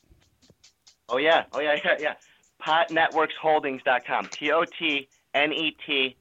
[1.12, 2.14] Oh yeah, oh yeah, yeah, yeah.
[2.66, 4.30] Potnetworksholdings.com.
[4.38, 6.16] T O T N E T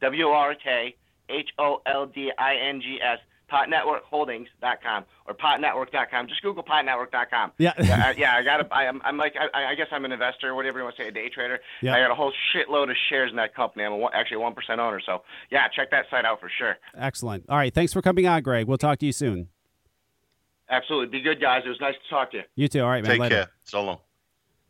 [0.00, 0.96] W R K
[1.28, 3.18] H O L D I N G S.
[3.52, 6.28] Potnetworkholdings.com or potnetwork.com.
[6.28, 7.50] Just Google potnetwork.com.
[7.58, 7.72] Yeah.
[7.82, 8.68] yeah, I, yeah, I got.
[8.72, 9.02] I am.
[9.04, 9.34] I'm like.
[9.36, 11.58] I, I guess I'm an investor, whatever you want to say, a day trader.
[11.82, 11.96] Yeah.
[11.96, 13.84] I got a whole shitload of shares in that company.
[13.84, 15.00] I'm a, actually a one percent owner.
[15.04, 16.76] So yeah, check that site out for sure.
[16.96, 17.44] Excellent.
[17.48, 17.74] All right.
[17.74, 18.68] Thanks for coming on, Greg.
[18.68, 19.48] We'll talk to you soon.
[20.70, 21.18] Absolutely.
[21.18, 21.62] Be good, guys.
[21.66, 22.42] It was nice to talk to you.
[22.54, 22.82] You too.
[22.82, 23.10] All right, man.
[23.10, 23.34] Take later.
[23.34, 23.50] care.
[23.64, 23.98] So long.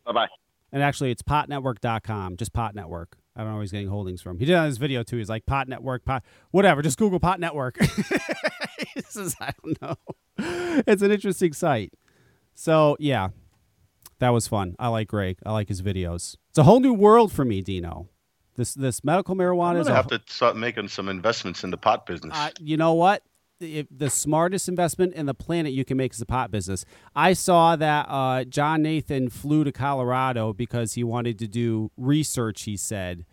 [0.05, 0.27] Bye bye.
[0.71, 2.37] And actually, it's potnetwork.com.
[2.37, 3.17] Just pot network.
[3.35, 4.39] I don't know where he's getting holdings from.
[4.39, 5.17] He did it on his video too.
[5.17, 6.81] He's like pot network, pot whatever.
[6.81, 7.77] Just Google pot network.
[8.93, 9.95] he says, I don't know.
[10.87, 11.93] It's an interesting site.
[12.55, 13.29] So yeah,
[14.19, 14.75] that was fun.
[14.79, 15.37] I like Greg.
[15.45, 16.35] I like his videos.
[16.49, 18.09] It's a whole new world for me, Dino.
[18.55, 21.71] This this medical I'm marijuana is gonna a have to start making some investments in
[21.71, 22.33] the pot business.
[22.35, 23.23] uh, you know what?
[23.61, 26.85] If the smartest investment in the planet you can make is the pot business.
[27.15, 32.63] I saw that uh, John Nathan flew to Colorado because he wanted to do research.
[32.63, 33.25] He said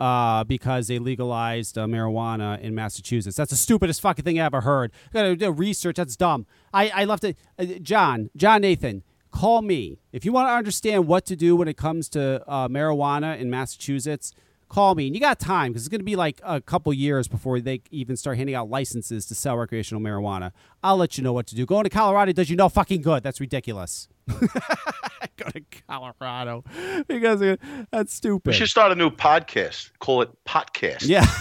[0.00, 3.36] uh, because they legalized uh, marijuana in Massachusetts.
[3.36, 4.92] That's the stupidest fucking thing I ever heard.
[5.12, 5.96] Gotta do research.
[5.96, 6.46] That's dumb.
[6.72, 7.36] I I left it.
[7.58, 9.02] Uh, John John Nathan.
[9.30, 12.68] Call me if you want to understand what to do when it comes to uh,
[12.68, 14.32] marijuana in Massachusetts
[14.68, 17.28] call me and you got time because it's going to be like a couple years
[17.28, 20.52] before they even start handing out licenses to sell recreational marijuana.
[20.82, 21.64] I'll let you know what to do.
[21.66, 23.22] Going to colorado does you no fucking good.
[23.22, 24.08] That's ridiculous.
[24.28, 26.64] Go to colorado
[27.06, 27.56] because uh,
[27.90, 28.50] that's stupid.
[28.50, 29.90] We should start a new podcast.
[29.98, 31.06] Call it Podcast.
[31.06, 31.24] yeah.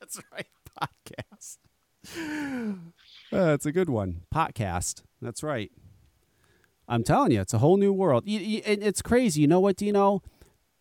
[0.00, 0.46] That's right
[0.82, 1.58] podcast.
[3.32, 4.22] Uh, that's a good one.
[4.34, 5.02] Podcast.
[5.22, 5.70] That's right.
[6.88, 8.24] I'm telling you it's a whole new world.
[8.26, 9.40] Y- y- and it's crazy.
[9.40, 10.22] You know what dino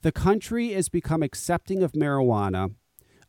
[0.01, 2.75] the country has become accepting of marijuana.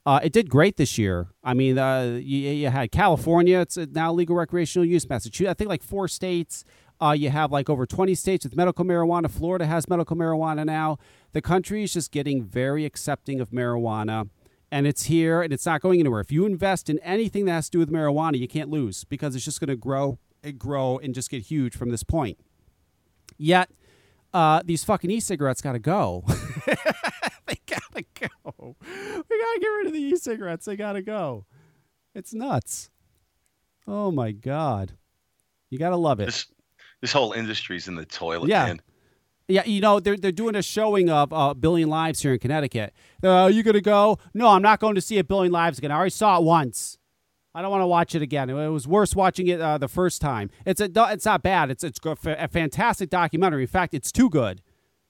[0.05, 1.29] Uh, it did great this year.
[1.45, 5.09] I mean, uh, you, you had California; it's now legal recreational use.
[5.09, 6.65] Massachusetts, I think, like four states.
[7.01, 9.31] Uh, you have like over twenty states with medical marijuana.
[9.31, 10.99] Florida has medical marijuana now.
[11.33, 14.29] The country is just getting very accepting of marijuana,
[14.73, 16.21] and it's here, and it's not going anywhere.
[16.21, 19.37] If you invest in anything that has to do with marijuana, you can't lose because
[19.37, 22.39] it's just going to grow and grow and just get huge from this point.
[23.39, 23.71] Yet,
[24.35, 26.25] uh, these fucking e-cigarettes got to go.
[26.67, 28.77] they gotta go.
[28.81, 30.65] We gotta get rid of the e-cigarettes.
[30.67, 31.47] They gotta go.
[32.15, 32.91] It's nuts.
[33.87, 34.93] Oh my god,
[35.71, 36.27] you gotta love it.
[36.27, 36.47] This
[37.01, 38.67] this whole industry's in the toilet, Yeah.
[38.67, 38.83] man.
[39.49, 42.95] Yeah, you know they're they're doing a showing of uh, Billion Lives here in Connecticut.
[43.23, 44.19] Uh, are you gonna go?
[44.35, 45.91] No, I'm not going to see a Billion Lives again.
[45.91, 46.97] I already saw it once.
[47.55, 48.49] I don't want to watch it again.
[48.49, 50.51] It was worse watching it uh, the first time.
[50.65, 51.71] It's a it's not bad.
[51.71, 53.63] It's it's a fantastic documentary.
[53.63, 54.63] In fact, it's too good.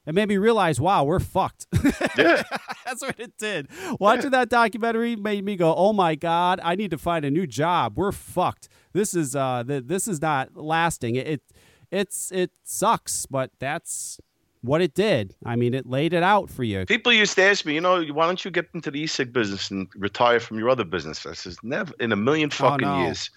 [0.04, 1.66] It made me realize, wow, we're fucked.
[2.18, 2.42] Yeah.
[2.84, 3.68] That's what it did.
[3.98, 7.46] Watching that documentary made me go, "Oh my god, I need to find a new
[7.46, 7.96] job.
[7.96, 8.68] We're fucked.
[8.92, 11.14] This is uh, th- this is not lasting.
[11.16, 11.42] It, it,
[11.90, 14.20] it's it sucks, but that's
[14.62, 15.34] what it did.
[15.44, 16.86] I mean, it laid it out for you.
[16.86, 19.70] People used to ask me, you know, why don't you get into the e-cig business
[19.70, 21.26] and retire from your other business?
[21.26, 23.04] I says, never in a million fucking Oh, no.
[23.04, 23.30] years.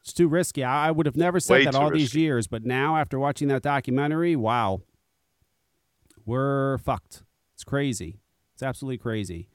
[0.00, 0.64] It's too risky.
[0.64, 3.62] I, would have never said Way that all these years, but now after watching that
[3.62, 4.80] documentary, wow,
[6.24, 7.24] we're fucked.
[7.54, 8.20] It's crazy.
[8.54, 9.48] It's absolutely crazy.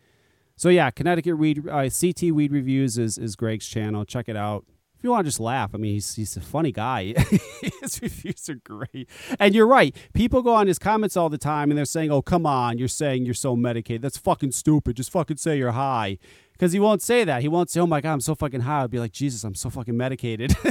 [0.55, 4.05] So yeah, Connecticut Weed uh, CT Weed Reviews is is Greg's channel.
[4.05, 4.65] Check it out.
[5.03, 7.13] You want to just laugh, I mean, he's he's a funny guy.
[7.81, 9.09] his reviews are great.
[9.37, 9.93] And you're right.
[10.13, 12.87] People go on his comments all the time and they're saying, "Oh, come on, you're
[12.87, 14.01] saying you're so medicated.
[14.01, 14.95] That's fucking stupid.
[14.95, 16.19] Just fucking say you're high."
[16.53, 17.41] Because he won't say that.
[17.41, 19.55] He won't say, "Oh my god, I'm so fucking high." I'll be like, "Jesus, I'm
[19.55, 20.55] so fucking medicated."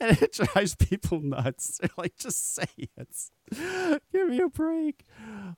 [0.00, 1.78] and it drives people nuts.
[1.80, 4.00] They're like, just say it.
[4.12, 5.04] Give me a break.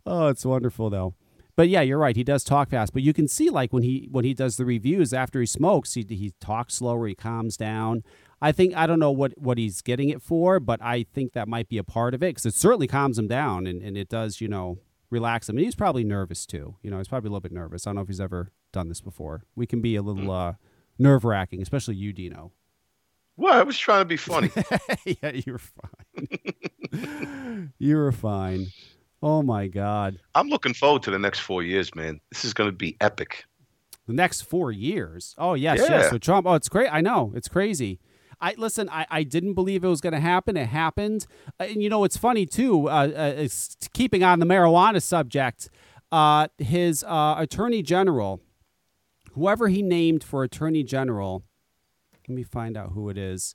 [0.06, 1.14] Oh, it's wonderful though.
[1.56, 2.14] But yeah, you're right.
[2.14, 4.66] He does talk fast, but you can see like when he when he does the
[4.66, 8.04] reviews after he smokes, he he talks slower, he calms down.
[8.42, 11.48] I think I don't know what what he's getting it for, but I think that
[11.48, 14.10] might be a part of it because it certainly calms him down and, and it
[14.10, 14.78] does you know
[15.10, 15.56] relax him.
[15.56, 16.76] And he's probably nervous too.
[16.82, 17.86] You know, he's probably a little bit nervous.
[17.86, 19.44] I don't know if he's ever done this before.
[19.54, 20.54] We can be a little uh,
[20.98, 22.52] nerve wracking, especially you, Dino.
[23.38, 24.50] Well, I was trying to be funny.
[25.04, 27.72] yeah, you're fine.
[27.78, 28.66] you were fine.
[29.22, 30.18] Oh my God.
[30.34, 32.20] I'm looking forward to the next four years, man.
[32.30, 33.44] This is going to be epic.
[34.06, 35.34] The next four years.
[35.38, 35.98] Oh yes, Yeah.
[35.98, 36.10] yes.
[36.10, 36.46] So Trump.
[36.46, 36.88] Oh, it's great.
[36.92, 37.98] I know it's crazy.
[38.40, 38.88] I listen.
[38.90, 40.56] I, I didn't believe it was going to happen.
[40.56, 41.26] It happened.
[41.58, 42.88] Uh, and you know it's funny too.
[42.88, 43.48] Uh, uh,
[43.94, 45.70] keeping on the marijuana subject.
[46.12, 48.40] Uh, his uh, attorney general,
[49.32, 51.42] whoever he named for attorney general,
[52.28, 53.54] let me find out who it is.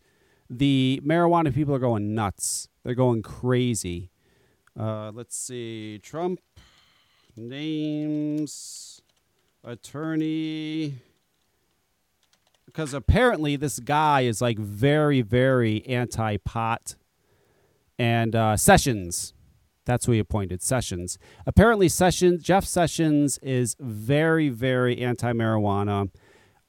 [0.49, 2.68] The marijuana people are going nuts.
[2.84, 4.12] They're going crazy.
[4.80, 5.99] Uh, let's see.
[5.99, 6.39] Trump
[7.36, 9.01] names
[9.63, 10.95] attorney
[12.65, 16.95] because apparently this guy is like very very anti-pot
[17.99, 19.34] and uh, sessions
[19.86, 26.09] that's who he appointed sessions apparently sessions jeff sessions is very very anti-marijuana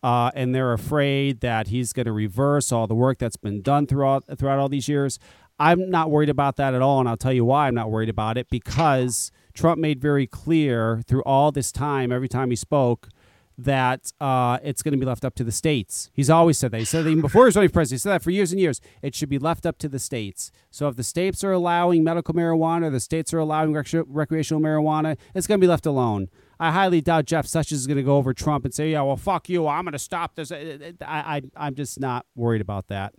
[0.02, 3.86] uh, and they're afraid that he's going to reverse all the work that's been done
[3.86, 5.18] throughout throughout all these years.
[5.62, 8.08] I'm not worried about that at all, and I'll tell you why I'm not worried
[8.08, 13.08] about it because Trump made very clear through all this time, every time he spoke,
[13.56, 16.10] that uh, it's going to be left up to the states.
[16.14, 16.78] He's always said that.
[16.78, 18.00] He said that even before he was running for president.
[18.00, 18.80] He said that for years and years.
[19.02, 20.50] It should be left up to the states.
[20.72, 25.16] So if the states are allowing medical marijuana, the states are allowing rec- recreational marijuana,
[25.32, 26.28] it's going to be left alone.
[26.58, 29.16] I highly doubt Jeff Sessions is going to go over Trump and say, "Yeah, well,
[29.16, 29.68] fuck you.
[29.68, 32.88] I'm going to stop this." Uh, uh, uh, I, I, I'm just not worried about
[32.88, 33.14] that.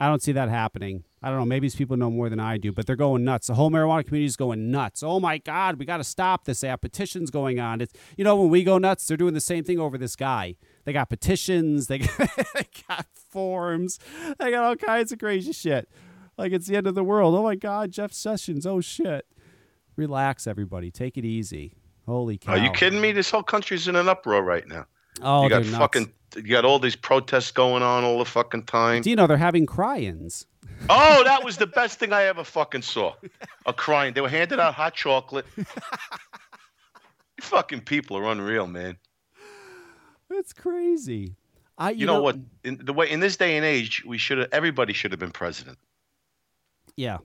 [0.00, 1.04] I don't see that happening.
[1.22, 1.44] I don't know.
[1.44, 3.48] Maybe these people know more than I do, but they're going nuts.
[3.48, 5.02] The whole marijuana community is going nuts.
[5.02, 6.60] Oh my God, we got to stop this.
[6.60, 7.80] They have petitions going on.
[7.80, 10.54] It's you know when we go nuts, they're doing the same thing over this guy.
[10.84, 11.88] They got petitions.
[11.88, 13.98] They got, they got forms.
[14.38, 15.88] They got all kinds of crazy shit.
[16.36, 17.34] Like it's the end of the world.
[17.34, 18.64] Oh my God, Jeff Sessions.
[18.64, 19.26] Oh shit.
[19.96, 20.92] Relax, everybody.
[20.92, 21.74] Take it easy.
[22.06, 22.52] Holy cow.
[22.52, 23.10] Are you kidding me?
[23.10, 24.86] This whole country's in an uproar right now.
[25.22, 29.02] Oh, you got fucking, you got all these protests going on all the fucking time.
[29.02, 30.46] Do you know they're having cry-ins?
[30.88, 33.14] Oh, that was the best thing I ever fucking saw.
[33.66, 34.14] A crying.
[34.14, 35.46] They were handing out hot chocolate.
[35.56, 35.64] you
[37.40, 38.96] fucking people are unreal, man.
[40.30, 41.34] That's crazy.
[41.78, 42.36] I, you, You, know, what?
[42.64, 44.48] In the way in this day and age, we should have.
[44.52, 45.78] Everybody should have been president.
[46.96, 47.18] Yeah.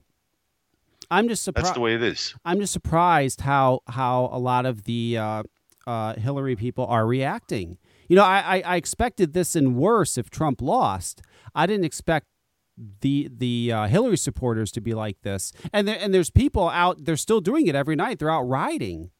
[1.10, 1.66] I'm just surprised.
[1.66, 2.34] That's the way it is.
[2.44, 5.42] I'm just surprised how how a lot of the uh,
[5.86, 7.78] uh, Hillary people are reacting.
[8.08, 11.22] You know, I, I, I expected this and worse if Trump lost.
[11.54, 12.26] I didn't expect
[13.00, 15.52] the the uh, Hillary supporters to be like this.
[15.72, 17.04] And there, and there's people out.
[17.04, 18.18] They're still doing it every night.
[18.18, 19.10] They're out riding.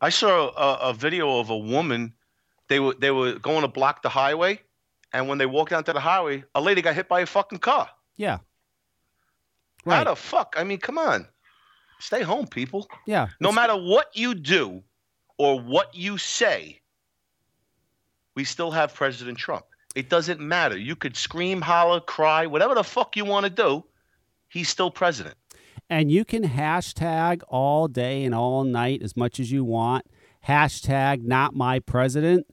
[0.00, 2.14] I saw a, a video of a woman.
[2.68, 4.60] They were they were going to block the highway,
[5.12, 7.88] and when they walked onto the highway, a lady got hit by a fucking car.
[8.16, 8.38] Yeah.
[9.84, 10.04] How Right.
[10.04, 10.54] the fuck?
[10.58, 11.26] I mean, come on.
[12.00, 12.88] Stay home, people.
[13.06, 13.28] Yeah.
[13.40, 14.82] No matter what you do
[15.38, 16.80] or what you say,
[18.34, 19.64] we still have President Trump.
[19.94, 20.76] It doesn't matter.
[20.76, 23.84] You could scream, holler, cry, whatever the fuck you want to do.
[24.48, 25.34] He's still president.
[25.90, 30.06] And you can hashtag all day and all night as much as you want.
[30.46, 32.46] Hashtag not my president.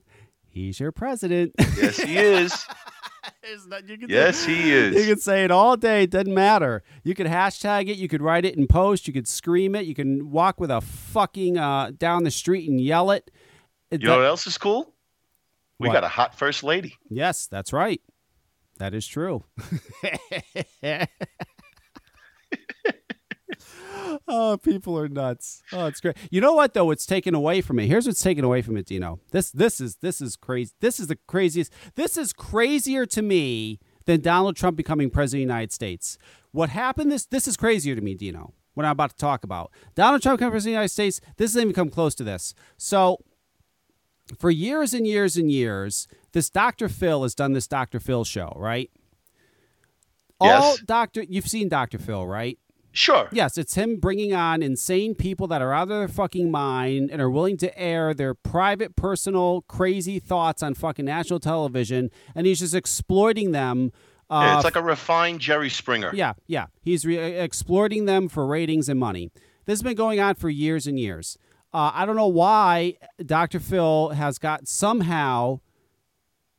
[0.48, 1.52] He's your president.
[1.58, 2.66] Yes, he is.
[3.42, 4.94] Isn't you can yes, say, he is.
[4.96, 6.04] You can say it all day.
[6.04, 6.82] It doesn't matter.
[7.04, 7.96] You could hashtag it.
[7.96, 9.06] You could write it in post.
[9.06, 9.86] You could scream it.
[9.86, 13.30] You can walk with a fucking uh, down the street and yell it.
[13.90, 14.92] You know what else is cool?
[15.78, 15.94] We What?
[15.94, 16.96] got a hot first lady.
[17.08, 18.00] yes, that's right.
[18.78, 19.44] That is true.
[24.28, 25.62] oh, people are nuts.
[25.72, 26.16] Oh, it's great.
[26.30, 26.90] You know what though?
[26.90, 27.86] It's taken away from it.
[27.86, 29.20] Here's what's taken away from it, Dino.
[29.30, 30.72] This this is this is crazy.
[30.80, 31.72] This is the craziest.
[31.94, 36.18] This is crazier to me than Donald Trump becoming president of the United States.
[36.52, 38.54] What happened this this is crazier to me, Dino.
[38.74, 39.72] What I'm about to talk about.
[39.94, 42.54] Donald Trump becoming president of the United States, this doesn't even come close to this.
[42.76, 43.18] So
[44.38, 46.88] for years and years and years, this Dr.
[46.88, 48.00] Phil has done this Dr.
[48.00, 48.90] Phil show, right?
[50.42, 50.62] Yes.
[50.62, 51.22] All Dr.
[51.22, 51.98] You've seen Dr.
[51.98, 52.58] Phil, right?
[52.96, 53.28] Sure.
[53.30, 57.20] Yes, it's him bringing on insane people that are out of their fucking mind and
[57.20, 62.60] are willing to air their private, personal, crazy thoughts on fucking national television, and he's
[62.60, 63.92] just exploiting them.
[64.30, 66.10] Uh, Yeah, it's like a refined Jerry Springer.
[66.14, 66.66] yeah, yeah.
[66.80, 69.30] He's re- exploiting them for ratings and money.
[69.66, 71.36] This has been going on for years and years.
[71.74, 73.60] Uh, I don't know why Dr.
[73.60, 75.60] Phil has got somehow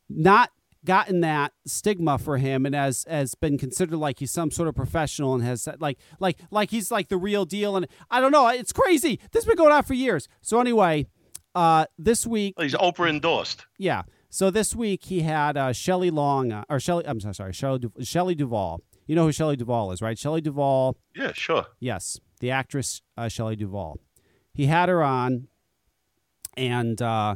[0.10, 0.52] not
[0.88, 4.74] gotten that stigma for him and has has been considered like he's some sort of
[4.76, 8.48] professional and has like like like he's like the real deal and I don't know
[8.48, 11.06] it's crazy this has been going on for years so anyway
[11.54, 13.66] uh this week He's Oprah endorsed.
[13.78, 14.04] yeah.
[14.30, 17.80] So this week he had uh, Shelley Long, uh, or Shelley, I'm so sorry, Shelley,
[17.80, 18.82] Du- Shelley Duvall.
[19.08, 20.20] You know who Shelley Duvall is, right?
[20.20, 21.66] Shelley Duvall, Yeah, sure.
[21.80, 24.00] yes, the actress uh, Shelley Duvall.
[24.54, 25.48] He had her on,
[26.58, 27.36] and uh,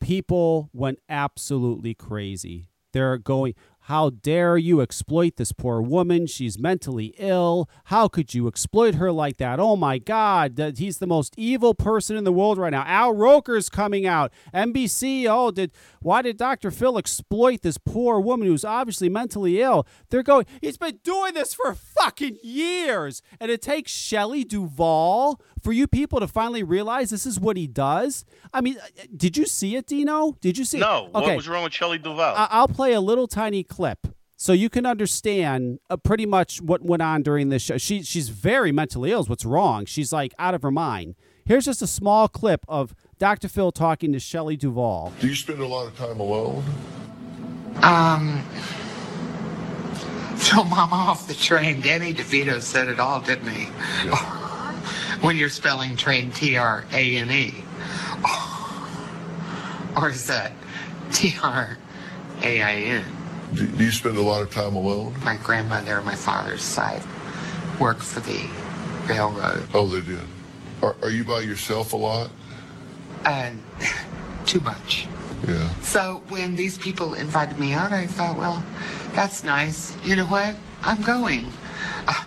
[0.00, 2.68] people went absolutely crazy.
[2.94, 3.54] They're going,
[3.86, 6.26] how dare you exploit this poor woman?
[6.26, 7.68] She's mentally ill.
[7.86, 9.60] How could you exploit her like that?
[9.60, 12.84] Oh my God, that he's the most evil person in the world right now.
[12.86, 14.32] Al Roker's coming out.
[14.54, 16.70] NBC, oh, did why did Dr.
[16.70, 19.86] Phil exploit this poor woman who's obviously mentally ill?
[20.08, 21.74] They're going, he's been doing this for
[22.04, 23.22] fucking years.
[23.40, 27.66] And it takes Shelley Duvall for you people to finally realize this is what he
[27.66, 28.24] does.
[28.52, 30.36] I mean, uh, did you see it, Dino?
[30.40, 31.16] Did you see No, it?
[31.16, 31.26] Okay.
[31.28, 32.34] what was wrong with Shelley Duvall?
[32.36, 36.82] I- I'll play a little tiny clip so you can understand uh, pretty much what
[36.82, 37.78] went on during this show.
[37.78, 39.20] She she's very mentally ill.
[39.20, 39.86] Is what's wrong?
[39.86, 41.14] She's like out of her mind.
[41.46, 43.48] Here's just a small clip of Dr.
[43.48, 45.12] Phil talking to Shelley Duvall.
[45.20, 46.64] Do you spend a lot of time alone?
[47.82, 48.42] Um,
[50.44, 51.80] throw mama off the train.
[51.80, 53.64] Danny DeVito said it all, didn't he?
[55.24, 57.54] when you're spelling train T R A N E.
[59.96, 60.50] Or is that
[61.12, 61.78] T R
[62.42, 63.04] A I N?
[63.54, 65.14] Do, you spend a lot of time alone?
[65.22, 67.00] My grandmother on my father's side
[67.78, 68.48] worked for the
[69.06, 69.68] railroad.
[69.72, 70.18] Oh, they did.
[70.82, 72.30] Are, are you by yourself a lot?
[73.24, 73.62] Uh, and
[74.46, 75.06] too much.
[75.46, 75.68] Yeah.
[75.80, 78.62] So when these people invited me out, I thought, well,
[79.12, 79.96] that's nice.
[80.04, 80.54] You know what?
[80.82, 81.46] I'm going.
[82.06, 82.24] Uh,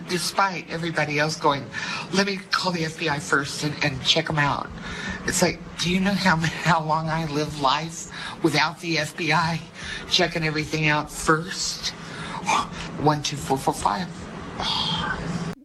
[0.08, 1.64] Despite everybody else going,
[2.12, 4.68] let me call the FBI first and, and check them out.
[5.26, 8.10] It's like, do you know how how long I live life
[8.42, 9.60] without the FBI
[10.10, 11.90] checking everything out first?
[13.00, 14.08] One, two, four, four, five.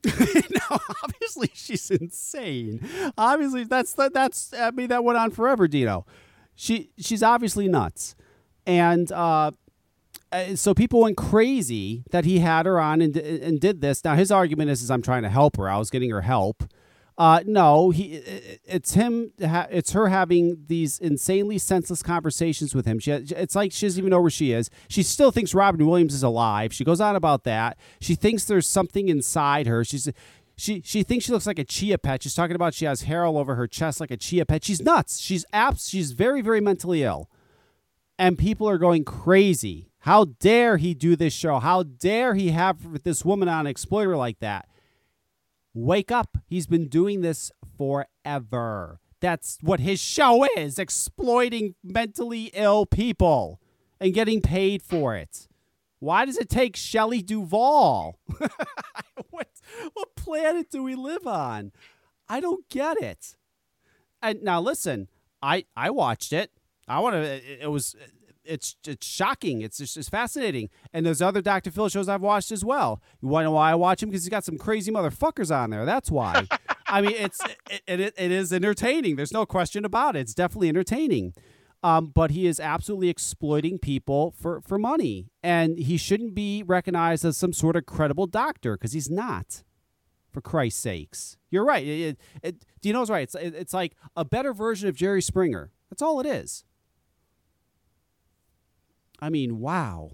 [0.06, 2.88] no, obviously she's insane.
[3.18, 4.54] Obviously, that's that, that's.
[4.54, 6.06] I mean, that went on forever, Dino.
[6.60, 8.16] She she's obviously nuts,
[8.66, 9.52] and uh,
[10.30, 14.04] uh, so people went crazy that he had her on and and did this.
[14.04, 15.70] Now his argument is, is I'm trying to help her.
[15.70, 16.66] I was getting her help.
[17.18, 18.16] Uh, no, he.
[18.66, 19.32] It's him.
[19.40, 23.00] It's her having these insanely senseless conversations with him.
[23.00, 23.12] She.
[23.12, 24.70] It's like she doesn't even know where she is.
[24.90, 26.74] She still thinks Robin Williams is alive.
[26.74, 27.78] She goes on about that.
[28.02, 29.86] She thinks there's something inside her.
[29.86, 30.10] She's.
[30.60, 32.24] She she thinks she looks like a chia pet.
[32.24, 34.64] She's talking about she has hair all over her chest like a chia pet.
[34.66, 35.20] She's nuts.
[35.20, 35.88] She's abs.
[35.88, 37.30] She's very very mentally ill,
[38.18, 39.90] and people are going crazy.
[40.00, 41.60] How dare he do this show?
[41.60, 44.68] How dare he have this woman on exploiter like that?
[45.74, 46.38] Wake up.
[46.46, 49.00] He's been doing this forever.
[49.22, 53.62] That's what his show is exploiting mentally ill people
[54.00, 55.48] and getting paid for it.
[56.00, 58.20] Why does it take Shelley Duvall?
[59.30, 59.50] what,
[59.94, 61.72] what planet do we live on?
[62.28, 63.36] I don't get it.
[64.22, 65.08] And now listen,
[65.42, 66.52] I I watched it.
[66.88, 67.64] I want to.
[67.64, 67.96] It, was
[68.44, 69.62] it's it's shocking.
[69.62, 70.70] It's just it's fascinating.
[70.94, 71.72] And there's other Dr.
[71.72, 73.02] Phil shows I've watched as well.
[73.22, 74.10] You want to know why I watch him?
[74.10, 75.86] Because he's got some crazy motherfuckers on there.
[75.86, 76.48] That's why.
[76.88, 77.40] I mean, it's
[77.70, 79.16] it, it, it is entertaining.
[79.16, 80.22] There's no question about it.
[80.22, 81.34] It's definitely entertaining.
[81.82, 85.32] Um, but he is absolutely exploiting people for, for money.
[85.42, 89.64] And he shouldn't be recognized as some sort of credible doctor because he's not,
[90.30, 91.38] for Christ's sakes.
[91.50, 91.86] You're right.
[91.86, 93.24] It, it, Dino's right.
[93.24, 95.72] It's, it, it's like a better version of Jerry Springer.
[95.90, 96.66] That's all it is.
[99.22, 100.12] I mean, wow.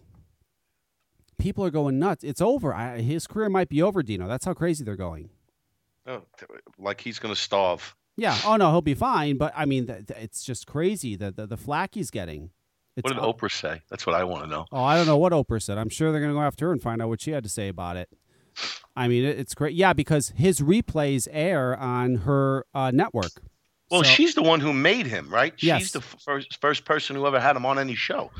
[1.37, 2.23] People are going nuts.
[2.23, 2.73] It's over.
[2.73, 4.27] I, his career might be over, Dino.
[4.27, 5.31] That's how crazy they're going.
[6.07, 6.21] Oh,
[6.77, 7.95] like he's going to starve.
[8.17, 8.37] Yeah.
[8.45, 9.37] Oh no, he'll be fine.
[9.37, 12.51] But I mean, th- th- it's just crazy the the, the flack he's getting.
[12.97, 13.81] It's, what did Oprah say?
[13.89, 14.65] That's what I want to know.
[14.71, 15.77] Oh, I don't know what Oprah said.
[15.77, 17.49] I'm sure they're going to go after her and find out what she had to
[17.49, 18.07] say about it.
[18.95, 19.75] I mean, it, it's great.
[19.75, 23.31] Yeah, because his replays air on her uh, network.
[23.91, 25.53] Well, So- she's the one who made him, right?
[25.59, 25.81] Yes.
[25.81, 28.31] She's the first first person who ever had him on any show.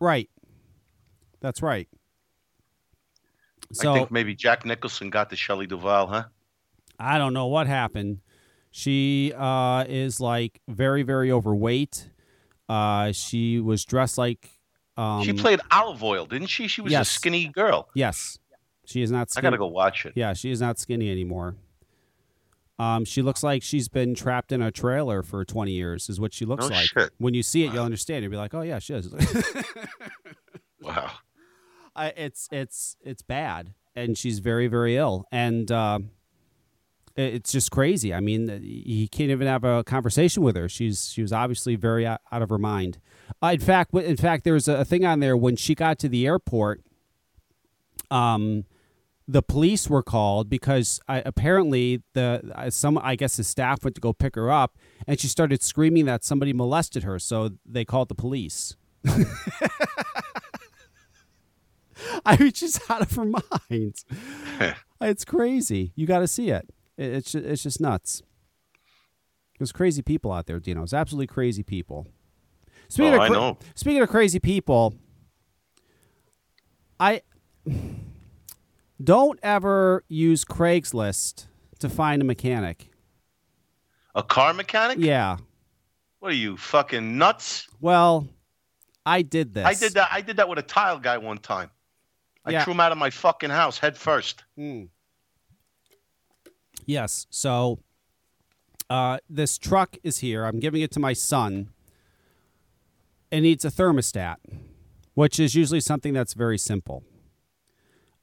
[0.00, 0.28] Right.
[1.40, 1.86] That's right.
[3.72, 6.24] So I think maybe Jack Nicholson got the Shelley Duvall, huh?
[6.98, 8.18] I don't know what happened.
[8.70, 12.08] She uh, is like very, very overweight.
[12.68, 14.48] Uh, she was dressed like.
[14.96, 16.68] Um, she played Olive Oyl, didn't she?
[16.68, 17.08] She was Yes.
[17.10, 17.88] a skinny girl.
[17.94, 18.38] Yes,
[18.84, 19.30] she is not.
[19.30, 19.46] Skinny.
[19.46, 20.12] I gotta go watch it.
[20.14, 21.56] Yeah, she is not skinny anymore.
[22.78, 26.08] Um, she looks like she's been trapped in a trailer for 20 years.
[26.08, 26.86] Is what she looks No like.
[26.86, 27.10] shit.
[27.18, 28.22] When you see it, you'll understand.
[28.22, 29.12] You'll be like, "Oh yeah, she is."
[30.82, 31.10] Wow.
[31.94, 35.98] I, it's it's it's bad, and she's very very ill, and uh,
[37.20, 38.12] it's just crazy.
[38.14, 40.68] I mean, he can't even have a conversation with her.
[40.68, 42.98] She's she was obviously very out, out of her mind.
[43.42, 46.08] Uh, in fact, in fact, there was a, thing on there when she got to
[46.08, 46.82] the airport.
[48.10, 48.64] Um,
[49.28, 53.94] the police were called because I, apparently the uh, some I guess his staff went
[53.94, 57.18] to go pick her up, and she started screaming that somebody molested her.
[57.18, 58.76] So they called the police.
[62.24, 63.94] I mean, she's out of her mind.
[65.00, 65.92] it's crazy.
[65.94, 66.68] You got to see it.
[67.00, 68.22] It- It's it's just nuts.
[69.58, 70.82] There's crazy people out there, Dino.
[70.82, 72.06] It's absolutely crazy people.
[72.88, 73.58] Speaking Oh, of I cra- know.
[73.74, 74.94] Speaking of crazy people,
[76.98, 77.22] I
[79.02, 81.46] don't ever use Craigslist
[81.78, 82.90] to find a mechanic.
[84.14, 84.98] A car mechanic?
[84.98, 85.38] Yeah.
[86.18, 87.68] What are you fucking nuts?
[87.80, 88.28] Well,
[89.06, 89.64] I did this.
[89.64, 90.08] I did that.
[90.12, 91.70] I did that with a tile guy one time.
[92.44, 92.64] I Yeah.
[92.64, 94.44] threw him out of my fucking house head first.
[94.58, 94.88] Mm.
[96.90, 97.28] Yes.
[97.30, 97.78] So
[98.90, 100.44] uh, this truck is here.
[100.44, 101.68] I'm giving it to my son.
[103.30, 104.38] It needs a thermostat,
[105.14, 107.04] which is usually something that's very simple.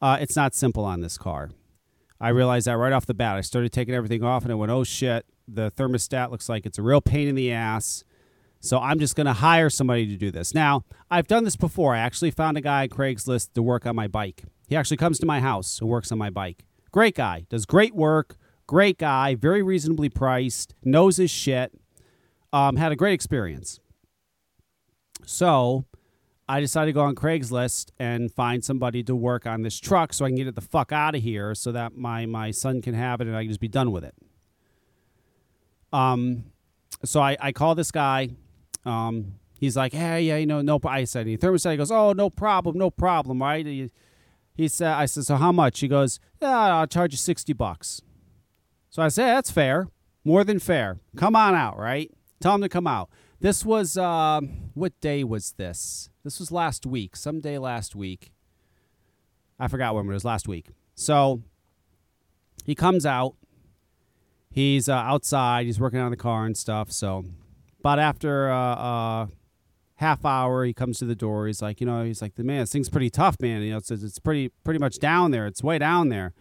[0.01, 1.51] Uh, it's not simple on this car.
[2.19, 3.37] I realized that right off the bat.
[3.37, 6.77] I started taking everything off and I went, oh shit, the thermostat looks like it's
[6.77, 8.03] a real pain in the ass.
[8.59, 10.53] So I'm just going to hire somebody to do this.
[10.53, 11.95] Now, I've done this before.
[11.95, 14.43] I actually found a guy on Craigslist to work on my bike.
[14.67, 16.65] He actually comes to my house and works on my bike.
[16.91, 18.35] Great guy, does great work,
[18.67, 21.73] great guy, very reasonably priced, knows his shit.
[22.53, 23.79] Um, had a great experience.
[25.25, 25.83] So
[26.47, 30.23] I decided to go on Craigslist and find somebody to work on this truck so
[30.23, 32.93] I can get it the fuck out of here so that my, my son can
[32.93, 34.15] have it and I can just be done with it.
[35.91, 36.45] Um,
[37.03, 38.29] so I, I call this guy.
[38.85, 40.79] Um, he's like, hey, yeah, you know, no.
[40.79, 41.71] pro-" I said, any thermostat.
[41.71, 43.65] He goes, oh, no problem, no problem, right?
[43.65, 43.91] He,
[44.55, 45.81] he said, I said, so how much?
[45.81, 48.01] He goes, yeah, I'll charge you sixty bucks.
[48.97, 49.89] So I said, that's fair,
[50.23, 50.97] more than fair.
[51.15, 52.11] Come on out, right?
[52.39, 53.11] Tell him to come out.
[53.39, 56.09] This was um, what day was this?
[56.23, 58.31] This was last week, some day last week.
[59.59, 60.69] I forgot when, it was last week.
[60.95, 61.43] So
[62.65, 63.35] he comes out.
[64.49, 65.67] He's uh, outside.
[65.67, 66.91] He's working on the car and stuff.
[66.91, 67.23] So,
[67.83, 69.27] but after uh, uh,
[69.97, 71.45] half hour, he comes to the door.
[71.45, 73.61] He's like, you know, he's like, the man, this thing's pretty tough, man.
[73.61, 75.45] You know, it's it's pretty pretty much down there.
[75.45, 76.33] It's way down there.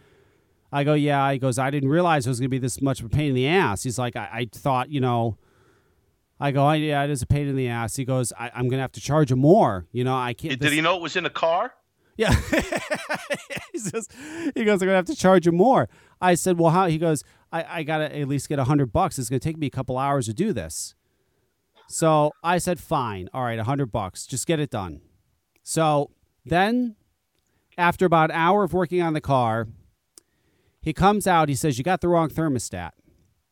[0.71, 1.31] I go, yeah.
[1.31, 3.35] He goes, I didn't realize it was gonna be this much of a pain in
[3.35, 3.83] the ass.
[3.83, 5.37] He's like, I, I thought, you know.
[6.39, 7.95] I go, yeah, it is a pain in the ass.
[7.95, 9.87] He goes, I, I'm gonna have to charge him more.
[9.91, 10.51] You know, I can't.
[10.51, 11.73] Did this- he know it was in the car?
[12.17, 12.33] yeah.
[13.71, 14.07] he says,
[14.55, 15.89] he goes, I'm gonna have to charge you more.
[16.21, 16.87] I said, well, how?
[16.87, 19.17] He goes, I, I gotta at least get a hundred bucks.
[19.17, 20.93] It's gonna take me a couple hours to do this.
[21.89, 25.01] So I said, fine, all right, a hundred bucks, just get it done.
[25.63, 26.11] So
[26.45, 26.95] then,
[27.77, 29.67] after about an hour of working on the car,
[30.87, 31.49] he comes out.
[31.49, 32.91] He says, you got the wrong thermostat.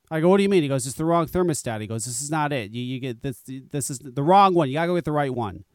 [0.10, 0.64] I go, what do you mean?
[0.64, 1.82] He goes, it's the wrong thermostat.
[1.82, 2.72] He goes, this is not it.
[2.72, 3.44] You, you get this.
[3.46, 4.70] This is the wrong one.
[4.70, 5.66] You gotta go get the right one.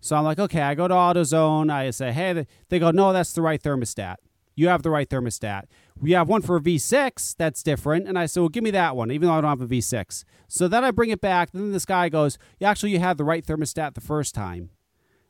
[0.00, 1.70] So I'm like, okay, I go to AutoZone.
[1.70, 4.16] I say, hey, they- go, no, that's the right thermostat.
[4.56, 5.66] You have the right thermostat.
[6.00, 8.08] We have one for a V6 that's different.
[8.08, 10.24] And I said, well, give me that one, even though I don't have a V6.
[10.48, 11.52] So then I bring it back.
[11.52, 14.70] Then this guy goes, yeah, actually, you had the right thermostat the first time.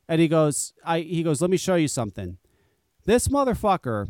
[0.09, 2.39] And he goes, I, he goes, let me show you something.
[3.05, 4.09] This motherfucker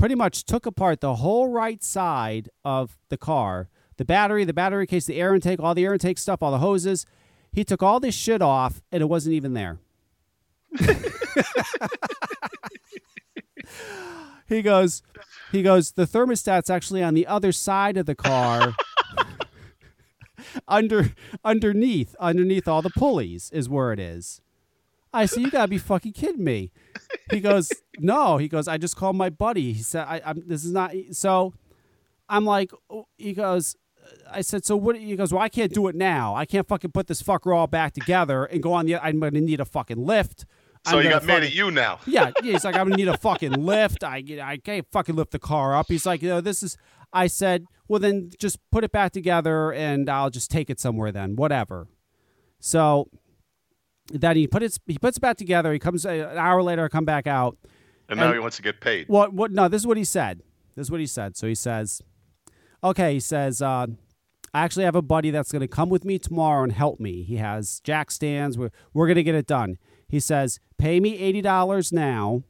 [0.00, 4.86] pretty much took apart the whole right side of the car the battery, the battery
[4.86, 7.04] case, the air intake, all the air intake stuff, all the hoses.
[7.52, 9.78] He took all this shit off and it wasn't even there.
[14.48, 15.02] he goes,
[15.52, 18.74] he goes, the thermostat's actually on the other side of the car.
[20.66, 21.12] Under
[21.44, 24.40] underneath, underneath all the pulleys is where it is.
[25.12, 26.72] I said, "You gotta be fucking kidding me."
[27.30, 30.64] He goes, "No." He goes, "I just called my buddy." He said, I, "I'm this
[30.64, 31.52] is not." So,
[32.28, 33.76] I'm like, oh, he goes.
[34.02, 36.34] Uh, I said, "So what?" He goes, "Well, I can't do it now.
[36.34, 38.96] I can't fucking put this fucker all back together and go on the.
[38.96, 40.44] I'm gonna need a fucking lift."
[40.86, 42.00] So I'm gonna got mad fucking- at you now.
[42.06, 44.02] yeah, yeah, he's like, I'm gonna need a fucking lift.
[44.02, 45.86] I I can't fucking lift the car up.
[45.88, 46.76] He's like, you know, this is.
[47.12, 51.12] I said, well, then just put it back together, and I'll just take it somewhere.
[51.12, 51.86] Then whatever.
[52.60, 53.08] So
[54.10, 54.78] then he put it.
[54.86, 55.72] He puts it back together.
[55.72, 56.84] He comes uh, an hour later.
[56.84, 57.56] I come back out.
[58.08, 59.08] And now he wants to get paid.
[59.08, 59.32] What?
[59.32, 59.52] What?
[59.52, 60.42] No, this is what he said.
[60.74, 61.36] This is what he said.
[61.36, 62.02] So he says,
[62.82, 63.14] okay.
[63.14, 63.86] He says, uh,
[64.52, 67.22] I actually have a buddy that's going to come with me tomorrow and help me.
[67.22, 68.58] He has jack stands.
[68.58, 69.78] We're we're going to get it done.
[70.08, 72.42] He says, pay me eighty dollars now.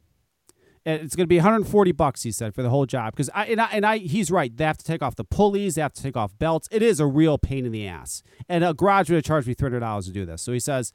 [0.83, 3.13] It's going to be 140 bucks, he said, for the whole job.
[3.13, 4.55] Because I and I and I, he's right.
[4.55, 5.75] They have to take off the pulleys.
[5.75, 6.67] They have to take off belts.
[6.71, 8.23] It is a real pain in the ass.
[8.49, 10.41] And a garage would have charged me 300 dollars to do this.
[10.41, 10.91] So he says,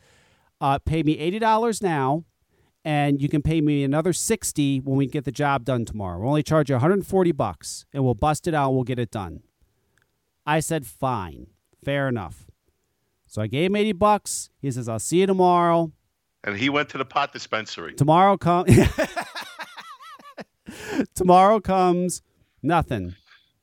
[0.60, 2.24] uh, pay me 80 dollars now,
[2.84, 6.18] and you can pay me another 60 when we get the job done tomorrow.
[6.20, 8.68] We'll only charge you 140 bucks, and we'll bust it out.
[8.68, 9.40] and We'll get it done.
[10.46, 11.48] I said, fine,
[11.84, 12.46] fair enough.
[13.26, 14.50] So I gave him 80 bucks.
[14.60, 15.92] He says, I'll see you tomorrow.
[16.44, 17.94] And he went to the pot dispensary.
[17.94, 18.70] Tomorrow comes.
[21.14, 22.22] Tomorrow comes
[22.62, 23.14] nothing.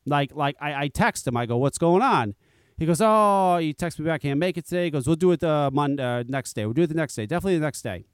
[0.06, 1.36] Like like I, I text him.
[1.36, 2.34] I go, "What's going on?"
[2.76, 4.22] He goes, "Oh, he texts me back.
[4.22, 6.64] Can't make it today." He goes, "We'll do it the Monday uh, next day.
[6.64, 7.26] We'll do it the next day.
[7.26, 8.04] Definitely the next day."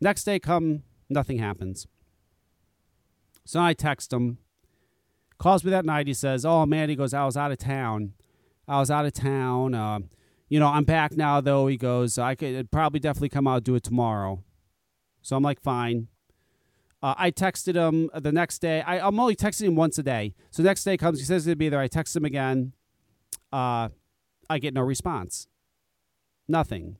[0.00, 1.86] Next day come, nothing happens.
[3.44, 4.38] So I text him.
[5.38, 6.06] Calls me that night.
[6.06, 8.14] He says, "Oh man," he goes, "I was out of town.
[8.66, 9.74] I was out of town.
[9.74, 10.00] Uh,
[10.48, 13.74] you know, I'm back now though." He goes, "I could probably definitely come out do
[13.74, 14.42] it tomorrow."
[15.22, 16.08] So I'm like, "Fine."
[17.02, 18.80] Uh, I texted him the next day.
[18.80, 20.34] I, I'm only texting him once a day.
[20.50, 21.78] So next day comes, he says he'll be there.
[21.78, 22.72] I text him again.
[23.52, 23.88] Uh,
[24.48, 25.48] I get no response.
[26.48, 26.98] Nothing.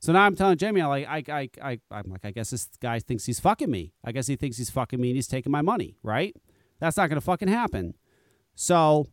[0.00, 2.68] So now I'm telling Jamie, I'm like, I, I, I, I'm like, I guess this
[2.80, 3.92] guy thinks he's fucking me.
[4.02, 6.34] I guess he thinks he's fucking me and he's taking my money, right?
[6.78, 7.94] That's not gonna fucking happen.
[8.54, 9.08] So,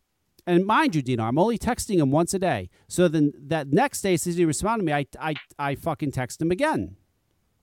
[0.46, 2.70] and mind you, Dino, I'm only texting him once a day.
[2.88, 6.42] So then that next day, since he responded to me, I, I, I fucking text
[6.42, 6.96] him again,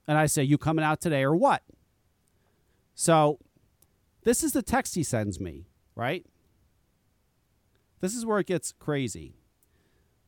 [0.07, 1.63] and I say, "You coming out today or what?"
[2.95, 3.39] So,
[4.25, 6.27] this is the text he sends me, right?
[8.05, 9.33] This is where it gets crazy.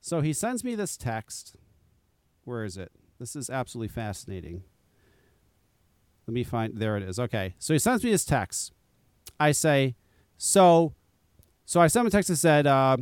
[0.00, 1.56] So he sends me this text.
[2.44, 2.90] Where is it?
[3.18, 4.62] This is absolutely fascinating.
[6.26, 6.78] Let me find.
[6.78, 7.20] There it is.
[7.20, 7.54] Okay.
[7.58, 8.72] So he sends me this text.
[9.38, 9.94] I say,
[10.38, 10.94] so,
[11.66, 12.96] so I sent him a text that said, uh,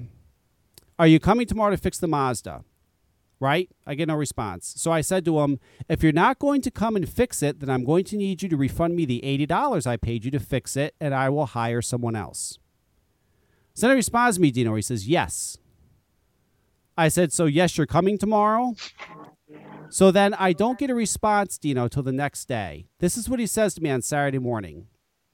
[0.99, 2.65] "Are you coming tomorrow to fix the Mazda?"
[3.39, 3.71] Right?
[3.87, 4.75] I get no response.
[4.77, 7.71] So I said to him, "If you're not going to come and fix it, then
[7.71, 10.41] I'm going to need you to refund me the eighty dollars I paid you to
[10.41, 12.59] fix it, and I will hire someone else."
[13.75, 14.75] He responds to me, Dino.
[14.75, 15.59] He says, "Yes."
[16.97, 18.75] I said, So, yes, you're coming tomorrow?
[19.91, 22.87] So then I don't get a response, Dino, till the next day.
[22.99, 24.87] This is what he says to me on Saturday morning.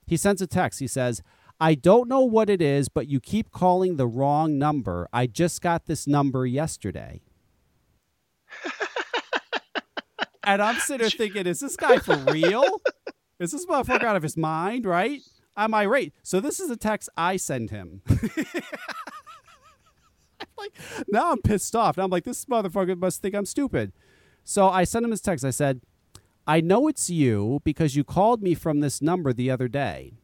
[0.07, 0.80] He sends a text.
[0.80, 1.22] He says,
[1.61, 5.09] I don't know what it is, but you keep calling the wrong number.
[5.12, 7.22] I just got this number yesterday.
[10.45, 12.80] and I'm sitting there thinking, is this guy for real?
[13.38, 15.20] Is this motherfucker out of his mind, right?
[15.57, 16.12] I'm irate.
[16.22, 18.03] So this is a text I send him.
[18.09, 18.16] I'm
[20.57, 20.72] like,
[21.09, 21.96] now I'm pissed off.
[21.96, 23.92] Now I'm like, this motherfucker must think I'm stupid.
[24.44, 25.44] So I sent him this text.
[25.44, 25.80] I said,
[26.46, 30.14] I know it's you because you called me from this number the other day.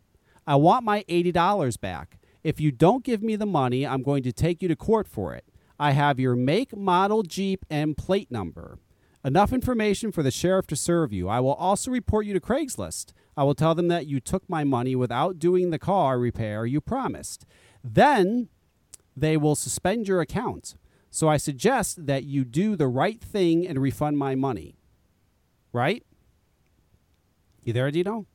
[0.47, 2.19] I want my $80 back.
[2.43, 5.35] If you don't give me the money, I'm going to take you to court for
[5.35, 5.45] it.
[5.79, 8.79] I have your make, model, Jeep, and plate number.
[9.25, 11.29] Enough information for the sheriff to serve you.
[11.29, 13.13] I will also report you to Craigslist.
[13.37, 16.81] I will tell them that you took my money without doing the car repair you
[16.81, 17.45] promised.
[17.85, 18.49] Then
[19.17, 20.77] they will suspend your account.
[21.11, 24.77] So I suggest that you do the right thing and refund my money.
[25.73, 26.03] Right?
[27.63, 28.27] You there, Dino?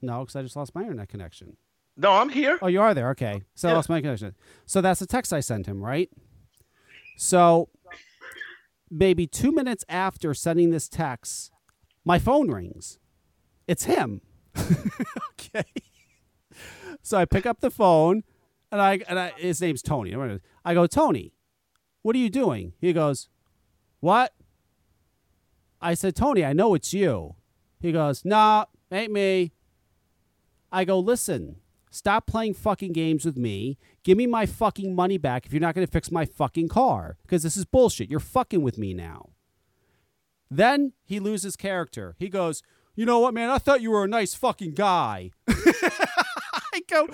[0.00, 1.56] No, because I just lost my internet connection.
[1.96, 2.58] No, I'm here.
[2.62, 3.10] Oh, you are there.
[3.10, 3.42] Okay.
[3.54, 4.34] So I lost my connection.
[4.64, 6.08] So that's the text I sent him, right?
[7.16, 7.68] So
[8.90, 11.50] maybe two minutes after sending this text,
[12.04, 12.98] my phone rings.
[13.70, 14.20] It's him.
[14.58, 15.62] okay.
[17.02, 18.24] So I pick up the phone
[18.72, 20.12] and I and I, his name's Tony.
[20.64, 21.34] I go, Tony,
[22.02, 22.72] what are you doing?
[22.80, 23.28] He goes,
[24.00, 24.34] What?
[25.80, 27.36] I said, Tony, I know it's you.
[27.78, 29.52] He goes, Nah, ain't me.
[30.72, 31.60] I go, listen,
[31.92, 33.78] stop playing fucking games with me.
[34.02, 37.18] Give me my fucking money back if you're not going to fix my fucking car.
[37.22, 38.10] Because this is bullshit.
[38.10, 39.30] You're fucking with me now.
[40.50, 42.16] Then he loses character.
[42.18, 42.64] He goes,
[42.94, 43.50] you know what, man?
[43.50, 45.30] I thought you were a nice fucking guy.
[46.72, 47.06] I go,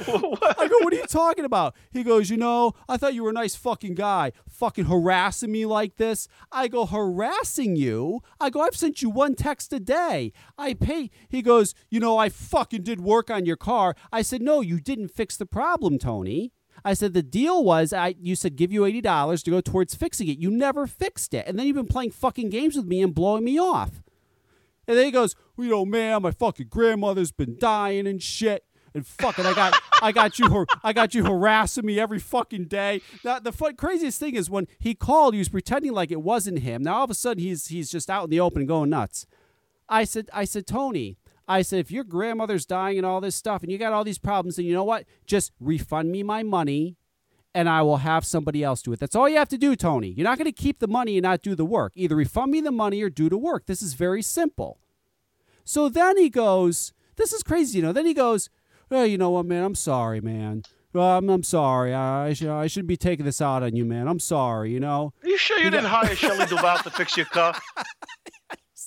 [0.59, 1.75] I go, what are you talking about?
[1.91, 5.67] He goes, you know, I thought you were a nice fucking guy, fucking harassing me
[5.67, 6.29] like this.
[6.53, 8.21] I go, harassing you?
[8.41, 10.33] I go, I've sent you one text a day.
[10.59, 11.11] I pay.
[11.29, 13.95] He goes, you know, I fucking did work on your car.
[14.13, 16.53] I said, no, you didn't fix the problem, Tony.
[16.85, 19.95] I said the deal was I you said give you eighty dollars to go towards
[19.95, 20.39] fixing it.
[20.39, 23.45] You never fixed it, and then you've been playing fucking games with me and blowing
[23.45, 24.03] me off.
[24.87, 28.65] And then he goes, well, you know, man, my fucking grandmother's been dying and shit.
[28.95, 33.03] And fucking, I got, I got you, I got you harassing me every fucking day.
[33.23, 36.61] Now, the fun, craziest thing is when he called, he was pretending like it wasn't
[36.61, 36.83] him.
[36.83, 39.27] Now all of a sudden, he's he's just out in the open going nuts.
[39.87, 43.63] I said, I said, Tony, I said, if your grandmother's dying and all this stuff,
[43.63, 45.05] and you got all these problems, then you know what?
[45.27, 46.97] Just refund me my money,
[47.57, 49.01] and I will have somebody else do it.
[49.01, 50.09] That's all you have to do, Tony.
[50.09, 51.93] You're not going to keep the money and not do the work.
[51.97, 53.65] Either refund me the money or do the work.
[53.65, 54.79] This is very simple.
[55.65, 57.93] So then he goes, This is crazy, you know.
[57.93, 58.51] Then he goes,
[58.91, 59.65] Oh, you know what, man?
[59.65, 60.65] I'm sorry, man.
[60.95, 61.95] I'm, I'm sorry.
[61.95, 64.07] I, I, should, I shouldn't be taking this out on you, man.
[64.07, 65.15] I'm sorry, you know.
[65.23, 67.55] Are you sure you didn't hire Shelley Duvall to fix your car?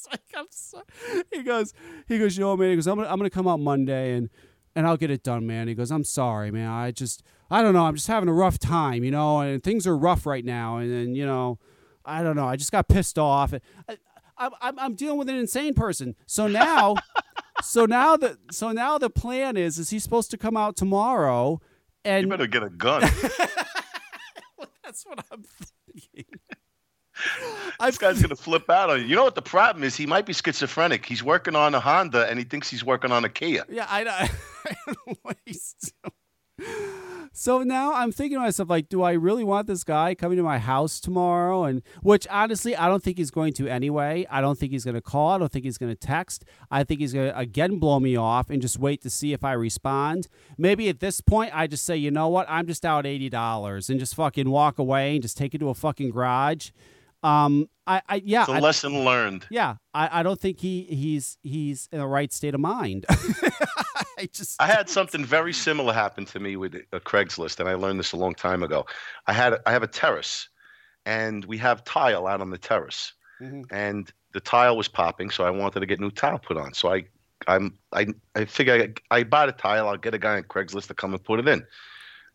[0.10, 0.86] Like, I'm sorry.
[1.32, 1.74] He goes,
[2.08, 2.72] he goes, you know, man.
[2.72, 4.30] He goes, I'm gonna, I'm gonna come out Monday and
[4.76, 5.68] and I'll get it done, man.
[5.68, 6.70] He goes, I'm sorry, man.
[6.70, 7.86] I just, I don't know.
[7.86, 10.78] I'm just having a rough time, you know, and things are rough right now.
[10.78, 11.60] And then, you know,
[12.06, 12.48] I don't know.
[12.48, 13.54] I just got pissed off.
[13.54, 13.98] I,
[14.38, 16.16] I, I'm, I'm dealing with an insane person.
[16.26, 16.96] So now,
[17.62, 21.60] so now the, so now the plan is, is he's supposed to come out tomorrow,
[22.06, 23.02] and You better get a gun.
[24.84, 26.26] that's what I'm thinking.
[27.80, 29.08] this guy's gonna flip out on you.
[29.08, 29.96] You know what the problem is?
[29.96, 31.06] He might be schizophrenic.
[31.06, 33.66] He's working on a Honda and he thinks he's working on a Kia.
[33.70, 34.28] Yeah, I, know.
[37.32, 40.44] So now I'm thinking to myself, like, do I really want this guy coming to
[40.44, 41.64] my house tomorrow?
[41.64, 44.26] And which honestly, I don't think he's going to anyway.
[44.30, 45.30] I don't think he's going to call.
[45.30, 46.44] I don't think he's going to text.
[46.72, 49.44] I think he's going to again blow me off and just wait to see if
[49.44, 50.28] I respond.
[50.58, 52.46] Maybe at this point, I just say, you know what?
[52.50, 55.70] I'm just out eighty dollars and just fucking walk away and just take it to
[55.70, 56.72] a fucking garage.
[57.24, 59.46] Um, I, I yeah, It's a I- lesson learned.
[59.50, 63.06] yeah, I, I don't think he he's he's in the right state of mind.
[64.18, 67.76] I just I had something very similar happen to me with a Craigslist, and I
[67.76, 68.86] learned this a long time ago.
[69.28, 70.50] I had I have a terrace,
[71.06, 73.64] and we have tile out on the terrace, Mhm.
[73.72, 76.74] and the tile was popping, so I wanted to get new tile put on.
[76.74, 77.06] So I
[77.48, 80.88] I'm I I figure I, I buy the tile, I'll get a guy on Craigslist
[80.88, 81.66] to come and put it in.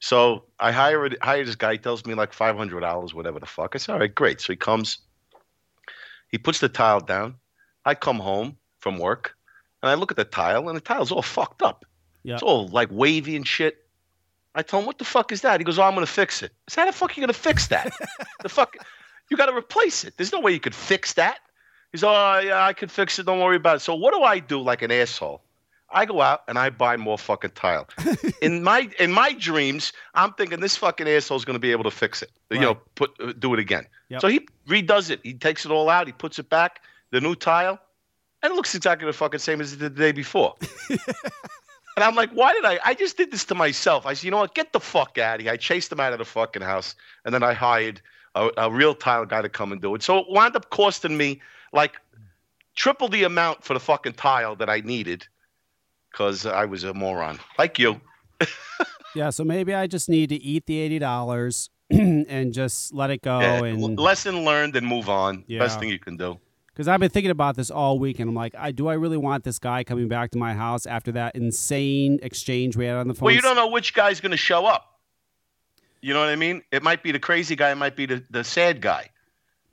[0.04, 1.72] So I hired hired this guy.
[1.72, 3.74] He tells me like five hundred dollars, whatever the fuck.
[3.74, 4.38] I said, all right, great.
[4.38, 4.98] So he comes,
[6.28, 7.36] he puts the tile down.
[7.86, 9.34] I come home from work,
[9.82, 11.86] and I look at the tile, and the tile's all fucked up.
[12.22, 12.34] Yeah.
[12.34, 13.78] It's all like wavy and shit.
[14.54, 15.58] I tell him, what the fuck is that?
[15.58, 16.52] He goes, oh, I'm gonna fix it.
[16.68, 17.90] I said, how the fuck are you gonna fix that?
[18.42, 18.76] the fuck,
[19.30, 20.18] you got to replace it.
[20.18, 21.38] There's no way you could fix that.
[21.92, 23.24] He's, like, oh yeah, I can fix it.
[23.24, 23.80] Don't worry about it.
[23.80, 25.43] So what do I do like an asshole?
[25.94, 27.86] I go out and I buy more fucking tile.
[28.42, 31.90] in my in my dreams, I'm thinking this fucking asshole's going to be able to
[31.90, 32.30] fix it.
[32.50, 33.86] You know, put uh, do it again.
[34.08, 34.20] Yep.
[34.20, 35.20] So he redoes it.
[35.22, 36.06] He takes it all out.
[36.06, 36.80] He puts it back.
[37.10, 37.78] The new tile,
[38.42, 40.56] and it looks exactly the fucking same as it did the day before.
[40.90, 40.98] and
[41.96, 42.80] I'm like, why did I?
[42.84, 44.04] I just did this to myself.
[44.04, 44.54] I said, you know what?
[44.54, 45.52] Get the fuck out of here.
[45.52, 48.00] I chased him out of the fucking house, and then I hired
[48.34, 50.02] a, a real tile guy to come and do it.
[50.02, 51.40] So it wound up costing me
[51.72, 52.00] like
[52.74, 55.28] triple the amount for the fucking tile that I needed
[56.14, 58.00] because I was a moron, like you.
[59.16, 63.22] Yeah, so maybe I just need to eat the eighty dollars and just let it
[63.22, 63.38] go.
[63.38, 65.44] Yeah, and lesson learned and move on.
[65.46, 65.60] Yeah.
[65.60, 66.40] Best thing you can do.
[66.66, 69.16] because I've been thinking about this all week, and I'm like, I do I really
[69.16, 73.06] want this guy coming back to my house after that insane exchange we had on
[73.06, 73.26] the phone?
[73.26, 74.98] Well, you don't know which guy's going to show up.
[76.02, 76.62] You know what I mean?
[76.72, 77.70] It might be the crazy guy.
[77.70, 79.10] It might be the, the sad guy.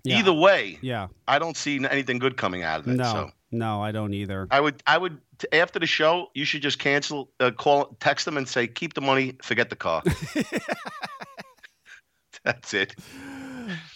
[0.04, 0.20] Yeah.
[0.20, 2.94] Either way, Yeah, I don't see anything good coming out of it.
[2.94, 4.48] no, So no, I don't either.
[4.52, 5.20] I would, I would,
[5.52, 9.02] after the show, you should just cancel, uh, call, text them and say, keep the
[9.02, 10.04] money, forget the car.
[12.44, 12.96] That's it.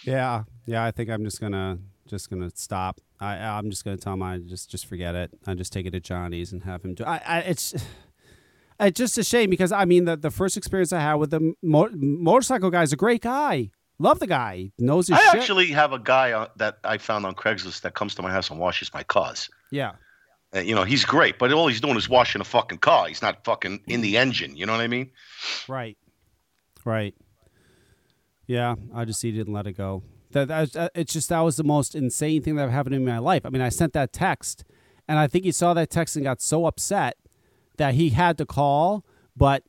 [0.04, 1.78] Yeah, yeah, I think I'm just gonna
[2.08, 3.00] just gonna stop.
[3.20, 5.30] I I'm just gonna tell him I just just forget it.
[5.46, 7.04] I just take it to Johnny's and have him do.
[7.04, 7.74] I, I it's.
[8.78, 11.54] It's just a shame because I mean the, the first experience I had with the
[11.62, 13.70] mo- motorcycle guy is a great guy.
[13.98, 14.70] Love the guy.
[14.78, 15.40] Knows his I shit.
[15.40, 18.58] actually have a guy that I found on Craigslist that comes to my house and
[18.60, 19.48] washes my cars.
[19.72, 19.92] yeah.
[20.54, 23.08] Uh, you know, he's great, but all he's doing is washing a fucking car.
[23.08, 24.56] He's not fucking in the engine.
[24.56, 25.10] You know what I mean?
[25.68, 25.98] Right.
[26.84, 27.14] Right.
[28.46, 30.02] Yeah, I just he didn't let it go.
[30.30, 33.18] That, that uh, it's just that was the most insane thing that happened in my
[33.18, 33.44] life.
[33.44, 34.64] I mean, I sent that text,
[35.08, 37.16] and I think he saw that text and got so upset
[37.76, 39.04] that he had to call,
[39.36, 39.64] but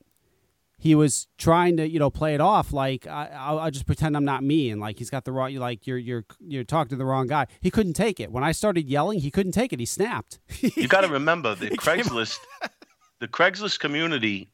[0.79, 4.15] he was trying to you know play it off like I, I'll, I'll just pretend
[4.15, 6.89] I'm not me and like he's got the wrong you like you're you're you're talking
[6.89, 7.47] to the wrong guy.
[7.61, 9.19] He couldn't take it when I started yelling.
[9.19, 9.79] He couldn't take it.
[9.79, 10.39] He snapped.
[10.75, 12.39] You got to remember the Craigslist,
[13.19, 14.49] the Craigslist community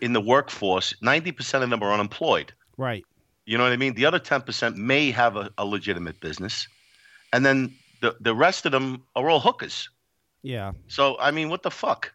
[0.00, 2.52] in the workforce, 90% of them are unemployed.
[2.76, 3.04] right.
[3.46, 3.94] You know what I mean?
[3.94, 6.68] The other 10% may have a, a legitimate business.
[7.32, 9.88] And then the, the rest of them are all hookers.
[10.42, 10.72] Yeah.
[10.86, 12.12] So, I mean, what the fuck?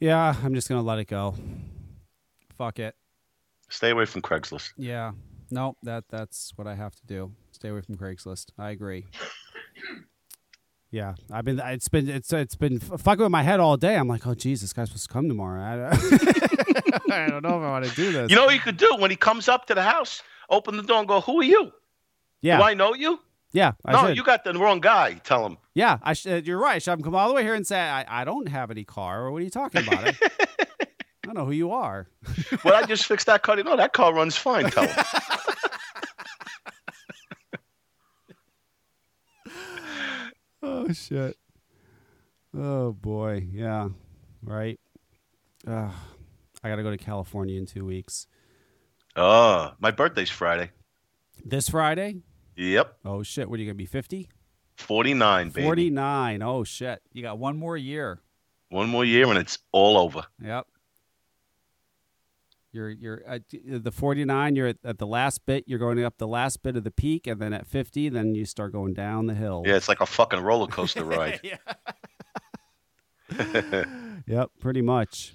[0.00, 0.34] Yeah.
[0.42, 1.34] I'm just gonna let it go.
[2.58, 2.94] Fuck it.
[3.70, 4.72] Stay away from Craigslist.
[4.76, 5.12] Yeah.
[5.50, 7.32] No, that that's what I have to do.
[7.52, 8.46] Stay away from Craigslist.
[8.58, 9.06] I agree.
[10.90, 11.60] Yeah, I've been.
[11.62, 12.08] It's been.
[12.08, 13.94] It's it's been fucking with my head all day.
[13.94, 15.60] I'm like, oh Jesus, this guy's supposed to come tomorrow.
[15.62, 18.30] I don't, I don't know if I want to do this.
[18.30, 18.96] You know what you could do?
[18.98, 21.72] When he comes up to the house, open the door and go, Who are you?
[22.40, 23.20] yeah, Do I know you?
[23.52, 23.72] yeah.
[23.84, 24.16] I no, should.
[24.16, 25.12] you got the wrong guy.
[25.24, 25.58] Tell him.
[25.74, 26.32] yeah, I should.
[26.32, 26.76] Uh, you're right.
[26.76, 28.70] I should have him come all the way here and say, I, I don't have
[28.70, 29.26] any car.
[29.26, 30.14] Or what are you talking about?
[31.28, 32.08] I, know who you are.
[32.64, 33.56] Well, I just fixed that car.
[33.56, 34.70] No, that car runs fine.
[34.70, 35.04] Tell him.
[40.62, 41.36] Oh shit.
[42.56, 43.88] Oh boy, yeah,
[44.42, 44.80] right.
[45.66, 45.90] Uh,
[46.62, 48.26] I gotta go to California in two weeks.
[49.16, 50.70] oh, my birthday's Friday.
[51.44, 52.22] This Friday?
[52.56, 52.96] Yep.
[53.04, 53.48] Oh shit!
[53.48, 53.86] What are you gonna be?
[53.86, 54.28] Fifty?
[54.76, 55.64] 49, baby.
[55.64, 56.42] Forty nine.
[56.42, 57.02] Oh shit!
[57.12, 58.20] You got one more year.
[58.70, 60.24] One more year and it's all over.
[60.42, 60.66] Yep.
[62.78, 64.54] You're you're at the forty nine.
[64.54, 65.64] You're at, at the last bit.
[65.66, 68.44] You're going up the last bit of the peak, and then at fifty, then you
[68.44, 69.64] start going down the hill.
[69.66, 71.40] Yeah, it's like a fucking roller coaster ride.
[74.26, 75.34] Yep, pretty much.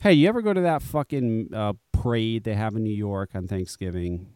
[0.00, 3.46] Hey, you ever go to that fucking uh, parade they have in New York on
[3.46, 4.26] Thanksgiving?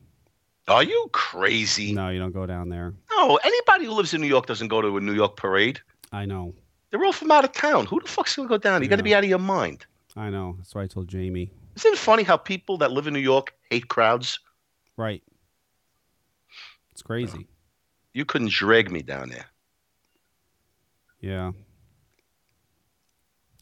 [0.68, 1.92] Are you crazy?
[1.92, 2.94] No, you don't go down there.
[3.10, 5.80] No, anybody who lives in New York doesn't go to a New York parade.
[6.12, 6.54] I know.
[6.90, 7.86] They're all from out of town.
[7.86, 8.82] Who the fuck's gonna go down?
[8.82, 9.86] You got to be out of your mind.
[10.16, 10.54] I know.
[10.58, 11.50] That's why I told Jamie.
[11.78, 14.40] Isn't it funny how people that live in New York hate crowds?
[14.96, 15.22] Right.
[16.90, 17.46] It's crazy.
[18.12, 19.44] You couldn't drag me down there.
[21.20, 21.52] Yeah.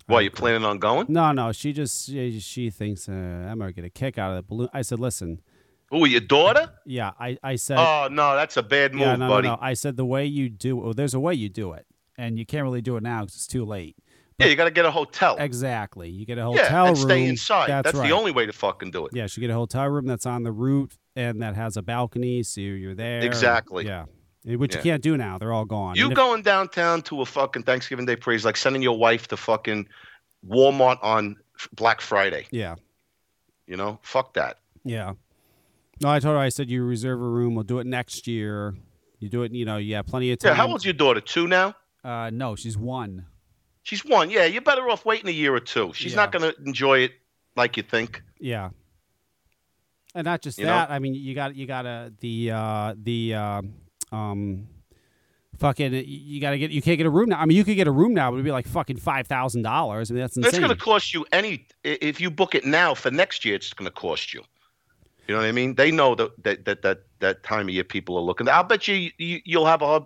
[0.06, 1.08] Why you planning on going?
[1.10, 1.52] No, no.
[1.52, 4.70] She just she, she thinks uh, I'm gonna get a kick out of the balloon.
[4.72, 5.42] I said, listen.
[5.92, 6.72] Oh, your daughter?
[6.86, 7.76] Yeah, I I said.
[7.76, 9.48] Oh no, that's a bad move, yeah, no, buddy.
[9.48, 9.60] no, no.
[9.60, 10.76] I said the way you do.
[10.76, 11.84] Well, there's a way you do it,
[12.16, 13.96] and you can't really do it now because it's too late.
[14.38, 15.36] Yeah, you got to get a hotel.
[15.38, 16.10] Exactly.
[16.10, 17.06] You get a yeah, hotel and room.
[17.08, 17.68] stay inside.
[17.70, 18.08] That's, That's, right.
[18.08, 19.14] the only way to fucking do it.
[19.14, 22.42] Yeah, she get a hotel room that's on the roof and that has a balcony,
[22.42, 23.20] so you're, you're there.
[23.20, 23.86] Exactly.
[23.86, 24.04] Yeah,
[24.46, 24.78] Eh, which Yeah.
[24.80, 25.38] you can't do now.
[25.38, 25.96] They're all gone.
[25.96, 29.26] You if- going downtown to a fucking Thanksgiving Day parade is like sending your wife
[29.28, 29.88] to fucking
[30.46, 31.36] Walmart on
[31.72, 32.46] Black Friday.
[32.50, 32.74] Yeah,
[33.66, 34.58] You know, fuck that.
[34.84, 35.12] yeah.
[36.02, 36.38] No, I told her.
[36.38, 37.54] I said you reserve a room.
[37.54, 38.74] We'll do it next year.
[39.18, 39.52] You do it.
[39.52, 40.50] You know, you have plenty of time.
[40.50, 41.22] Yeah, how old's your daughter?
[41.22, 41.74] Two now.
[42.04, 43.24] Uh, no, she's one.
[43.86, 44.30] She's one.
[44.30, 45.92] Yeah, you're better off waiting a year or two.
[45.94, 46.16] She's Yeah.
[46.16, 47.12] not gonna enjoy it
[47.54, 48.20] like you think.
[48.40, 48.70] Yeah.
[50.12, 50.72] And not just You know?
[50.72, 50.90] that.
[50.90, 53.62] I mean, you got you got to the uh, the uh,
[54.10, 54.66] um,
[55.60, 57.38] fucking you- got to get you can't get a room now.
[57.38, 59.62] I mean, you could get a room now, but it'd be like fucking five thousand
[59.62, 60.10] dollars.
[60.10, 60.48] I mean, that's insane.
[60.48, 63.54] It's going to cost you any if you book it now for next year.
[63.54, 64.42] It's going to cost you.
[65.28, 65.74] You know what I mean?
[65.74, 68.48] They know that that that that, that time of year people are looking.
[68.48, 70.04] I'll bet you, you you'll have a hard,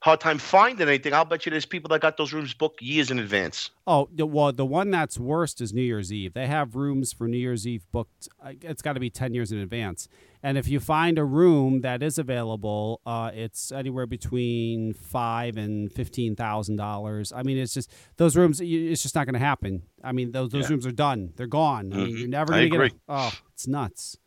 [0.00, 1.12] hard time finding anything.
[1.12, 3.70] I'll bet you there's people that got those rooms booked years in advance.
[3.86, 6.34] Oh, well, the one that's worst is New Year's Eve.
[6.34, 8.28] They have rooms for New Year's Eve booked.
[8.62, 10.08] It's got to be ten years in advance.
[10.42, 15.90] And if you find a room that is available, uh, it's anywhere between five and
[15.90, 17.32] fifteen thousand dollars.
[17.32, 18.60] I mean, it's just those rooms.
[18.62, 19.82] It's just not going to happen.
[20.04, 20.68] I mean, those those Yeah.
[20.74, 21.32] rooms are done.
[21.36, 21.92] They're gone.
[21.92, 22.18] I mean, Mhm.
[22.18, 22.92] you're never going to get.
[22.92, 24.18] A, oh, it's nuts.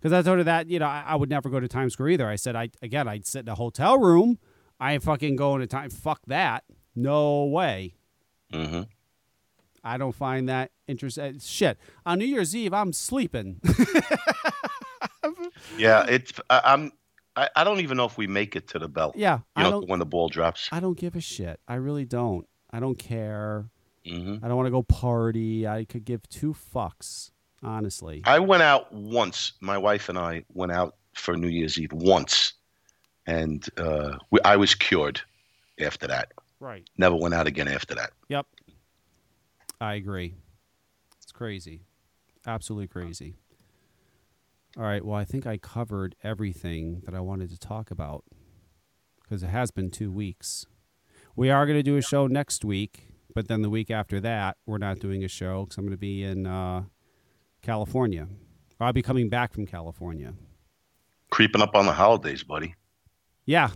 [0.00, 2.08] Because I told her that you know I, I would never go to Times Square
[2.10, 2.28] either.
[2.28, 4.38] I said I again I'd sit in a hotel room.
[4.78, 5.90] I ain't fucking going to time.
[5.90, 6.64] Fuck that.
[6.96, 7.94] No way.
[8.52, 8.82] Mm-hmm.
[9.84, 11.38] I don't find that interesting.
[11.38, 11.78] Shit.
[12.06, 13.60] On New Year's Eve, I'm sleeping.
[15.78, 16.92] Yeah, it's I, I'm.
[17.36, 19.12] I, I don't even know if we make it to the bell.
[19.16, 19.36] yeah.
[19.38, 19.88] You I know don't.
[19.88, 20.68] when the ball drops.
[20.72, 21.60] I don't give a shit.
[21.68, 22.46] I really don't.
[22.70, 23.70] I don't care.
[24.06, 24.44] Mm-hmm.
[24.44, 25.66] I don't want to go party.
[25.66, 27.30] I could give two fucks.
[27.62, 28.22] Honestly.
[28.24, 29.52] I went out once.
[29.60, 32.54] My wife and I went out for New Year's Eve once,
[33.26, 35.20] and uh, we, I was cured
[35.80, 36.32] after that.
[36.58, 36.88] Right.
[36.96, 38.12] Never went out again after that.
[38.28, 38.46] Yep.
[39.80, 40.34] I agree.
[41.22, 41.82] It's crazy.
[42.46, 43.34] Absolutely crazy.
[44.76, 45.04] All right.
[45.04, 48.24] Well, I think I covered everything that I wanted to talk about
[49.22, 50.66] because it has been two weeks.
[51.34, 54.56] We are going to do a show next week, but then the week after that,
[54.66, 56.84] we're not doing a show because I'm going to be in uh,
[57.62, 58.26] California.
[58.80, 60.34] I'll be coming back from California.
[61.30, 62.74] Creeping up on the holidays, buddy.
[63.44, 63.70] Yeah.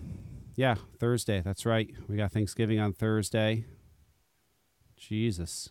[0.57, 0.77] Yeah.
[0.99, 1.41] Thursday.
[1.41, 1.91] That's right.
[2.09, 3.67] We got Thanksgiving on Thursday.
[4.97, 5.71] Jesus.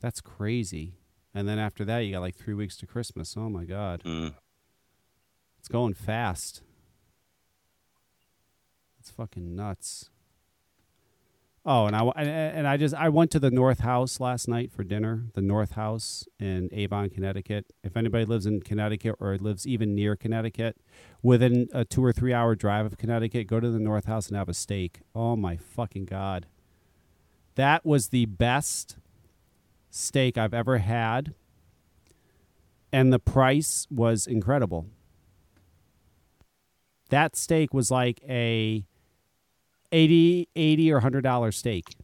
[0.00, 0.94] That's crazy.
[1.34, 3.34] And then after that, you got like three weeks to Christmas.
[3.36, 4.02] Oh my God.
[4.04, 4.34] Mm.
[5.58, 6.62] It's going fast.
[8.98, 10.10] It's fucking nuts.
[11.64, 14.82] Oh, and I and, I just I went to the North House last night for
[14.82, 15.26] dinner.
[15.34, 17.66] The North House in Avon, Connecticut.
[17.84, 20.78] If anybody lives in Connecticut or lives even near Connecticut,
[21.22, 24.38] within a two or three hour drive of Connecticut, go to the North House and
[24.38, 25.00] have a steak.
[25.14, 26.46] Oh my fucking god,
[27.56, 28.96] that was the best
[29.90, 31.34] steak I've ever had,
[32.90, 34.86] and the price was incredible.
[37.10, 38.86] That steak was like a
[39.92, 41.96] 80 80 or 100 dollar steak.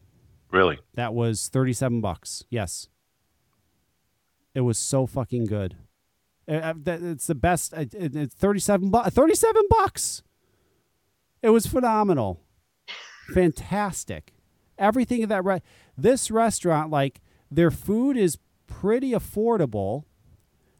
[0.50, 0.78] Really?
[0.94, 2.44] That was 37 bucks.
[2.50, 2.88] Yes.
[4.54, 5.76] It was so fucking good.
[6.48, 7.74] Uh, uh, It's the best.
[7.74, 9.10] uh, It's 37 bucks.
[9.10, 10.22] 37 bucks.
[11.42, 12.40] It was phenomenal.
[13.34, 14.32] Fantastic.
[14.78, 15.62] Everything in that re-
[15.96, 20.04] this restaurant like their food is pretty affordable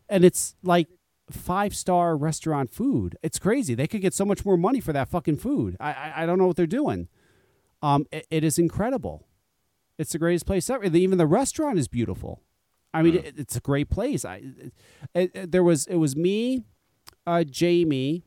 [0.09, 0.89] and it's like
[1.31, 3.17] five star restaurant food.
[3.23, 3.75] It's crazy.
[3.75, 5.77] They could get so much more money for that fucking food.
[5.81, 7.09] I I, I don't know what they're doing.
[7.83, 9.27] Um, it, it is incredible.
[9.99, 10.85] It's the greatest place ever.
[10.85, 12.43] Even the restaurant is beautiful.
[12.95, 14.25] I mean, it, it's a great place.
[14.25, 14.43] I
[15.15, 16.63] it, it- there was it was me,
[17.27, 18.25] uh, Jamie,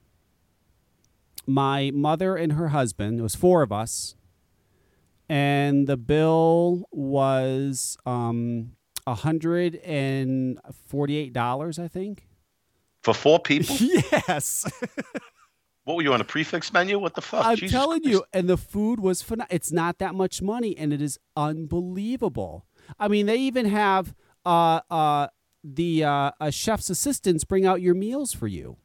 [1.48, 3.20] my mother and her husband.
[3.20, 4.16] It was four of us,
[5.28, 8.74] and the bill was um
[9.08, 12.28] hundred and forty eight dollars, I think.
[13.10, 13.76] For four people?
[14.28, 14.72] yes.
[15.84, 17.00] what were you on a prefix menu?
[17.00, 17.44] What the fuck?
[17.44, 18.14] I'm Jesus telling Christ.
[18.14, 19.56] you, and the food was phenomenal.
[19.56, 22.68] It's not that much money, and it is unbelievable.
[23.00, 24.14] I mean, they even have
[24.46, 25.30] uh, uh,
[25.64, 28.78] the uh, uh, chef's assistants bring out your meals for you.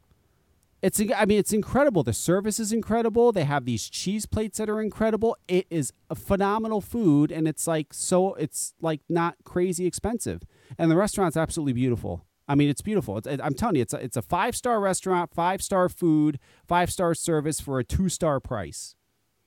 [0.81, 2.03] It's, I mean, it's incredible.
[2.03, 3.31] The service is incredible.
[3.31, 5.37] They have these cheese plates that are incredible.
[5.49, 8.33] It is a phenomenal food, and it's like so.
[8.35, 10.45] It's like not crazy expensive,
[10.79, 12.25] and the restaurant's absolutely beautiful.
[12.47, 13.19] I mean, it's beautiful.
[13.19, 16.91] It's, I'm telling you, it's a, it's a five star restaurant, five star food, five
[16.91, 18.95] star service for a two star price.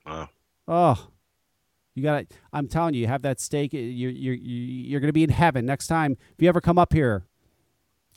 [0.05, 0.29] Wow.
[0.67, 1.07] Oh,
[1.93, 3.73] you got to I'm telling you, you have that steak.
[3.73, 6.17] Eh, you're you're you're going to be in heaven next time.
[6.33, 7.25] If you ever come up here,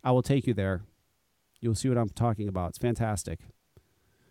[0.05, 0.82] I will take you there.
[1.61, 2.70] You'll see what I'm talking about.
[2.70, 3.40] It's fantastic.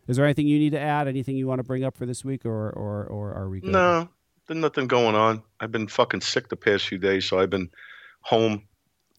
[0.08, 1.08] Is there anything you need to add?
[1.08, 3.72] Anything you want to bring up for this week, or or or are we good?
[3.72, 4.10] No,
[4.48, 5.44] there's nothing going on.
[5.60, 7.70] I've been fucking sick the past few days, so I've been
[8.22, 8.64] home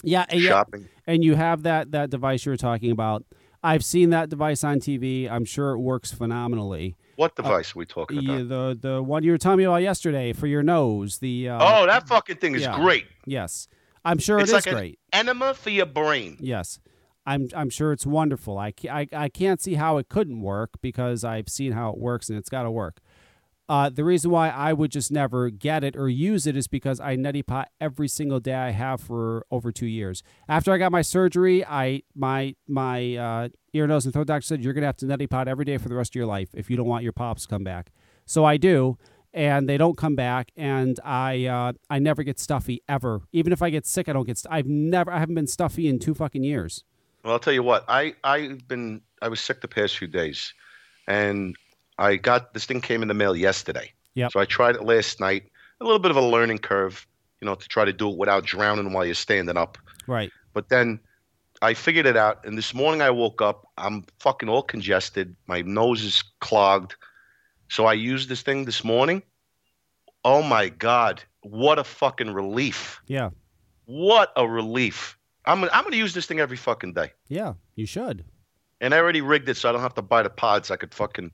[0.03, 0.65] Yeah, and yeah,
[1.07, 3.25] and you have that that device you were talking about.
[3.63, 5.31] I've seen that device on TV.
[5.31, 6.97] I'm sure it works phenomenally.
[7.17, 8.33] What device are we talking about?
[8.33, 11.19] Yeah, the the one you were telling me about yesterday for your nose.
[11.19, 12.77] The uh, oh, that fucking thing is yeah.
[12.77, 13.07] great.
[13.27, 13.69] Yes,
[14.05, 14.99] I'm sure it's it is like great.
[15.13, 16.39] enema for your brain.
[16.41, 16.81] Yes.
[17.27, 18.59] I'm I'm sure it's wonderful.
[18.59, 22.29] I, I, I can't see how it couldn't work because I've seen how it works
[22.31, 23.01] and it's got to work.
[23.71, 26.99] Uh, the reason why I would just never get it or use it is because
[26.99, 30.25] I neti pot every single day I have for over two years.
[30.49, 34.65] After I got my surgery, I my my uh, ear, nose, and throat doctor said
[34.65, 36.69] you're gonna have to neti pot every day for the rest of your life if
[36.69, 37.93] you don't want your polyps to come back.
[38.27, 38.99] So I do,
[39.33, 43.21] and they don't come back, and I uh, I never get stuffy ever.
[43.31, 44.39] Even if I get sick, I don't get.
[44.39, 46.83] St- I've never I haven't been stuffy in two fucking years.
[47.23, 47.85] Well, I'll tell you what.
[47.87, 50.53] I I've been I was sick the past few days,
[51.07, 51.55] and
[52.01, 53.93] I got this thing came in the mail yesterday.
[54.15, 54.33] Yep.
[54.33, 55.45] So I tried it last night.
[55.81, 57.07] A little bit of a learning curve,
[57.41, 59.79] you know, to try to do it without drowning while you're standing up.
[60.07, 60.31] Right.
[60.53, 61.01] But then
[61.63, 63.67] I figured it out, and this morning I woke up.
[63.77, 65.37] I'm fucking all congested.
[65.47, 66.97] My nose is clogged.
[67.69, 69.23] So I used this thing this morning.
[70.25, 73.01] Oh my god, what a fucking relief!
[73.07, 73.31] Yeah.
[73.85, 75.17] What a relief!
[75.45, 77.13] I'm I'm gonna use this thing every fucking day.
[77.29, 77.55] Yeah.
[77.77, 78.25] You should.
[78.81, 80.71] And I already rigged it so I don't have to buy the pods.
[80.71, 81.31] I could fucking,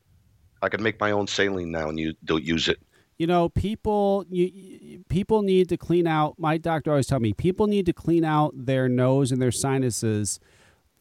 [0.63, 2.79] I could make my own saline now and you don't use it.
[3.19, 7.33] you know people you, you- people need to clean out my doctor always tell me
[7.33, 10.41] people need to clean out their nose and their sinuses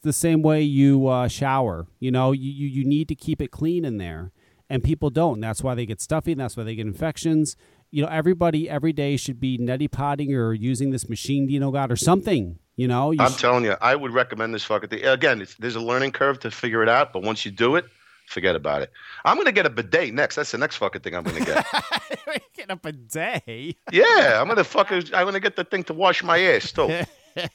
[0.04, 3.50] the same way you uh, shower you know you, you, you need to keep it
[3.52, 4.32] clean in there
[4.70, 7.56] and people don't that's why they get stuffy and that's why they get infections
[7.92, 11.92] you know everybody every day should be neti potting or using this machine Dino got
[11.92, 15.04] or something you know you I'm sh- telling you, I would recommend this fucking thing.
[15.06, 17.86] Again, it's, there's a learning curve to figure it out, but once you do it,
[18.28, 18.92] forget about it.
[19.24, 20.36] I'm gonna get a bidet next.
[20.36, 21.66] That's the next fucking thing I'm gonna get.
[22.54, 26.24] get up a day yeah, I'm gonna fucking, I'm gonna get the thing to wash
[26.24, 27.02] my ass too.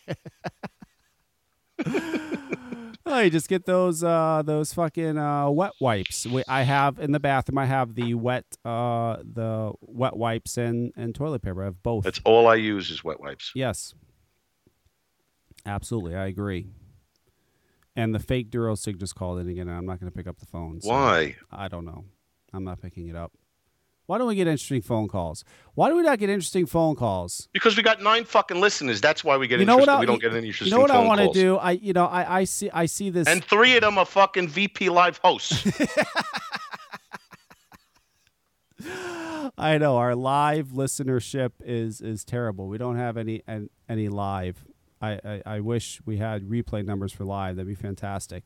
[3.07, 6.27] Oh, you just get those uh, those fucking uh, wet wipes.
[6.27, 7.59] We, I have in the bathroom.
[7.59, 11.63] I have the wet uh, the wet wipes and, and toilet paper.
[11.63, 12.05] I have both.
[12.05, 13.51] That's all I use is wet wipes.
[13.55, 13.95] yes,
[15.67, 16.15] absolutely.
[16.15, 16.69] I agree.
[17.97, 19.69] And the fake Durosig just called in again.
[19.69, 20.81] And I'm not going to pick up the phone.
[20.81, 21.37] so Why?
[21.51, 22.05] I don't know.
[22.53, 23.33] I'm not picking it up.
[24.07, 25.45] Why don't we get interesting phone calls?
[25.75, 27.49] Why do we not get interesting phone calls?
[27.53, 29.01] Because we got nine fucking listeners.
[29.01, 29.89] That's why we get you know what?
[29.89, 31.57] I, we don't get any interesting You know what I want to do?
[31.59, 33.29] I you know I, I see I see this.
[33.29, 35.65] And three of them are fucking VP Live hosts.
[39.57, 42.67] I know our live listenership is is terrible.
[42.67, 44.65] We don't have any an- any live.
[45.01, 47.57] I, I, I wish we had replay numbers for live.
[47.57, 48.45] That'd be fantastic.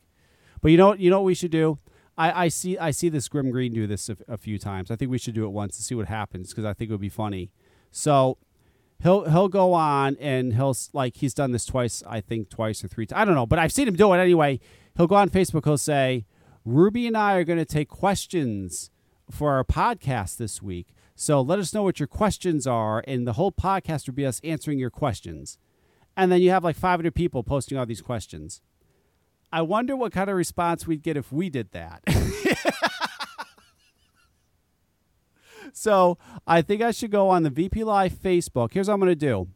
[0.60, 1.00] But you know what?
[1.00, 1.78] You know what we should do.
[2.16, 4.90] I, I see I see this Grimm Green do this a, a few times.
[4.90, 6.94] I think we should do it once to see what happens because I think it
[6.94, 7.50] would be funny.
[7.90, 8.38] So
[9.02, 12.02] he'll he'll go on and he'll like he's done this twice.
[12.06, 13.06] I think twice or three.
[13.06, 13.20] times.
[13.20, 14.60] I don't know, but I've seen him do it anyway.
[14.96, 15.64] He'll go on Facebook.
[15.64, 16.24] He'll say,
[16.64, 18.90] "Ruby and I are going to take questions
[19.30, 20.94] for our podcast this week.
[21.16, 24.40] So let us know what your questions are, and the whole podcast will be us
[24.44, 25.58] answering your questions."
[26.16, 28.60] And then you have like 500 people posting all these questions.
[29.52, 32.02] I wonder what kind of response we'd get if we did that.
[35.72, 38.72] so I think I should go on the VP Live Facebook.
[38.72, 39.48] Here's what I'm going to do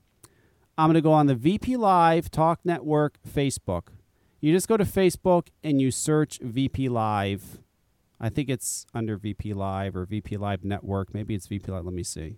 [0.77, 3.89] I'm going to go on the VP Live Talk Network Facebook.
[4.41, 7.59] You just go to Facebook and you search VP Live.
[8.21, 11.13] I think it's under VP Live or VP Live Network.
[11.13, 11.85] Maybe it's VP Live.
[11.85, 12.37] Let me see.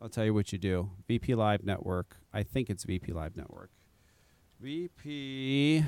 [0.00, 0.90] I'll tell you what you do.
[1.08, 2.16] VP Live Network.
[2.32, 3.70] I think it's VP Live Network.
[4.60, 5.84] VP.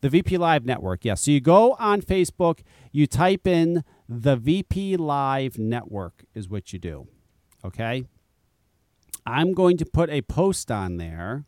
[0.00, 1.04] The VP Live Network.
[1.04, 1.22] Yes.
[1.22, 2.60] So you go on Facebook,
[2.92, 7.08] you type in the VP Live Network, is what you do.
[7.64, 8.06] Okay.
[9.26, 11.44] I'm going to put a post on there.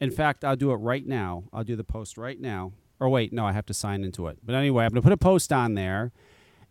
[0.00, 1.44] In fact, I'll do it right now.
[1.52, 2.72] I'll do the post right now.
[3.00, 4.38] Or wait, no, I have to sign into it.
[4.42, 6.12] But anyway, I'm going to put a post on there.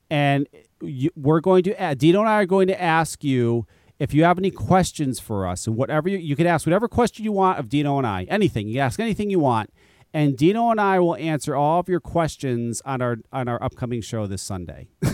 [0.09, 0.47] And
[0.81, 3.65] you, we're going to add, Dino and I are going to ask you
[3.99, 5.67] if you have any questions for us.
[5.67, 8.23] And whatever you, you can ask whatever question you want of Dino and I.
[8.25, 8.67] Anything.
[8.67, 9.71] You can ask anything you want.
[10.13, 14.01] And Dino and I will answer all of your questions on our on our upcoming
[14.01, 14.87] show this Sunday.
[15.03, 15.13] whoa,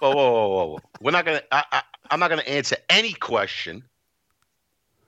[0.00, 0.78] whoa, whoa, whoa, whoa.
[1.00, 1.42] We're not gonna.
[1.50, 3.84] I, I, I'm not gonna answer any question,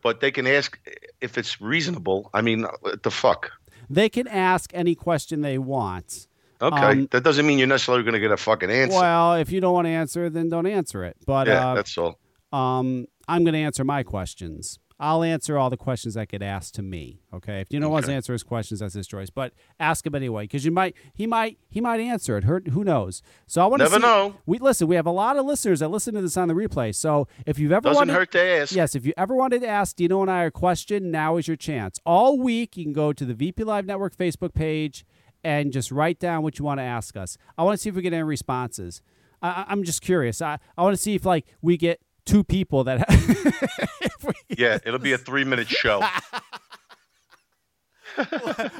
[0.02, 0.78] but they can ask
[1.20, 2.30] if it's reasonable.
[2.32, 3.52] I mean, what the fuck.
[3.90, 6.26] They can ask any question they want.
[6.60, 8.96] Okay, Um, that doesn't mean you're necessarily gonna get a fucking answer.
[8.96, 11.16] Well, if you don't want to answer, then don't answer it.
[11.26, 12.18] But yeah, uh, that's all.
[12.52, 14.78] um, I'm going to answer my questions.
[15.00, 17.20] I'll answer all the questions that get asked to me.
[17.32, 19.28] Okay, if you don't want to answer his questions, that's his choice.
[19.28, 22.44] But ask him anyway, because you might, he might, he might answer it.
[22.44, 23.20] Who, who knows?
[23.48, 24.36] So I want to Never know.
[24.46, 24.86] We listen.
[24.86, 26.94] We have a lot of listeners that listen to this on the replay.
[26.94, 28.72] So if you've ever Doesn't wanted, hurt to ask.
[28.76, 31.56] Yes, if you ever wanted to ask Dino and I a question, now is your
[31.56, 31.98] chance.
[32.06, 35.04] All week, you can go to the VP Live Network Facebook page
[35.44, 37.36] and just write down what you want to ask us.
[37.56, 39.02] I want to see if we get any responses.
[39.42, 40.40] I, I'm just curious.
[40.42, 43.04] I, I want to see if like we get two people that.
[44.58, 46.02] Yeah, it'll be a three minute show.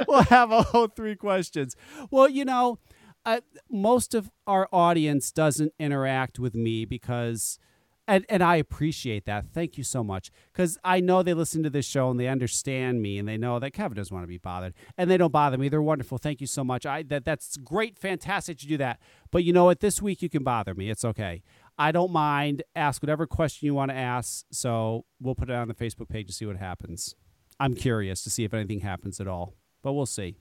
[0.08, 1.74] we'll have a whole three questions.
[2.10, 2.78] Well, you know,
[3.24, 7.58] I, most of our audience doesn't interact with me because
[8.06, 9.46] and and I appreciate that.
[9.52, 13.02] Thank you so much cuz I know they listen to this show and they understand
[13.02, 15.58] me and they know that Kevin doesn't want to be bothered and they don't bother
[15.58, 15.68] me.
[15.68, 16.18] They're wonderful.
[16.18, 16.86] Thank you so much.
[16.86, 19.00] I that that's great, fantastic to do that.
[19.30, 19.80] But you know what?
[19.80, 20.90] This week you can bother me.
[20.90, 21.42] It's okay.
[21.76, 22.62] I don't mind.
[22.76, 24.46] Ask whatever question you want to ask.
[24.50, 27.14] So we'll put it on the Facebook page and see what happens.
[27.58, 30.36] I'm curious to see if anything happens at all, but we'll see.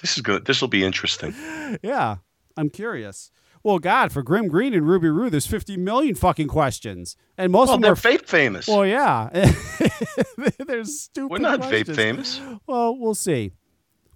[0.00, 0.46] This is good.
[0.46, 1.34] This will be interesting.
[1.84, 2.16] Yeah,
[2.56, 3.30] I'm curious.
[3.62, 7.66] Well, God, for Grimm Green and Ruby Roo, there's 50 million fucking questions, and most
[7.68, 8.18] Well, of them they're are.
[8.18, 8.66] vape famous.
[8.66, 9.28] well, yeah,
[10.66, 11.30] there's stupid.
[11.30, 12.40] We're not vape famous.
[12.66, 13.52] Well, we'll see.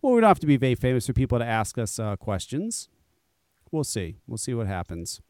[0.01, 2.89] Well, we don't have to be vape famous for people to ask us uh, questions.
[3.71, 4.17] We'll see.
[4.27, 5.21] We'll see what happens.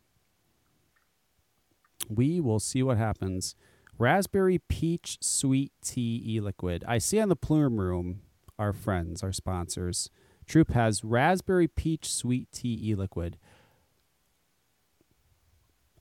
[2.09, 3.57] We will see what happens.
[3.99, 6.85] Raspberry peach sweet tea e liquid.
[6.87, 8.21] I see on the Plume Room,
[8.59, 10.11] our friends, our sponsors.
[10.47, 13.39] Troop has raspberry peach sweet tea e liquid.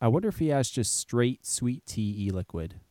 [0.04, 2.82] I wonder if he has just straight sweet tea e liquid.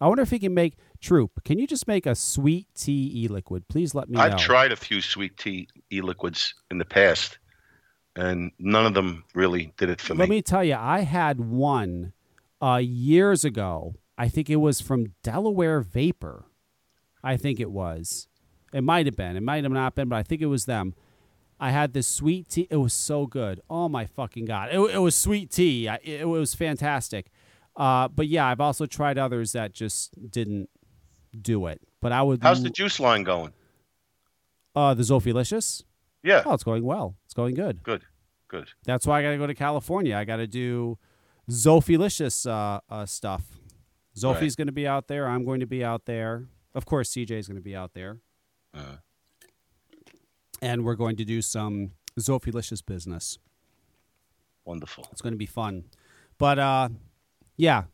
[0.00, 1.44] I wonder if he can make Troop.
[1.44, 3.68] Can you just make a sweet tea e liquid?
[3.68, 4.22] Please let me know.
[4.24, 7.38] I've tried a few sweet tea e-liquids in the past,
[8.16, 10.22] and none of them really did it for Let me.
[10.22, 12.12] Let me tell you, I had one
[12.60, 13.94] uh, years ago.
[14.18, 16.46] I think it was from Delaware Vapor.
[17.22, 18.26] I think it was.
[18.72, 19.36] It might have been.
[19.36, 20.96] It might have not been, but I think it was them.
[21.58, 22.66] I had this sweet tea.
[22.70, 23.60] It was so good.
[23.70, 24.68] Oh my fucking god!
[24.72, 25.88] It, it was sweet tea.
[25.88, 27.30] I, it, was fantastic.
[27.74, 30.68] Uh, but yeah, I've also tried others that just didn't
[31.40, 31.80] do it.
[32.00, 32.42] But I would.
[32.42, 33.52] How's the juice line going?
[34.74, 35.82] uh, the Zophilicious?
[36.22, 37.16] Yeah, Oh, it's going well.
[37.24, 37.82] It's going good.
[37.82, 38.02] good,
[38.48, 38.68] good.
[38.84, 40.16] That's why I got to go to California.
[40.16, 40.98] I got to do
[41.50, 43.42] Zophilicious uh, uh, stuff.
[44.16, 44.56] Zophie's Right.
[44.56, 45.28] going to be out there.
[45.28, 46.46] I'm going to be out there.
[46.74, 48.18] Of course, CJ's going to be out there.
[48.74, 48.96] Uh,
[50.62, 53.38] And we're going to do some Zophilicious business.
[54.64, 55.08] wonderful.
[55.12, 55.84] It's going to be fun.
[56.38, 56.88] But uh,
[57.56, 57.84] yeah,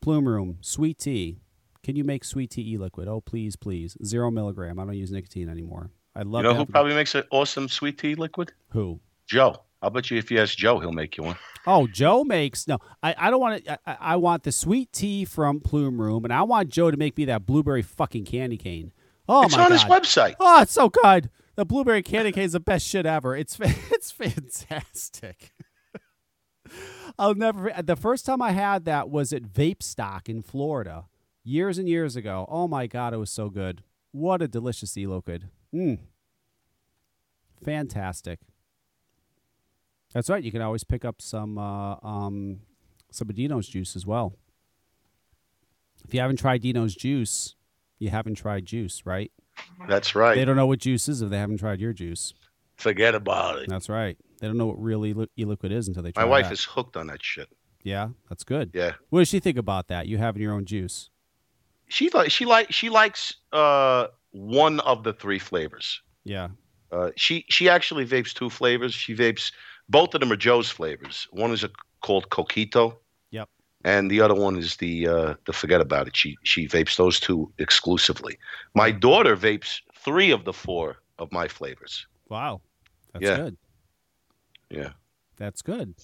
[0.00, 1.38] Plume Room, sweet tea.
[1.82, 3.08] Can you make sweet tea e-liquid?
[3.08, 3.96] Oh, please, please.
[4.04, 4.78] Zero milligram.
[4.78, 5.90] I don't use nicotine anymore.
[6.14, 8.52] I love You know who probably makes an awesome sweet tea liquid?
[8.68, 9.00] who?
[9.26, 9.62] Joe.
[9.80, 11.36] I'll bet you if you ask Joe, he'll make you one.
[11.66, 12.78] Oh, Joe makes no.
[13.02, 13.78] I, I don't want to.
[13.84, 17.16] I, I want the sweet tea from Plume Room, and I want Joe to make
[17.16, 18.92] me that blueberry fucking candy cane.
[19.28, 19.72] Oh it's my on god!
[19.72, 20.34] his website.
[20.38, 21.30] Oh, it's so good.
[21.54, 23.36] The blueberry candy cane is the best shit ever.
[23.36, 25.52] It's it's fantastic.
[27.18, 27.72] I'll never.
[27.82, 31.06] The first time I had that was at Vape Stock in Florida,
[31.44, 32.46] years and years ago.
[32.48, 33.82] Oh my god, it was so good.
[34.12, 35.48] What a delicious e-liquid.
[35.74, 35.98] Mm.
[37.64, 38.40] Fantastic.
[40.12, 40.42] That's right.
[40.42, 42.60] You can always pick up some uh, um,
[43.10, 44.34] some Dino's juice as well.
[46.04, 47.54] If you haven't tried Dino's juice,
[47.98, 49.30] you haven't tried juice, right?
[49.88, 50.34] That's right.
[50.34, 52.34] They don't know what juice is if they haven't tried your juice.
[52.76, 53.68] Forget about it.
[53.68, 54.16] That's right.
[54.40, 56.26] They don't know what real e- e-liquid is until they try it.
[56.26, 56.52] My wife that.
[56.52, 57.48] is hooked on that shit.
[57.84, 58.70] Yeah, that's good.
[58.74, 58.92] Yeah.
[59.10, 60.06] What does she think about that?
[60.06, 61.10] You having your own juice?
[61.88, 66.00] She like she like she likes uh one of the three flavors.
[66.24, 66.48] Yeah.
[66.90, 68.94] Uh, she she actually vapes two flavors.
[68.94, 69.52] She vapes
[69.88, 71.28] both of them are Joe's flavors.
[71.30, 71.70] One is a,
[72.00, 72.96] called Coquito.
[73.84, 76.16] And the other one is the uh, the forget about it.
[76.16, 78.38] She she vapes those two exclusively.
[78.74, 82.06] My daughter vapes three of the four of my flavors.
[82.28, 82.60] Wow.
[83.12, 83.36] That's Yeah.
[83.36, 83.56] good.
[84.70, 84.90] Yeah.
[85.36, 85.94] That's good.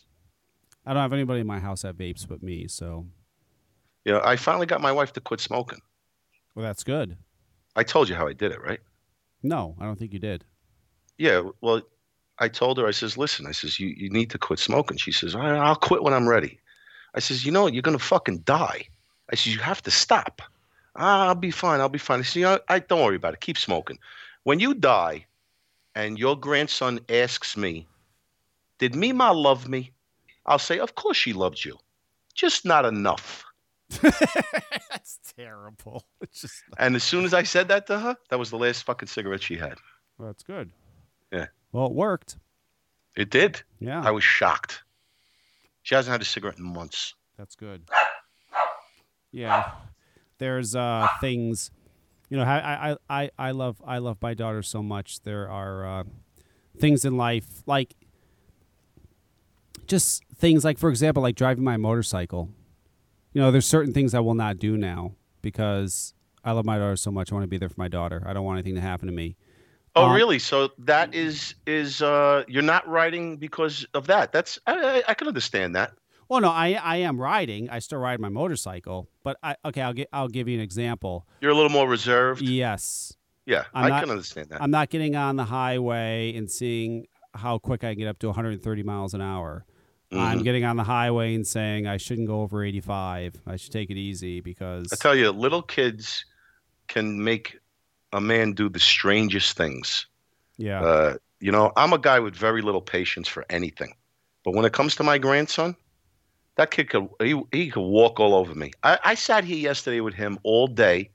[0.84, 3.06] I don't have anybody in my house that vapes but me, so
[4.04, 4.20] Yeah.
[4.24, 5.80] I finally got my wife to quit smoking.
[6.54, 7.16] well, that's good.
[7.76, 8.80] I told you how I did it, right?
[9.42, 10.44] No, I don't think you did.
[11.16, 11.42] Yeah.
[11.60, 11.82] Well,
[12.40, 12.86] I told her.
[12.88, 13.46] I says, listen.
[13.46, 14.96] I says, you you need to quit smoking.
[14.98, 16.58] She says, I'll quit when I'm ready.
[17.14, 18.88] I says, you know, you're gonna fucking die.
[19.30, 20.42] I says, you have to stop.
[20.96, 21.80] Ah, I'll be fine.
[21.80, 22.20] I'll be fine.
[22.20, 23.40] I says, you know, I don't worry about it.
[23.40, 23.98] Keep smoking.
[24.44, 25.26] When you die,
[25.94, 27.86] and your grandson asks me,
[28.78, 29.90] did Mima love me?
[30.46, 31.76] I'll say, of course she loved you,
[32.34, 33.44] just not enough.
[34.02, 36.04] that's terrible.
[36.20, 38.84] It's just And as soon as I said that to her, that was the last
[38.84, 39.78] fucking cigarette she had.
[40.18, 40.70] well, that's good.
[41.32, 41.46] Yeah.
[41.72, 42.36] Well, it worked.
[43.16, 43.62] It did.
[43.80, 44.02] Yeah.
[44.02, 44.82] I was shocked.
[45.88, 47.14] She hasn't had a cigarette in months.
[47.38, 47.80] That's good.
[49.32, 49.70] Yeah,
[50.36, 51.70] there's uh, things,
[52.28, 52.42] you know.
[52.42, 55.20] I, I I I love I love my daughter so much.
[55.20, 56.04] There are uh,
[56.78, 57.94] things in life like
[59.86, 62.50] just things like, for example, like driving my motorcycle.
[63.32, 66.12] You know, there's certain things I will not do now because
[66.44, 67.32] I love my daughter so much.
[67.32, 68.22] I want to be there for my daughter.
[68.26, 69.36] I don't want anything to happen to me.
[69.98, 70.38] Oh, Um, really?
[70.38, 74.32] So that is is uh you're not riding because of that.
[74.32, 75.92] That's I I, I can understand that.
[76.28, 77.70] Well, no, I I am riding.
[77.70, 79.80] I still ride my motorcycle, but I okay.
[79.82, 81.26] I'll get I'll give you an example.
[81.40, 82.42] You're a little more reserved.
[82.42, 83.14] Yes.
[83.46, 84.60] Yeah, I'm I not- can understand that.
[84.62, 88.26] I'm not getting on the highway and seeing how quick I can get up to
[88.26, 89.64] 130 miles an hour.
[90.12, 90.44] I'm Mhm.
[90.44, 93.40] getting on the highway and saying I shouldn't go over 85.
[93.46, 96.24] I should take it easy because I tell you, little kids
[96.88, 97.58] can make
[98.12, 100.06] a man do the strangest things.
[100.56, 103.94] yeah, Uh, you know, I'm a guy with very little patience for anything,
[104.44, 105.76] but when it comes to my grandson,
[106.56, 108.72] that kid could he, he could walk all over me.
[108.82, 111.10] I, I sat here yesterday with him all day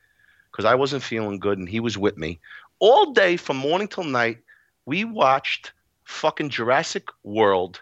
[0.52, 2.40] because I wasn't feeling good, and he was with me
[2.80, 4.40] all day from morning till night.
[4.86, 5.74] We watched
[6.06, 7.82] fucking Jurassic World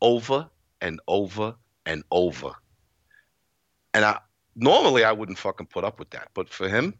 [0.00, 0.48] over
[0.80, 1.54] and over
[1.86, 2.52] and over,
[3.92, 4.18] and I
[4.56, 6.94] normally I wouldn't fucking put up with that, but for him,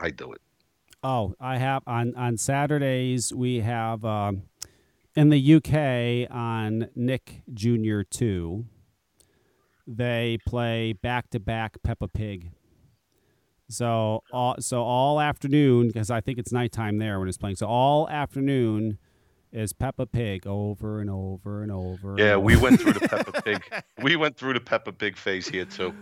[0.00, 0.40] I do it.
[1.02, 4.42] Oh, I have on on Saturdays we have um,
[5.14, 8.66] in the UK on Nick Junior two.
[9.86, 12.50] They play back to back Peppa Pig.
[13.70, 17.56] So all so all afternoon because I think it's nighttime there when it's playing.
[17.56, 18.98] So all afternoon
[19.52, 22.10] is Peppa Pig over and over and over.
[22.10, 22.64] and Yeah, we over.
[22.64, 23.62] went through the Peppa Pig.
[24.02, 25.94] We went through the Peppa Pig phase here too.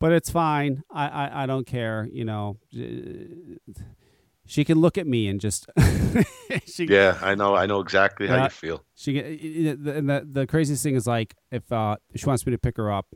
[0.00, 0.82] but it's fine.
[0.90, 2.08] I, I, I don't care.
[2.10, 2.56] You know,
[4.48, 5.66] she can look at me and just
[6.66, 7.54] she Yeah, I know.
[7.54, 8.82] I know exactly how you feel.
[8.94, 12.78] She and the the craziest thing is like if uh she wants me to pick
[12.78, 13.06] her up,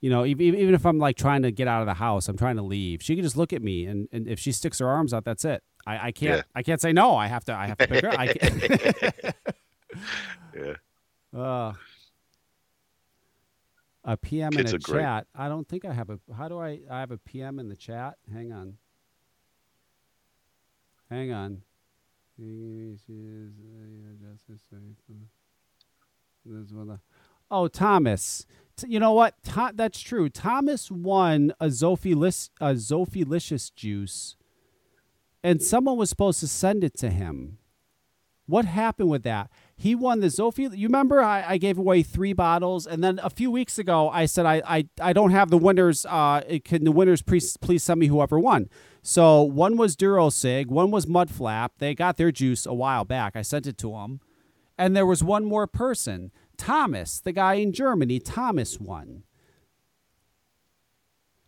[0.00, 2.36] you know, even even if I'm like trying to get out of the house, I'm
[2.36, 3.00] trying to leave.
[3.02, 5.44] She can just look at me, and, and if she sticks her arms out, that's
[5.44, 5.62] it.
[5.86, 6.42] I, I can't Yeah.
[6.54, 7.16] I can't say no.
[7.16, 8.10] I have to I have to pick her.
[8.10, 9.34] up.
[10.54, 10.74] Yeah.
[11.38, 11.72] uh,
[14.04, 15.02] a PM Kids in a great.
[15.02, 15.26] chat.
[15.34, 16.18] I don't think I have a.
[16.36, 16.80] How do I?
[16.90, 18.16] I have a PM in the chat.
[18.32, 18.78] Hang on.
[21.10, 21.62] Hang on.
[27.50, 28.46] Oh, Thomas.
[28.86, 29.34] You know what?
[29.42, 30.28] Tho- that's true.
[30.30, 34.36] Thomas won a Zophilis- a Zophilicious juice,
[35.42, 37.58] and someone was supposed to send it to him.
[38.46, 39.50] What happened with that?
[39.76, 40.76] He won the Zophi.
[40.76, 44.26] You remember I, I gave away three bottles, and then a few weeks ago I
[44.26, 46.06] said I I, I don't have the winners.
[46.08, 48.68] Uh, can the winners please please send me whoever won?
[49.02, 51.70] So one was Durosig, one was Mudflap.
[51.78, 53.34] They got their juice a while back.
[53.34, 54.20] I sent it to them,
[54.76, 58.20] and there was one more person, Thomas, the guy in Germany.
[58.20, 59.22] Thomas won.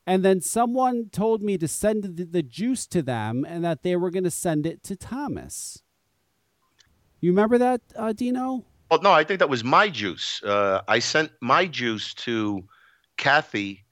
[0.07, 3.97] And then someone told me to send the, the juice to them, and that they
[3.97, 5.83] were going to send it to Thomas.
[7.21, 8.65] You remember that, uh, Dino?
[8.91, 10.43] Oh no, I think that was my juice.
[10.43, 12.65] Uh, I sent my juice to
[13.17, 13.85] Kathy,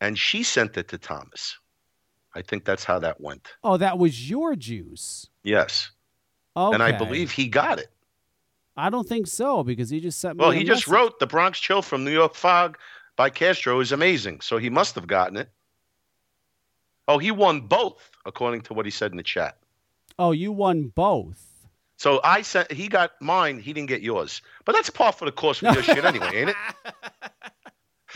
[0.00, 1.58] and she sent it to Thomas.
[2.38, 3.48] I think that's how that went.
[3.64, 5.26] Oh, that was your juice.
[5.42, 5.90] Yes,
[6.56, 6.72] Okay.
[6.74, 7.88] and I believe he got it.
[8.76, 10.42] I don't think so because he just sent me.
[10.42, 12.78] Well, he just wrote "The Bronx Chill" from New York Fog
[13.16, 15.50] by Castro is amazing, so he must have gotten it.
[17.08, 19.56] Oh, he won both, according to what he said in the chat.
[20.16, 21.44] Oh, you won both.
[21.96, 22.70] So I sent.
[22.70, 23.58] He got mine.
[23.58, 24.42] He didn't get yours.
[24.64, 26.56] But that's par for the course with your shit anyway, ain't it?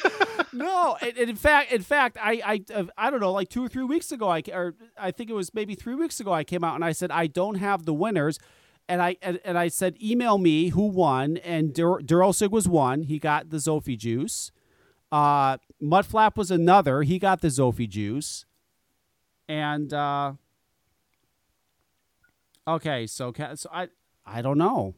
[0.52, 3.64] no, and, and in fact, in fact, I, I, uh, I don't know, like two
[3.64, 6.44] or three weeks ago, I, or I think it was maybe three weeks ago, I
[6.44, 8.38] came out and I said I don't have the winners,
[8.88, 13.02] and I, and, and I said email me who won, and Dur- Durosig was one,
[13.04, 14.50] he got the Zophie juice.
[15.10, 18.46] Uh, Mudflap was another, he got the Zophie juice,
[19.48, 20.32] and uh,
[22.66, 23.88] okay, so so I,
[24.24, 24.94] I don't know.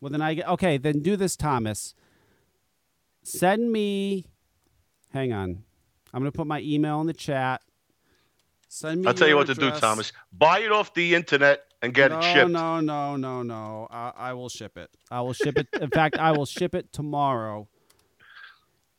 [0.00, 0.78] Well, then I okay.
[0.78, 1.94] Then do this, Thomas.
[3.28, 4.26] Send me.
[5.12, 5.64] Hang on.
[6.12, 7.62] I'm gonna put my email in the chat.
[8.68, 9.06] Send me.
[9.06, 9.70] I'll tell you what to do.
[9.70, 10.12] Thomas.
[10.32, 12.50] Buy it off the internet and get no, it shipped.
[12.50, 13.86] No, no, no, no.
[13.90, 14.90] I, I will ship it.
[15.10, 15.68] I will ship it.
[15.80, 17.68] In fact, I will ship it tomorrow.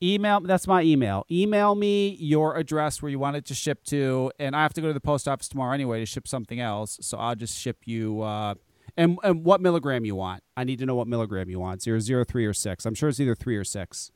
[0.01, 0.39] Email.
[0.41, 1.25] That's my email.
[1.29, 4.81] Email me your address where you want it to ship to, and I have to
[4.81, 6.99] go to the post office tomorrow anyway to ship something else.
[7.01, 8.21] So I'll just ship you.
[8.21, 8.55] Uh,
[8.95, 10.43] and and what milligram you want?
[10.55, 11.81] I need to know what milligram you want.
[11.81, 12.85] Zero, zero, three, or six.
[12.85, 14.11] I'm sure it's either three or six.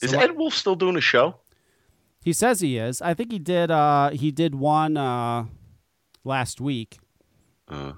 [0.00, 1.36] Is So Ed Wolf still doing a show?
[2.22, 3.00] He says he is.
[3.00, 3.70] I think he did.
[3.70, 5.46] Uh, he did one uh,
[6.24, 6.98] last week.
[7.68, 7.92] Uh,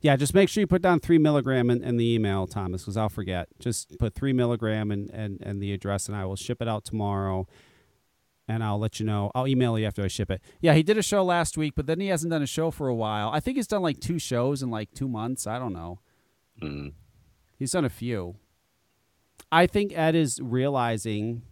[0.00, 2.96] Yeah, just make sure you put down three milligram in, in the email, Thomas, because
[2.96, 3.48] I'll forget.
[3.58, 6.84] Just put three milligram and, and, and the address, and I will ship it out
[6.84, 7.46] tomorrow.
[8.46, 9.30] And I'll let you know.
[9.34, 10.40] I'll email you after I ship it.
[10.60, 12.88] Yeah, he did a show last week, but then he hasn't done a show for
[12.88, 13.28] a while.
[13.30, 15.46] I think he's done like two shows in like two months.
[15.46, 16.00] I don't know.
[16.62, 16.92] mm.
[17.58, 18.36] He's done a few.
[19.50, 21.42] I think Ed is realizing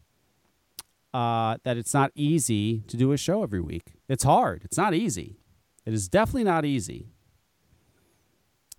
[1.15, 3.95] uh, that it's not easy to do a show every week.
[4.09, 4.63] It's hard.
[4.65, 5.39] It's not easy.
[5.87, 7.09] It is definitely not easy.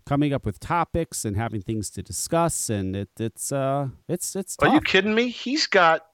[0.05, 4.55] Coming up with topics and having things to discuss, and it, it's uh, it's it's
[4.59, 5.27] Are you kidding me?
[5.29, 6.05] He's got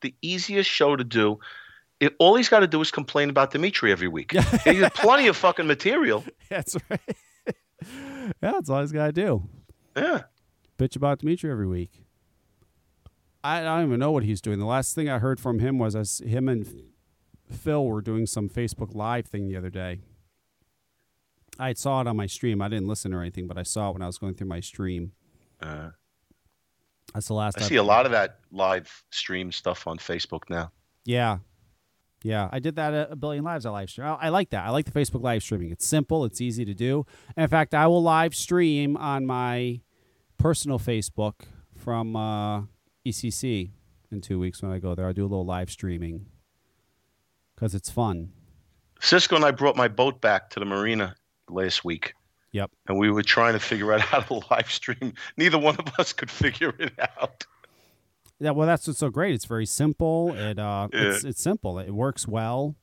[0.00, 1.38] the easiest show to do.
[2.00, 4.32] it, all he's got to do is complain about Dimitri every week.
[4.64, 6.24] he has got plenty of fucking material.
[6.48, 7.00] That's right.
[7.86, 9.42] yeah, that's all he's got to do.
[9.96, 10.22] Yeah.
[10.78, 12.01] Bitch about Dimitri every week.
[13.44, 14.58] I, I don't even know what he's doing.
[14.58, 16.66] The last thing I heard from him was as him and
[17.50, 20.00] Phil were doing some Facebook Live thing the other day.
[21.58, 22.62] I saw it on my stream.
[22.62, 24.60] I didn't listen or anything, but I saw it when I was going through my
[24.60, 25.12] stream.
[25.60, 25.90] Uh,
[27.12, 27.58] That's the last.
[27.58, 30.72] I I've- see a lot of that live stream stuff on Facebook now.
[31.04, 31.38] Yeah.
[32.24, 33.66] Yeah, I did that at a billion lives.
[33.66, 34.06] I live stream.
[34.06, 34.64] I, I like that.
[34.64, 35.72] I like the Facebook live streaming.
[35.72, 36.24] It's simple.
[36.24, 37.04] It's easy to do.
[37.36, 39.80] And in fact, I will live stream on my
[40.38, 41.40] personal Facebook
[41.76, 42.62] from uh,
[43.06, 43.70] ECC
[44.10, 45.06] in two weeks when I go there.
[45.06, 46.26] I'll do a little live streaming
[47.54, 48.32] because it's fun.
[49.00, 51.16] Cisco and I brought my boat back to the marina
[51.48, 52.14] last week.
[52.52, 52.70] Yep.
[52.86, 55.14] And we were trying to figure out how to live stream.
[55.36, 57.46] Neither one of us could figure it out.
[58.38, 59.34] Yeah, well, that's what's so great.
[59.34, 60.34] It's very simple.
[60.34, 61.78] It uh, it's it's simple.
[61.78, 62.74] It works well.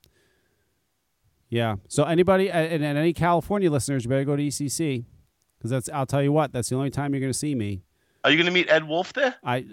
[1.49, 1.75] Yeah.
[1.89, 5.03] So anybody and, and any California listeners, you better go to ECC
[5.57, 5.89] because that's.
[5.89, 6.53] I'll tell you what.
[6.53, 7.81] That's the only time you're going to see me.
[8.23, 9.35] Are you going to meet Ed Wolf there?
[9.43, 9.65] I,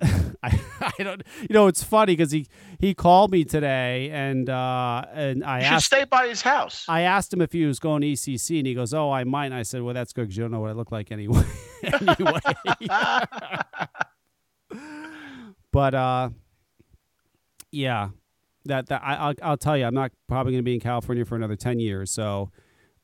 [0.42, 1.22] I, I don't.
[1.42, 2.46] You know, it's funny because he
[2.78, 6.84] he called me today and uh and I You should asked stay by his house.
[6.88, 9.46] I asked him if he was going to ECC and he goes, "Oh, I might."
[9.46, 11.42] And I said, "Well, that's good because you don't know what I look like anyway."
[11.82, 12.40] anyway.
[15.72, 16.30] but uh,
[17.70, 18.10] yeah,
[18.66, 21.24] that that I, I'll I'll tell you, I'm not probably going to be in California
[21.24, 22.10] for another ten years.
[22.12, 22.50] So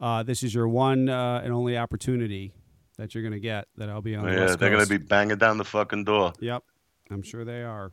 [0.01, 2.53] uh, this is your one uh, and only opportunity
[2.97, 4.27] that you're going to get that I'll be on.
[4.27, 6.33] the yeah, they're going to be banging down the fucking door.
[6.41, 6.62] Yep,
[7.11, 7.91] I'm sure they are.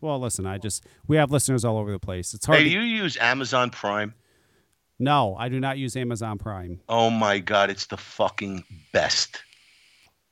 [0.00, 2.32] Well, listen, I just we have listeners all over the place.
[2.34, 2.58] It's hard.
[2.58, 4.14] Hey, to, you use Amazon Prime?
[4.98, 6.80] no, I do not use Amazon Prime.
[6.88, 9.42] Oh my god, it's the fucking best.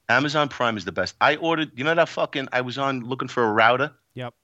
[0.09, 1.15] Amazon Prime is the best.
[1.21, 3.93] I ordered, you know that fucking I was on looking for a router.
[4.15, 4.35] Yep.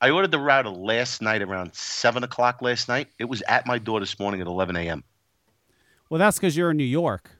[0.00, 3.08] I ordered the router last night around seven o'clock last night.
[3.18, 5.04] It was at my door this morning at eleven a.m.
[6.08, 7.30] Well, that's because you're in New York.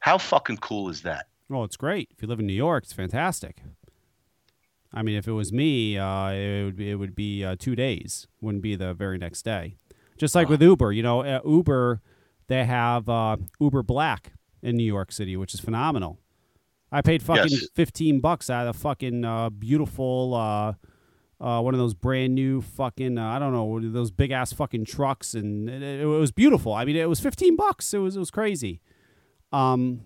[0.00, 1.26] How fucking cool is that?
[1.48, 2.08] Well, it's great.
[2.14, 3.62] If you live in New York, it's fantastic.
[4.92, 7.76] I mean, if it was me, uh, it would be, it would be uh, two
[7.76, 8.26] days.
[8.40, 9.76] Wouldn't be the very next day.
[10.18, 12.02] Just like with Uber, you know, uh, Uber,
[12.48, 14.32] they have uh, Uber Black
[14.62, 16.18] in New York City, which is phenomenal.
[16.92, 17.68] I paid fucking Yes.
[17.74, 20.74] fifteen bucks out of the fucking uh, beautiful, uh,
[21.42, 24.84] uh, one of those brand new fucking, uh, I don't know, those big ass fucking
[24.86, 26.74] trucks, and it, it was beautiful.
[26.74, 27.94] I mean, it was fifteen bucks.
[27.94, 28.80] It was it was crazy.
[29.52, 30.02] Um,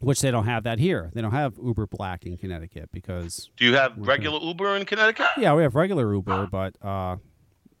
[0.00, 1.10] which they don't have that here.
[1.14, 5.26] They don't have Uber Black in Connecticut because Do you have regular Uber in Connecticut?
[5.38, 7.16] yeah, we have regular Uber, but uh,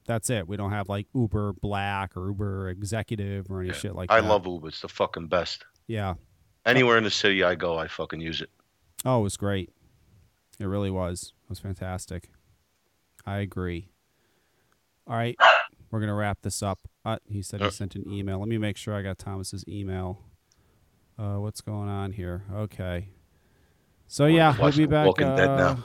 [0.06, 0.46] that's it.
[0.48, 4.26] We don't have like Uber Black or Uber Executive or any shit like I that.
[4.26, 4.68] I love Uber.
[4.68, 5.64] It's the fucking best.
[5.86, 6.14] Yeah.
[6.64, 8.50] Anywhere in the city I go, I fucking use it.
[9.04, 9.70] Oh, it was great.
[10.58, 11.32] It really was.
[11.44, 12.30] It was fantastic.
[13.26, 13.88] I agree.
[15.06, 15.36] All right,
[15.90, 16.88] we're gonna wrap this up.
[17.04, 17.70] Uh, he said he Uh.
[17.70, 18.38] sent an email.
[18.38, 20.22] Let me make sure I got Thomas's email.
[21.18, 22.44] Uh, what's going on here?
[22.52, 23.08] Okay.
[24.06, 25.06] So yeah, we'll be back.
[25.06, 25.84] Walking Dead uh, now.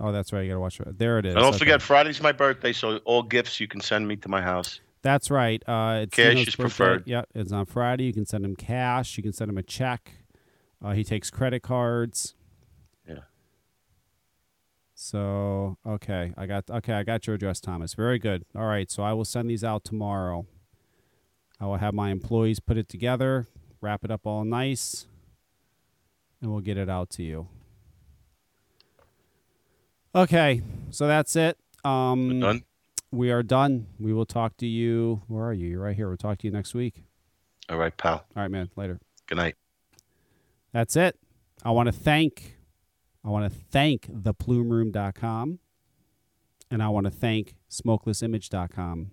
[0.00, 0.42] Oh, that's right.
[0.42, 0.98] You gotta watch it.
[0.98, 1.34] There it is.
[1.34, 1.58] And don't Okay.
[1.58, 4.80] forget, Friday's my birthday, so all gifts you can send me to my house.
[5.02, 5.62] That's right.
[5.68, 6.62] Uh, it's Cash Dino's is birthday.
[6.62, 7.02] preferred.
[7.06, 8.04] Yep, it's on Friday.
[8.04, 9.16] You can send him cash.
[9.16, 10.12] You can send him a check.
[10.82, 12.34] Uh, he takes credit cards.
[15.00, 16.92] So okay, I got okay.
[16.92, 17.94] I got your address, Thomas.
[17.94, 18.44] Very good.
[18.56, 20.44] All right, so I will send these out tomorrow.
[21.60, 23.46] I will have my employees put it together,
[23.80, 25.06] wrap it up all nice,
[26.42, 27.46] and we'll get it out to you.
[30.16, 31.56] Okay, so that's it.
[31.84, 32.64] Um, done?
[33.12, 33.86] We are done.
[34.00, 35.22] We will talk to you.
[35.28, 35.68] Where are you?
[35.68, 36.08] You're right here.
[36.08, 37.04] We'll talk to you next week.
[37.68, 38.24] All right, pal.
[38.34, 38.68] All right, man.
[38.74, 38.98] Later.
[39.28, 39.54] Good night.
[40.72, 41.16] That's it.
[41.64, 42.57] I want to thank
[43.24, 45.58] I want to thank theplumeroom.com
[46.70, 49.10] and I want to thank smokelessimage.com.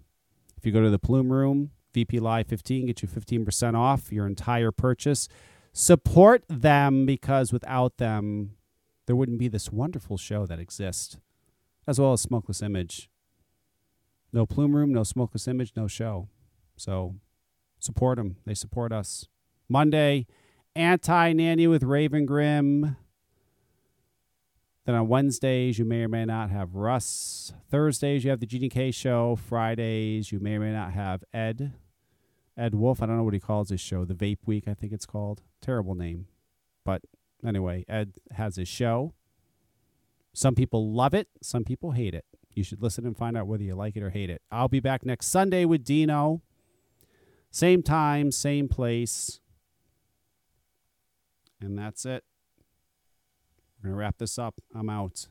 [0.58, 4.28] If you go to the Plume Room, VP Live 15 get you 15% off your
[4.28, 5.28] entire purchase.
[5.74, 8.56] Support them because without them
[9.06, 11.18] there wouldn't be this wonderful show that exists
[11.88, 13.10] as well as Smokeless Image.
[14.34, 16.28] No Plume Room, no Smokeless Image, no show.
[16.76, 17.16] So
[17.80, 18.38] support them.
[18.46, 19.28] They support us.
[19.70, 20.28] Monday,
[20.76, 22.98] Anti Nanny with Raven Grim.
[24.86, 27.54] Then on Wednesdays, you may or may not have Russ.
[27.72, 29.36] Thursdays, you have the GDK show.
[29.36, 31.74] Fridays, you may or may not have Ed.
[32.56, 33.02] Ed Wolf.
[33.02, 34.06] I don't know what he calls his show.
[34.06, 35.42] The Vape Week, I think it's called.
[35.60, 36.28] Terrible name.
[36.86, 37.02] But
[37.46, 39.14] anyway, Ed has his show.
[40.34, 42.26] Some people love it, some people hate it.
[42.54, 44.42] You should listen and find out whether you like it or hate it.
[44.52, 46.42] I'll be back next Sunday with Dino.
[47.52, 49.40] Same time, same place.
[51.62, 52.24] And that's it.
[53.86, 54.56] Going to wrap this up.
[54.74, 55.28] I'm out.